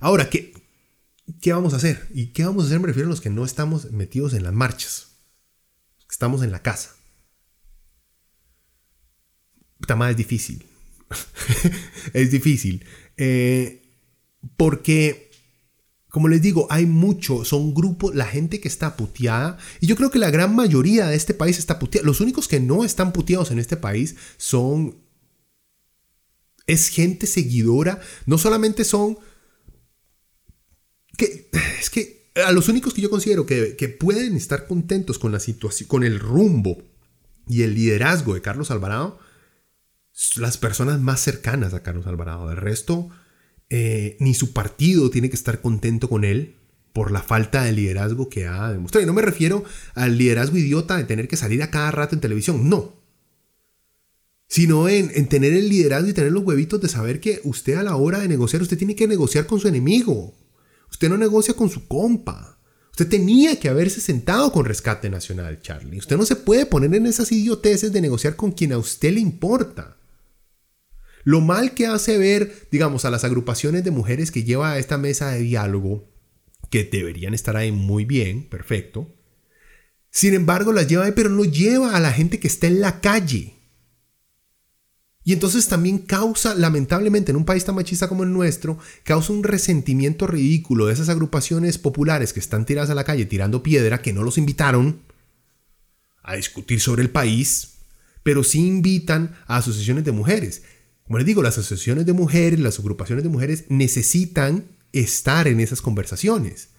Ahora, 0.01 0.29
¿qué, 0.29 0.53
qué 1.41 1.53
vamos 1.53 1.75
a 1.75 1.77
hacer? 1.77 2.09
¿Y 2.13 2.33
qué 2.33 2.45
vamos 2.45 2.65
a 2.65 2.67
hacer? 2.67 2.81
Me 2.81 2.89
refiero 2.89 3.09
a 3.09 3.11
los 3.11 3.21
que 3.21 3.31
no 3.31 3.45
estamos 3.45 3.93
metidos 3.93 4.35
en 4.35 4.43
las 4.43 4.53
marchas. 4.53 5.13
Estamos 6.11 6.43
en 6.43 6.51
la 6.51 6.63
casa. 6.63 6.97
Está 9.81 9.97
más 9.97 10.17
difícil. 10.17 10.67
es 12.13 12.31
difícil. 12.31 12.85
Eh, 13.17 13.83
porque, 14.57 15.31
como 16.13 16.29
les 16.29 16.43
digo, 16.43 16.67
hay 16.69 16.85
mucho, 16.85 17.43
son 17.43 17.73
grupos, 17.73 18.15
la 18.15 18.27
gente 18.27 18.61
que 18.61 18.69
está 18.69 18.99
puteada. 18.99 19.57
Y 19.81 19.87
yo 19.87 19.97
creo 19.97 20.11
que 20.11 20.19
la 20.19 20.31
gran 20.31 20.55
mayoría 20.55 21.07
de 21.07 21.17
este 21.17 21.33
país 21.33 21.59
está 21.59 21.79
puteada. 21.79 22.07
Los 22.07 22.21
únicos 22.21 22.49
que 22.49 22.61
no 22.61 22.85
están 22.85 23.15
puteados 23.15 23.51
en 23.51 23.59
este 23.59 23.79
país 23.79 24.17
son... 24.37 24.99
Es 26.67 26.89
gente 26.89 27.27
seguidora. 27.27 27.99
No 28.27 28.37
solamente 28.37 28.85
son... 28.85 29.17
Que, 31.17 31.49
es 31.81 31.89
que 31.89 32.31
a 32.45 32.53
los 32.53 32.69
únicos 32.69 32.93
que 32.93 33.01
yo 33.01 33.09
considero 33.09 33.47
que, 33.47 33.97
pueden 33.99 34.37
estar 34.37 34.67
contentos 34.67 35.19
con 35.19 35.33
la 35.33 35.41
situación, 35.41 35.89
con 35.89 36.05
el 36.05 36.21
rumbo 36.21 36.83
y 37.49 37.63
el 37.63 37.75
liderazgo 37.75 38.35
de 38.35 38.43
Carlos 38.43 38.71
Alvarado, 38.71 39.19
las 40.37 40.59
personas 40.59 41.01
más 41.01 41.21
cercanas 41.21 41.73
a 41.73 41.83
Carlos 41.83 42.07
Alvarado. 42.07 42.51
El 42.51 42.59
resto, 42.59 43.09
eh, 43.75 44.19
ni 44.21 44.35
su 44.35 44.53
partido 44.53 45.09
tiene 45.09 45.31
que 45.31 45.35
estar 45.35 45.63
contento 45.63 46.11
con 46.11 46.25
él 46.25 46.57
por 46.93 47.11
la 47.11 47.23
falta 47.23 47.65
de 47.65 47.73
liderazgo 47.73 48.29
que 48.29 48.47
ha 48.47 48.71
demostrado. 48.71 49.03
Y 49.03 49.07
no 49.07 49.15
me 49.15 49.23
refiero 49.23 49.65
al 49.95 50.19
liderazgo 50.19 50.59
idiota 50.59 50.99
de 50.99 51.05
tener 51.05 51.27
que 51.27 51.39
salir 51.39 51.63
a 51.63 51.71
cada 51.71 51.91
rato 51.91 52.15
en 52.15 52.21
televisión, 52.21 52.69
no. 52.69 52.93
Sino 54.47 54.91
en, 54.91 55.11
en 55.15 55.27
tener 55.27 55.55
el 55.55 55.71
liderazgo 55.71 56.11
y 56.11 56.13
tener 56.13 56.33
los 56.33 56.45
huevitos 56.45 56.83
de 56.83 56.91
saber 56.91 57.19
que 57.19 57.41
usted 57.45 57.77
a 57.77 57.83
la 57.83 57.97
hora 57.97 58.19
de 58.19 58.29
negociar, 58.29 58.61
usted 58.61 58.77
tiene 58.77 58.95
que 58.95 59.09
negociar 59.09 59.47
con 59.47 59.59
su 59.59 59.69
enemigo. 59.69 60.35
Usted 60.91 61.09
no 61.09 61.17
negocia 61.17 61.55
con 61.55 61.71
su 61.71 61.89
compa. 61.89 62.59
Usted 62.91 63.09
tenía 63.09 63.59
que 63.59 63.71
haberse 63.71 64.03
sentado 64.03 64.53
con 64.53 64.67
Rescate 64.67 65.09
Nacional, 65.09 65.63
Charlie. 65.63 65.97
Usted 65.97 66.19
no 66.19 66.27
se 66.27 66.37
puede 66.37 66.67
poner 66.67 66.95
en 66.95 67.07
esas 67.07 67.33
idioteces 67.33 67.91
de 67.91 68.03
negociar 68.03 68.37
con 68.37 68.53
quien 68.53 68.75
a 68.75 68.79
usted 68.79 69.15
le 69.15 69.21
importa. 69.21 69.97
Lo 71.25 71.41
mal 71.41 71.75
que 71.75 71.87
hace 71.87 72.19
ver, 72.19 72.69
digamos, 72.71 73.05
a 73.05 73.11
las 73.11 73.25
agrupaciones 73.25 73.85
de 73.85 73.91
mujeres 73.91 74.31
que 74.31 74.45
lleva 74.45 74.73
a 74.73 74.79
esta 74.79 74.99
mesa 74.99 75.31
de 75.31 75.41
diálogo, 75.41 76.09
que 76.71 76.85
deberían 76.85 77.35
estar 77.35 77.57
ahí 77.57 77.71
muy 77.71 78.05
bien, 78.05 78.49
perfecto. 78.49 79.15
Sin 80.11 80.35
embargo, 80.35 80.73
las 80.73 80.89
lleva 80.89 81.05
ahí, 81.05 81.13
pero 81.15 81.31
no 81.31 81.45
lleva 81.45 81.97
a 81.97 82.01
la 82.01 82.13
gente 82.13 82.41
que 82.41 82.49
está 82.49 82.67
en 82.67 82.81
la 82.81 83.01
calle. 83.01 83.55
Y 85.25 85.33
entonces 85.33 85.69
también 85.69 85.99
causa, 85.99 86.55
lamentablemente, 86.55 87.31
en 87.31 87.37
un 87.37 87.45
país 87.45 87.65
tan 87.65 87.77
machista 87.77 88.09
como 88.09 88.25
el 88.25 88.33
nuestro, 88.33 88.79
causa 89.05 89.33
un 89.33 89.45
resentimiento 89.45 90.27
ridículo 90.27 90.87
de 90.87 90.95
esas 90.95 91.09
agrupaciones 91.09 91.79
populares 91.79 92.33
que 92.33 92.41
están 92.41 92.67
tiradas 92.67 92.91
a 92.91 92.95
la 92.95 93.05
calle 93.05 93.27
tirando 93.27 93.63
piedra, 93.63 94.03
que 94.03 94.13
no 94.13 94.25
los 94.25 94.39
invitaron 94.39 95.01
a 96.23 96.35
discutir 96.35 96.81
sobre 96.81 97.03
el 97.03 97.11
país, 97.11 97.75
pero 98.23 98.43
sí 98.43 98.67
invitan 98.67 99.37
a 99.47 99.59
asociaciones 99.59 100.05
de 100.05 100.13
mujeres. 100.13 100.63
Como 101.13 101.19
les 101.19 101.27
digo, 101.27 101.43
las 101.43 101.59
asociaciones 101.59 102.07
de 102.07 102.15
mujeres, 102.15 102.59
las 102.59 102.79
agrupaciones 102.79 103.23
de 103.23 103.29
mujeres 103.29 103.67
necesitan 103.69 104.65
estar 104.95 105.47
en 105.47 105.61
esas 105.61 105.83
conversaciones. 105.83 106.71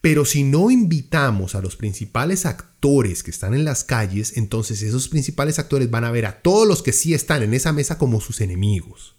Pero 0.00 0.24
si 0.24 0.44
no 0.44 0.70
invitamos 0.70 1.56
a 1.56 1.60
los 1.60 1.74
principales 1.74 2.46
actores 2.46 3.24
que 3.24 3.32
están 3.32 3.54
en 3.54 3.64
las 3.64 3.82
calles, 3.82 4.36
entonces 4.36 4.82
esos 4.82 5.08
principales 5.08 5.58
actores 5.58 5.90
van 5.90 6.04
a 6.04 6.12
ver 6.12 6.26
a 6.26 6.42
todos 6.42 6.68
los 6.68 6.80
que 6.80 6.92
sí 6.92 7.12
están 7.12 7.42
en 7.42 7.54
esa 7.54 7.72
mesa 7.72 7.98
como 7.98 8.20
sus 8.20 8.40
enemigos. 8.40 9.16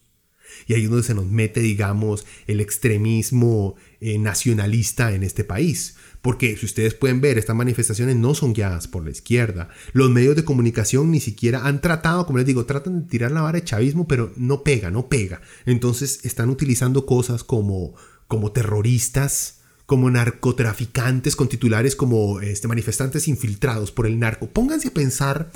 Y 0.66 0.76
ahí 0.76 0.86
es 0.86 0.90
donde 0.90 1.06
se 1.06 1.14
nos 1.14 1.26
mete, 1.26 1.60
digamos, 1.60 2.26
el 2.48 2.62
extremismo 2.62 3.76
eh, 4.00 4.18
nacionalista 4.18 5.14
en 5.14 5.24
este 5.24 5.44
país. 5.44 5.96
Porque 6.24 6.56
si 6.56 6.66
ustedes 6.66 6.94
pueden 6.94 7.20
ver, 7.20 7.38
estas 7.38 7.54
manifestaciones 7.54 8.16
no 8.16 8.34
son 8.34 8.54
guiadas 8.54 8.88
por 8.88 9.04
la 9.04 9.12
izquierda. 9.12 9.68
Los 9.92 10.10
medios 10.10 10.38
de 10.38 10.46
comunicación 10.46 11.12
ni 11.12 11.20
siquiera 11.20 11.68
han 11.68 11.82
tratado, 11.82 12.26
como 12.26 12.38
les 12.38 12.48
digo, 12.48 12.66
tratan 12.66 13.02
de 13.02 13.10
tirar 13.10 13.32
la 13.32 13.42
vara 13.42 13.60
de 13.60 13.66
chavismo, 13.66 14.08
pero 14.08 14.32
no 14.38 14.64
pega, 14.64 14.90
no 14.90 15.10
pega. 15.10 15.42
Entonces 15.66 16.22
están 16.24 16.50
utilizando 16.50 17.06
cosas 17.06 17.44
como, 17.44 17.94
como 18.30 18.54
terroristas, 18.54 19.60
como 19.86 20.10
narcotraficantes 20.10 21.36
con 21.36 21.50
titulares 21.50 21.98
como 21.98 22.40
este, 22.40 22.70
manifestantes 22.70 23.28
infiltrados 23.28 23.92
por 23.92 24.08
el 24.08 24.18
narco. 24.18 24.48
Pónganse 24.48 24.88
a 24.88 24.94
pensar 24.94 25.52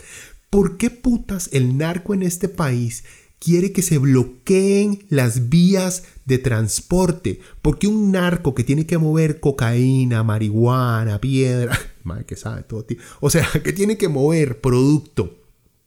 por 0.49 0.76
qué 0.76 0.89
putas 0.89 1.49
el 1.53 1.78
narco 1.78 2.13
en 2.13 2.24
este 2.24 2.49
país 2.49 3.05
quiere 3.39 3.72
que 3.72 3.82
se 3.82 3.99
bloqueen 3.99 5.05
las 5.09 5.49
vías 5.49 6.03
de 6.28 6.38
transporte. 6.38 7.39
Porque 7.63 7.88
un 7.88 8.11
narco 8.11 8.53
que 8.53 8.63
tiene 8.63 8.86
que 8.86 8.99
mover 8.99 9.39
cocaína, 9.39 10.21
marihuana, 10.21 11.19
piedra, 11.19 11.75
madre 12.03 12.25
que 12.25 12.36
sabe 12.36 12.61
todo, 12.61 12.86
o 13.19 13.32
sea, 13.32 13.47
que 13.63 13.73
tiene 13.73 13.97
que 13.97 14.09
mover 14.09 14.61
producto 14.61 15.43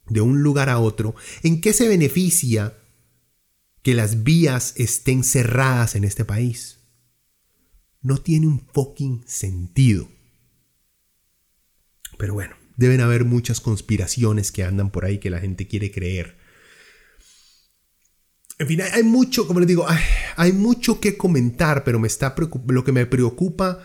de 0.09 0.19
un 0.19 0.43
lugar 0.43 0.67
a 0.67 0.79
otro, 0.79 1.15
¿en 1.43 1.61
qué 1.61 1.71
se 1.71 1.87
beneficia 1.87 2.75
que 3.81 3.93
las 3.93 4.23
vías 4.23 4.73
estén 4.75 5.23
cerradas 5.23 5.95
en 5.95 6.03
este 6.03 6.25
país? 6.25 6.81
no 8.01 8.17
tiene 8.17 8.47
un 8.47 8.59
fucking 8.59 9.23
sentido. 9.25 10.09
Pero 12.17 12.33
bueno, 12.33 12.55
deben 12.77 13.01
haber 13.01 13.25
muchas 13.25 13.61
conspiraciones 13.61 14.51
que 14.51 14.63
andan 14.63 14.91
por 14.91 15.05
ahí 15.05 15.19
que 15.19 15.29
la 15.29 15.39
gente 15.39 15.67
quiere 15.67 15.91
creer. 15.91 16.37
En 18.61 18.67
fin, 18.67 18.79
hay, 18.79 19.01
mucho, 19.01 19.47
como 19.47 19.59
les 19.59 19.67
digo, 19.67 19.87
hay, 20.35 20.53
mucho 20.53 20.99
que 20.99 21.17
comentar, 21.17 21.83
pero 21.83 21.97
me 21.97 22.05
está 22.05 22.35
lo 22.67 22.83
que 22.83 22.91
me 22.91 23.07
preocupa, 23.07 23.79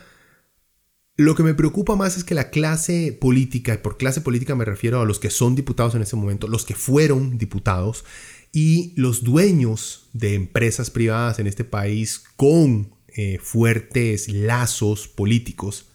lo 1.15 1.33
que 1.33 1.41
me 1.41 1.55
preocupa 1.55 1.95
más 1.95 2.15
es 2.15 2.23
que 2.23 2.35
la 2.35 2.51
clase 2.51 3.11
política, 3.19 3.73
y 3.73 3.79
por 3.79 3.97
clase 3.97 4.21
política 4.21 4.53
me 4.53 4.65
refiero 4.65 5.01
a 5.01 5.05
los 5.05 5.17
que 5.17 5.31
son 5.31 5.55
diputados 5.55 5.95
en 5.95 6.03
este 6.03 6.15
momento, 6.15 6.47
los 6.47 6.63
que 6.63 6.75
fueron 6.75 7.39
diputados 7.39 8.05
y 8.51 8.93
los 8.97 9.23
dueños 9.23 10.11
de 10.13 10.35
empresas 10.35 10.91
privadas 10.91 11.39
en 11.39 11.47
este 11.47 11.63
país 11.63 12.23
con 12.35 12.93
eh, 13.07 13.39
fuertes 13.41 14.29
lazos 14.29 15.07
políticos, 15.07 15.87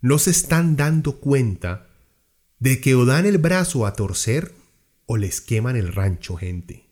no 0.00 0.18
se 0.18 0.30
están 0.30 0.76
dando 0.76 1.20
cuenta 1.20 1.88
de 2.58 2.80
que 2.80 2.94
o 2.94 3.04
dan 3.04 3.26
el 3.26 3.36
brazo 3.36 3.84
a 3.84 3.92
torcer 3.92 4.54
o 5.04 5.18
les 5.18 5.42
queman 5.42 5.76
el 5.76 5.92
rancho, 5.92 6.36
gente. 6.36 6.91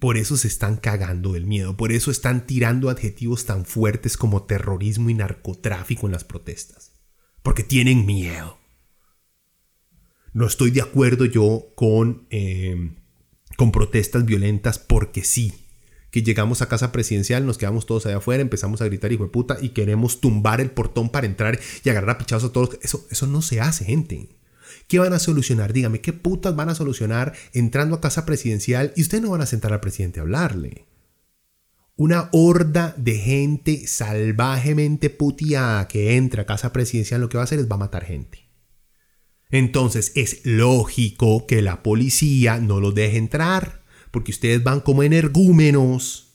Por 0.00 0.16
eso 0.16 0.36
se 0.38 0.48
están 0.48 0.76
cagando 0.78 1.34
del 1.34 1.46
miedo, 1.46 1.76
por 1.76 1.92
eso 1.92 2.10
están 2.10 2.46
tirando 2.46 2.88
adjetivos 2.88 3.44
tan 3.44 3.66
fuertes 3.66 4.16
como 4.16 4.44
terrorismo 4.44 5.10
y 5.10 5.14
narcotráfico 5.14 6.06
en 6.06 6.12
las 6.12 6.24
protestas. 6.24 6.92
Porque 7.42 7.62
tienen 7.62 8.06
miedo. 8.06 8.58
No 10.32 10.46
estoy 10.46 10.70
de 10.70 10.80
acuerdo 10.80 11.26
yo 11.26 11.66
con, 11.74 12.26
eh, 12.30 12.96
con 13.56 13.72
protestas 13.72 14.24
violentas 14.24 14.78
porque 14.78 15.22
sí 15.22 15.52
que 16.10 16.22
llegamos 16.22 16.62
a 16.62 16.68
casa 16.68 16.92
presidencial, 16.92 17.46
nos 17.46 17.58
quedamos 17.58 17.86
todos 17.86 18.06
allá 18.06 18.16
afuera, 18.16 18.42
empezamos 18.42 18.80
a 18.80 18.86
gritar 18.86 19.12
hijo 19.12 19.24
de 19.24 19.30
puta 19.30 19.58
y 19.60 19.70
queremos 19.70 20.20
tumbar 20.20 20.60
el 20.60 20.70
portón 20.70 21.10
para 21.10 21.26
entrar 21.26 21.60
y 21.84 21.88
agarrar 21.88 22.16
a 22.16 22.18
pichazos 22.18 22.50
a 22.50 22.52
todos. 22.52 22.78
Eso, 22.82 23.06
eso 23.10 23.26
no 23.26 23.42
se 23.42 23.60
hace, 23.60 23.84
gente. 23.84 24.28
¿Qué 24.88 24.98
van 24.98 25.12
a 25.12 25.18
solucionar? 25.18 25.72
Dígame, 25.72 26.00
¿qué 26.00 26.12
putas 26.12 26.56
van 26.56 26.68
a 26.68 26.74
solucionar 26.74 27.32
entrando 27.52 27.96
a 27.96 28.00
casa 28.00 28.26
presidencial 28.26 28.92
y 28.96 29.02
ustedes 29.02 29.22
no 29.22 29.30
van 29.30 29.42
a 29.42 29.46
sentar 29.46 29.72
al 29.72 29.80
presidente 29.80 30.20
a 30.20 30.22
hablarle? 30.22 30.86
Una 31.96 32.30
horda 32.32 32.94
de 32.96 33.18
gente 33.18 33.86
salvajemente 33.86 35.10
puteada 35.10 35.86
que 35.86 36.16
entra 36.16 36.42
a 36.42 36.46
casa 36.46 36.72
presidencial 36.72 37.20
lo 37.20 37.28
que 37.28 37.36
va 37.36 37.42
a 37.42 37.44
hacer 37.44 37.58
es 37.58 37.70
va 37.70 37.76
a 37.76 37.80
matar 37.80 38.04
gente. 38.04 38.48
Entonces 39.50 40.12
es 40.14 40.40
lógico 40.44 41.46
que 41.46 41.60
la 41.60 41.82
policía 41.82 42.58
no 42.58 42.80
los 42.80 42.94
deje 42.94 43.18
entrar 43.18 43.82
porque 44.10 44.30
ustedes 44.30 44.62
van 44.62 44.80
como 44.80 45.02
energúmenos 45.02 46.30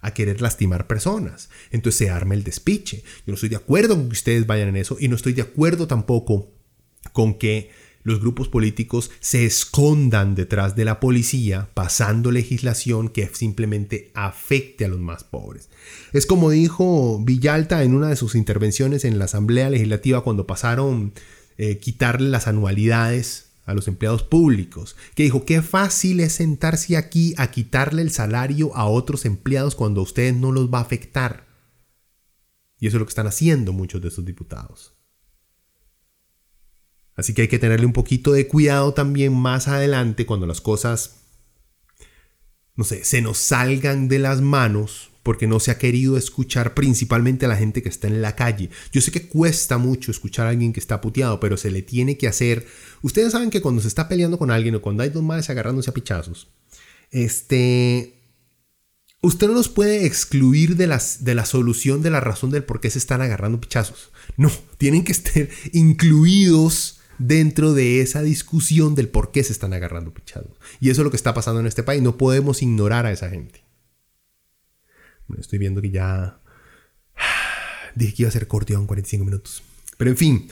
a 0.00 0.14
querer 0.14 0.40
lastimar 0.40 0.86
personas. 0.86 1.48
Entonces 1.70 1.98
se 1.98 2.10
arma 2.10 2.34
el 2.34 2.44
despiche. 2.44 3.02
Yo 3.26 3.32
no 3.32 3.34
estoy 3.34 3.48
de 3.48 3.56
acuerdo 3.56 3.94
con 3.94 4.08
que 4.08 4.14
ustedes 4.14 4.46
vayan 4.46 4.68
en 4.68 4.76
eso 4.76 4.96
y 4.98 5.08
no 5.08 5.16
estoy 5.16 5.32
de 5.32 5.42
acuerdo 5.42 5.86
tampoco 5.86 6.52
con 7.12 7.34
que 7.34 7.70
los 8.04 8.20
grupos 8.20 8.48
políticos 8.48 9.10
se 9.20 9.44
escondan 9.44 10.34
detrás 10.34 10.74
de 10.74 10.84
la 10.84 10.98
policía 10.98 11.68
pasando 11.74 12.30
legislación 12.30 13.08
que 13.08 13.30
simplemente 13.32 14.10
afecte 14.14 14.84
a 14.84 14.88
los 14.88 14.98
más 14.98 15.24
pobres. 15.24 15.68
Es 16.12 16.26
como 16.26 16.50
dijo 16.50 17.20
Villalta 17.24 17.82
en 17.84 17.94
una 17.94 18.08
de 18.08 18.16
sus 18.16 18.34
intervenciones 18.34 19.04
en 19.04 19.18
la 19.18 19.26
Asamblea 19.26 19.70
Legislativa 19.70 20.22
cuando 20.22 20.46
pasaron 20.46 21.12
eh, 21.58 21.78
quitarle 21.78 22.28
las 22.28 22.48
anualidades 22.48 23.52
a 23.64 23.74
los 23.74 23.86
empleados 23.86 24.24
públicos, 24.24 24.96
que 25.14 25.22
dijo, 25.22 25.44
qué 25.44 25.62
fácil 25.62 26.18
es 26.18 26.32
sentarse 26.32 26.96
aquí 26.96 27.34
a 27.36 27.52
quitarle 27.52 28.02
el 28.02 28.10
salario 28.10 28.74
a 28.74 28.86
otros 28.86 29.24
empleados 29.24 29.76
cuando 29.76 30.00
a 30.00 30.04
ustedes 30.04 30.34
no 30.34 30.50
los 30.50 30.72
va 30.72 30.78
a 30.78 30.82
afectar. 30.82 31.46
Y 32.80 32.88
eso 32.88 32.96
es 32.96 32.98
lo 32.98 33.06
que 33.06 33.10
están 33.10 33.28
haciendo 33.28 33.72
muchos 33.72 34.02
de 34.02 34.08
estos 34.08 34.24
diputados. 34.24 34.94
Así 37.16 37.34
que 37.34 37.42
hay 37.42 37.48
que 37.48 37.58
tenerle 37.58 37.86
un 37.86 37.92
poquito 37.92 38.32
de 38.32 38.48
cuidado 38.48 38.94
también 38.94 39.34
más 39.34 39.68
adelante 39.68 40.26
cuando 40.26 40.46
las 40.46 40.60
cosas, 40.60 41.16
no 42.74 42.84
sé, 42.84 43.04
se 43.04 43.20
nos 43.20 43.38
salgan 43.38 44.08
de 44.08 44.18
las 44.18 44.40
manos 44.40 45.10
porque 45.22 45.46
no 45.46 45.60
se 45.60 45.70
ha 45.70 45.78
querido 45.78 46.16
escuchar 46.16 46.74
principalmente 46.74 47.46
a 47.46 47.48
la 47.48 47.56
gente 47.56 47.82
que 47.82 47.88
está 47.88 48.08
en 48.08 48.22
la 48.22 48.34
calle. 48.34 48.70
Yo 48.90 49.00
sé 49.00 49.12
que 49.12 49.28
cuesta 49.28 49.78
mucho 49.78 50.10
escuchar 50.10 50.46
a 50.46 50.50
alguien 50.50 50.72
que 50.72 50.80
está 50.80 51.00
puteado, 51.00 51.38
pero 51.38 51.56
se 51.56 51.70
le 51.70 51.82
tiene 51.82 52.18
que 52.18 52.28
hacer. 52.28 52.66
Ustedes 53.02 53.32
saben 53.32 53.50
que 53.50 53.62
cuando 53.62 53.82
se 53.82 53.88
está 53.88 54.08
peleando 54.08 54.38
con 54.38 54.50
alguien 54.50 54.74
o 54.74 54.82
cuando 54.82 55.02
hay 55.02 55.10
dos 55.10 55.22
madres 55.22 55.48
agarrándose 55.50 55.90
a 55.90 55.94
pichazos, 55.94 56.48
este. 57.10 58.18
Usted 59.24 59.46
no 59.46 59.54
los 59.54 59.68
puede 59.68 60.04
excluir 60.04 60.74
de, 60.74 60.88
las, 60.88 61.22
de 61.22 61.36
la 61.36 61.44
solución 61.44 62.02
de 62.02 62.10
la 62.10 62.18
razón 62.18 62.50
del 62.50 62.64
por 62.64 62.80
qué 62.80 62.90
se 62.90 62.98
están 62.98 63.22
agarrando 63.22 63.60
pichazos. 63.60 64.10
No, 64.36 64.50
tienen 64.78 65.04
que 65.04 65.12
estar 65.12 65.48
incluidos 65.72 66.98
dentro 67.26 67.72
de 67.72 68.00
esa 68.00 68.22
discusión 68.22 68.94
del 68.94 69.08
por 69.08 69.30
qué 69.30 69.44
se 69.44 69.52
están 69.52 69.72
agarrando 69.72 70.12
pichazos. 70.12 70.58
Y 70.80 70.90
eso 70.90 71.02
es 71.02 71.04
lo 71.04 71.10
que 71.10 71.16
está 71.16 71.34
pasando 71.34 71.60
en 71.60 71.66
este 71.66 71.82
país. 71.82 72.02
No 72.02 72.16
podemos 72.16 72.62
ignorar 72.62 73.06
a 73.06 73.12
esa 73.12 73.30
gente. 73.30 73.64
Estoy 75.38 75.58
viendo 75.58 75.80
que 75.80 75.90
ya... 75.90 76.40
Dije 77.94 78.14
que 78.14 78.22
iba 78.22 78.28
a 78.28 78.32
ser 78.32 78.48
corto, 78.48 78.72
en 78.72 78.86
45 78.86 79.24
minutos. 79.24 79.62
Pero 79.98 80.10
en 80.10 80.16
fin, 80.16 80.48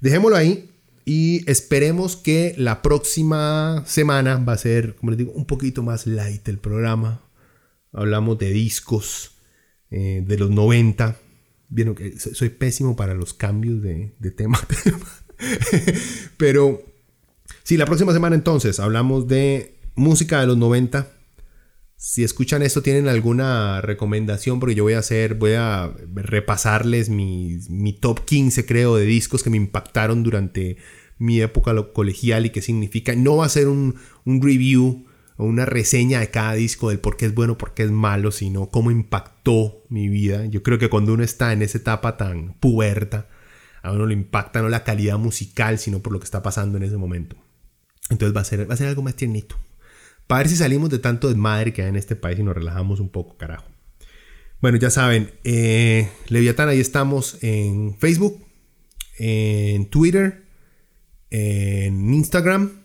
dejémoslo 0.00 0.36
ahí 0.36 0.70
y 1.04 1.48
esperemos 1.50 2.16
que 2.16 2.54
la 2.56 2.82
próxima 2.82 3.82
semana 3.86 4.36
va 4.36 4.52
a 4.52 4.58
ser, 4.58 4.94
como 4.96 5.10
les 5.10 5.18
digo, 5.18 5.32
un 5.32 5.46
poquito 5.46 5.82
más 5.82 6.06
light 6.06 6.46
el 6.48 6.58
programa. 6.58 7.22
Hablamos 7.92 8.38
de 8.38 8.50
discos 8.50 9.32
eh, 9.90 10.22
de 10.26 10.38
los 10.38 10.50
90. 10.50 11.16
Vieron 11.68 11.94
que 11.94 12.18
soy 12.18 12.50
pésimo 12.50 12.94
para 12.96 13.14
los 13.14 13.34
cambios 13.34 13.82
de, 13.82 14.14
de 14.18 14.30
tema. 14.30 14.60
Pero 16.36 16.82
sí, 17.62 17.76
la 17.76 17.86
próxima 17.86 18.12
semana 18.12 18.36
entonces 18.36 18.80
hablamos 18.80 19.28
de 19.28 19.76
música 19.94 20.40
de 20.40 20.46
los 20.46 20.56
90 20.56 21.08
si 22.04 22.22
escuchan 22.22 22.60
esto, 22.60 22.82
tienen 22.82 23.08
alguna 23.08 23.80
recomendación, 23.80 24.60
porque 24.60 24.74
yo 24.74 24.84
voy 24.84 24.92
a 24.92 24.98
hacer, 24.98 25.36
voy 25.36 25.52
a 25.54 25.90
repasarles 26.14 27.08
mi, 27.08 27.58
top 27.98 28.26
15, 28.26 28.66
creo, 28.66 28.96
de 28.96 29.06
discos 29.06 29.42
que 29.42 29.48
me 29.48 29.56
impactaron 29.56 30.22
durante 30.22 30.76
mi 31.16 31.40
época 31.40 31.74
colegial 31.94 32.44
y 32.44 32.50
qué 32.50 32.60
significa. 32.60 33.16
No 33.16 33.38
va 33.38 33.46
a 33.46 33.48
ser 33.48 33.68
un, 33.68 33.94
review 34.26 35.06
o 35.38 35.44
una 35.46 35.64
reseña 35.64 36.20
de 36.20 36.28
cada 36.28 36.52
disco 36.52 36.90
del 36.90 36.98
por 36.98 37.16
qué 37.16 37.24
es 37.24 37.34
bueno, 37.34 37.56
por 37.56 37.72
qué 37.72 37.84
es 37.84 37.90
malo, 37.90 38.32
sino 38.32 38.68
cómo 38.68 38.90
impactó 38.90 39.82
mi 39.88 40.10
vida. 40.10 40.44
Yo 40.44 40.62
creo 40.62 40.78
que 40.78 40.90
cuando 40.90 41.14
uno 41.14 41.24
está 41.24 41.54
en 41.54 41.62
esa 41.62 41.78
etapa 41.78 42.18
tan 42.18 42.52
puerta, 42.60 43.28
a 43.84 43.92
uno 43.92 44.06
le 44.06 44.14
impacta 44.14 44.62
no 44.62 44.70
la 44.70 44.82
calidad 44.82 45.18
musical, 45.18 45.78
sino 45.78 46.00
por 46.00 46.12
lo 46.12 46.18
que 46.18 46.24
está 46.24 46.42
pasando 46.42 46.78
en 46.78 46.84
ese 46.84 46.96
momento. 46.96 47.36
Entonces 48.08 48.34
va 48.34 48.40
a 48.40 48.44
ser, 48.44 48.68
va 48.68 48.74
a 48.74 48.78
ser 48.78 48.88
algo 48.88 49.02
más 49.02 49.14
tiernito. 49.14 49.56
Para 50.26 50.38
ver 50.38 50.48
si 50.48 50.56
salimos 50.56 50.88
de 50.88 50.98
tanto 50.98 51.28
desmadre 51.28 51.74
que 51.74 51.82
hay 51.82 51.90
en 51.90 51.96
este 51.96 52.16
país 52.16 52.38
y 52.38 52.42
nos 52.42 52.54
relajamos 52.54 52.98
un 52.98 53.10
poco, 53.10 53.36
carajo. 53.36 53.66
Bueno, 54.62 54.78
ya 54.78 54.88
saben, 54.88 55.32
eh, 55.44 56.08
Leviatán, 56.28 56.70
ahí 56.70 56.80
estamos 56.80 57.36
en 57.42 57.94
Facebook, 57.98 58.42
en 59.18 59.90
Twitter, 59.90 60.44
en 61.28 62.14
Instagram 62.14 62.84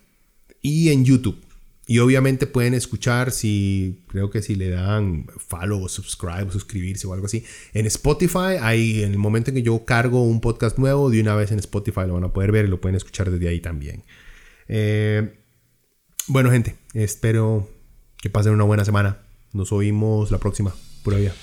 y 0.62 0.89
en 0.89 1.06
YouTube. 1.06 1.49
Y 1.89 1.97
obviamente 1.97 2.45
pueden 2.45 2.75
escuchar 2.75 3.31
si, 3.31 4.03
creo 4.09 4.29
que 4.29 4.43
si 4.43 4.53
le 4.53 4.69
dan 4.69 5.25
follow 5.39 5.83
o 5.83 5.89
subscribe 5.89 6.43
o 6.43 6.51
suscribirse 6.51 7.07
o 7.07 7.15
algo 7.15 7.25
así. 7.25 7.43
En 7.73 7.87
Spotify, 7.87 8.59
ahí 8.61 9.01
en 9.01 9.13
el 9.13 9.17
momento 9.17 9.49
en 9.49 9.55
que 9.55 9.63
yo 9.63 9.85
cargo 9.85 10.21
un 10.21 10.39
podcast 10.39 10.77
nuevo, 10.77 11.09
de 11.09 11.19
una 11.19 11.33
vez 11.33 11.51
en 11.51 11.57
Spotify 11.57 12.01
lo 12.05 12.13
van 12.13 12.25
a 12.25 12.31
poder 12.31 12.51
ver 12.51 12.65
y 12.65 12.67
lo 12.67 12.79
pueden 12.79 12.95
escuchar 12.95 13.31
desde 13.31 13.47
ahí 13.47 13.59
también. 13.59 14.03
Eh, 14.67 15.33
bueno, 16.27 16.51
gente, 16.51 16.75
espero 16.93 17.67
que 18.21 18.29
pasen 18.29 18.53
una 18.53 18.65
buena 18.65 18.85
semana. 18.85 19.23
Nos 19.51 19.71
oímos 19.71 20.29
la 20.29 20.37
próxima. 20.37 20.71
Pura 21.03 21.17
vida. 21.17 21.33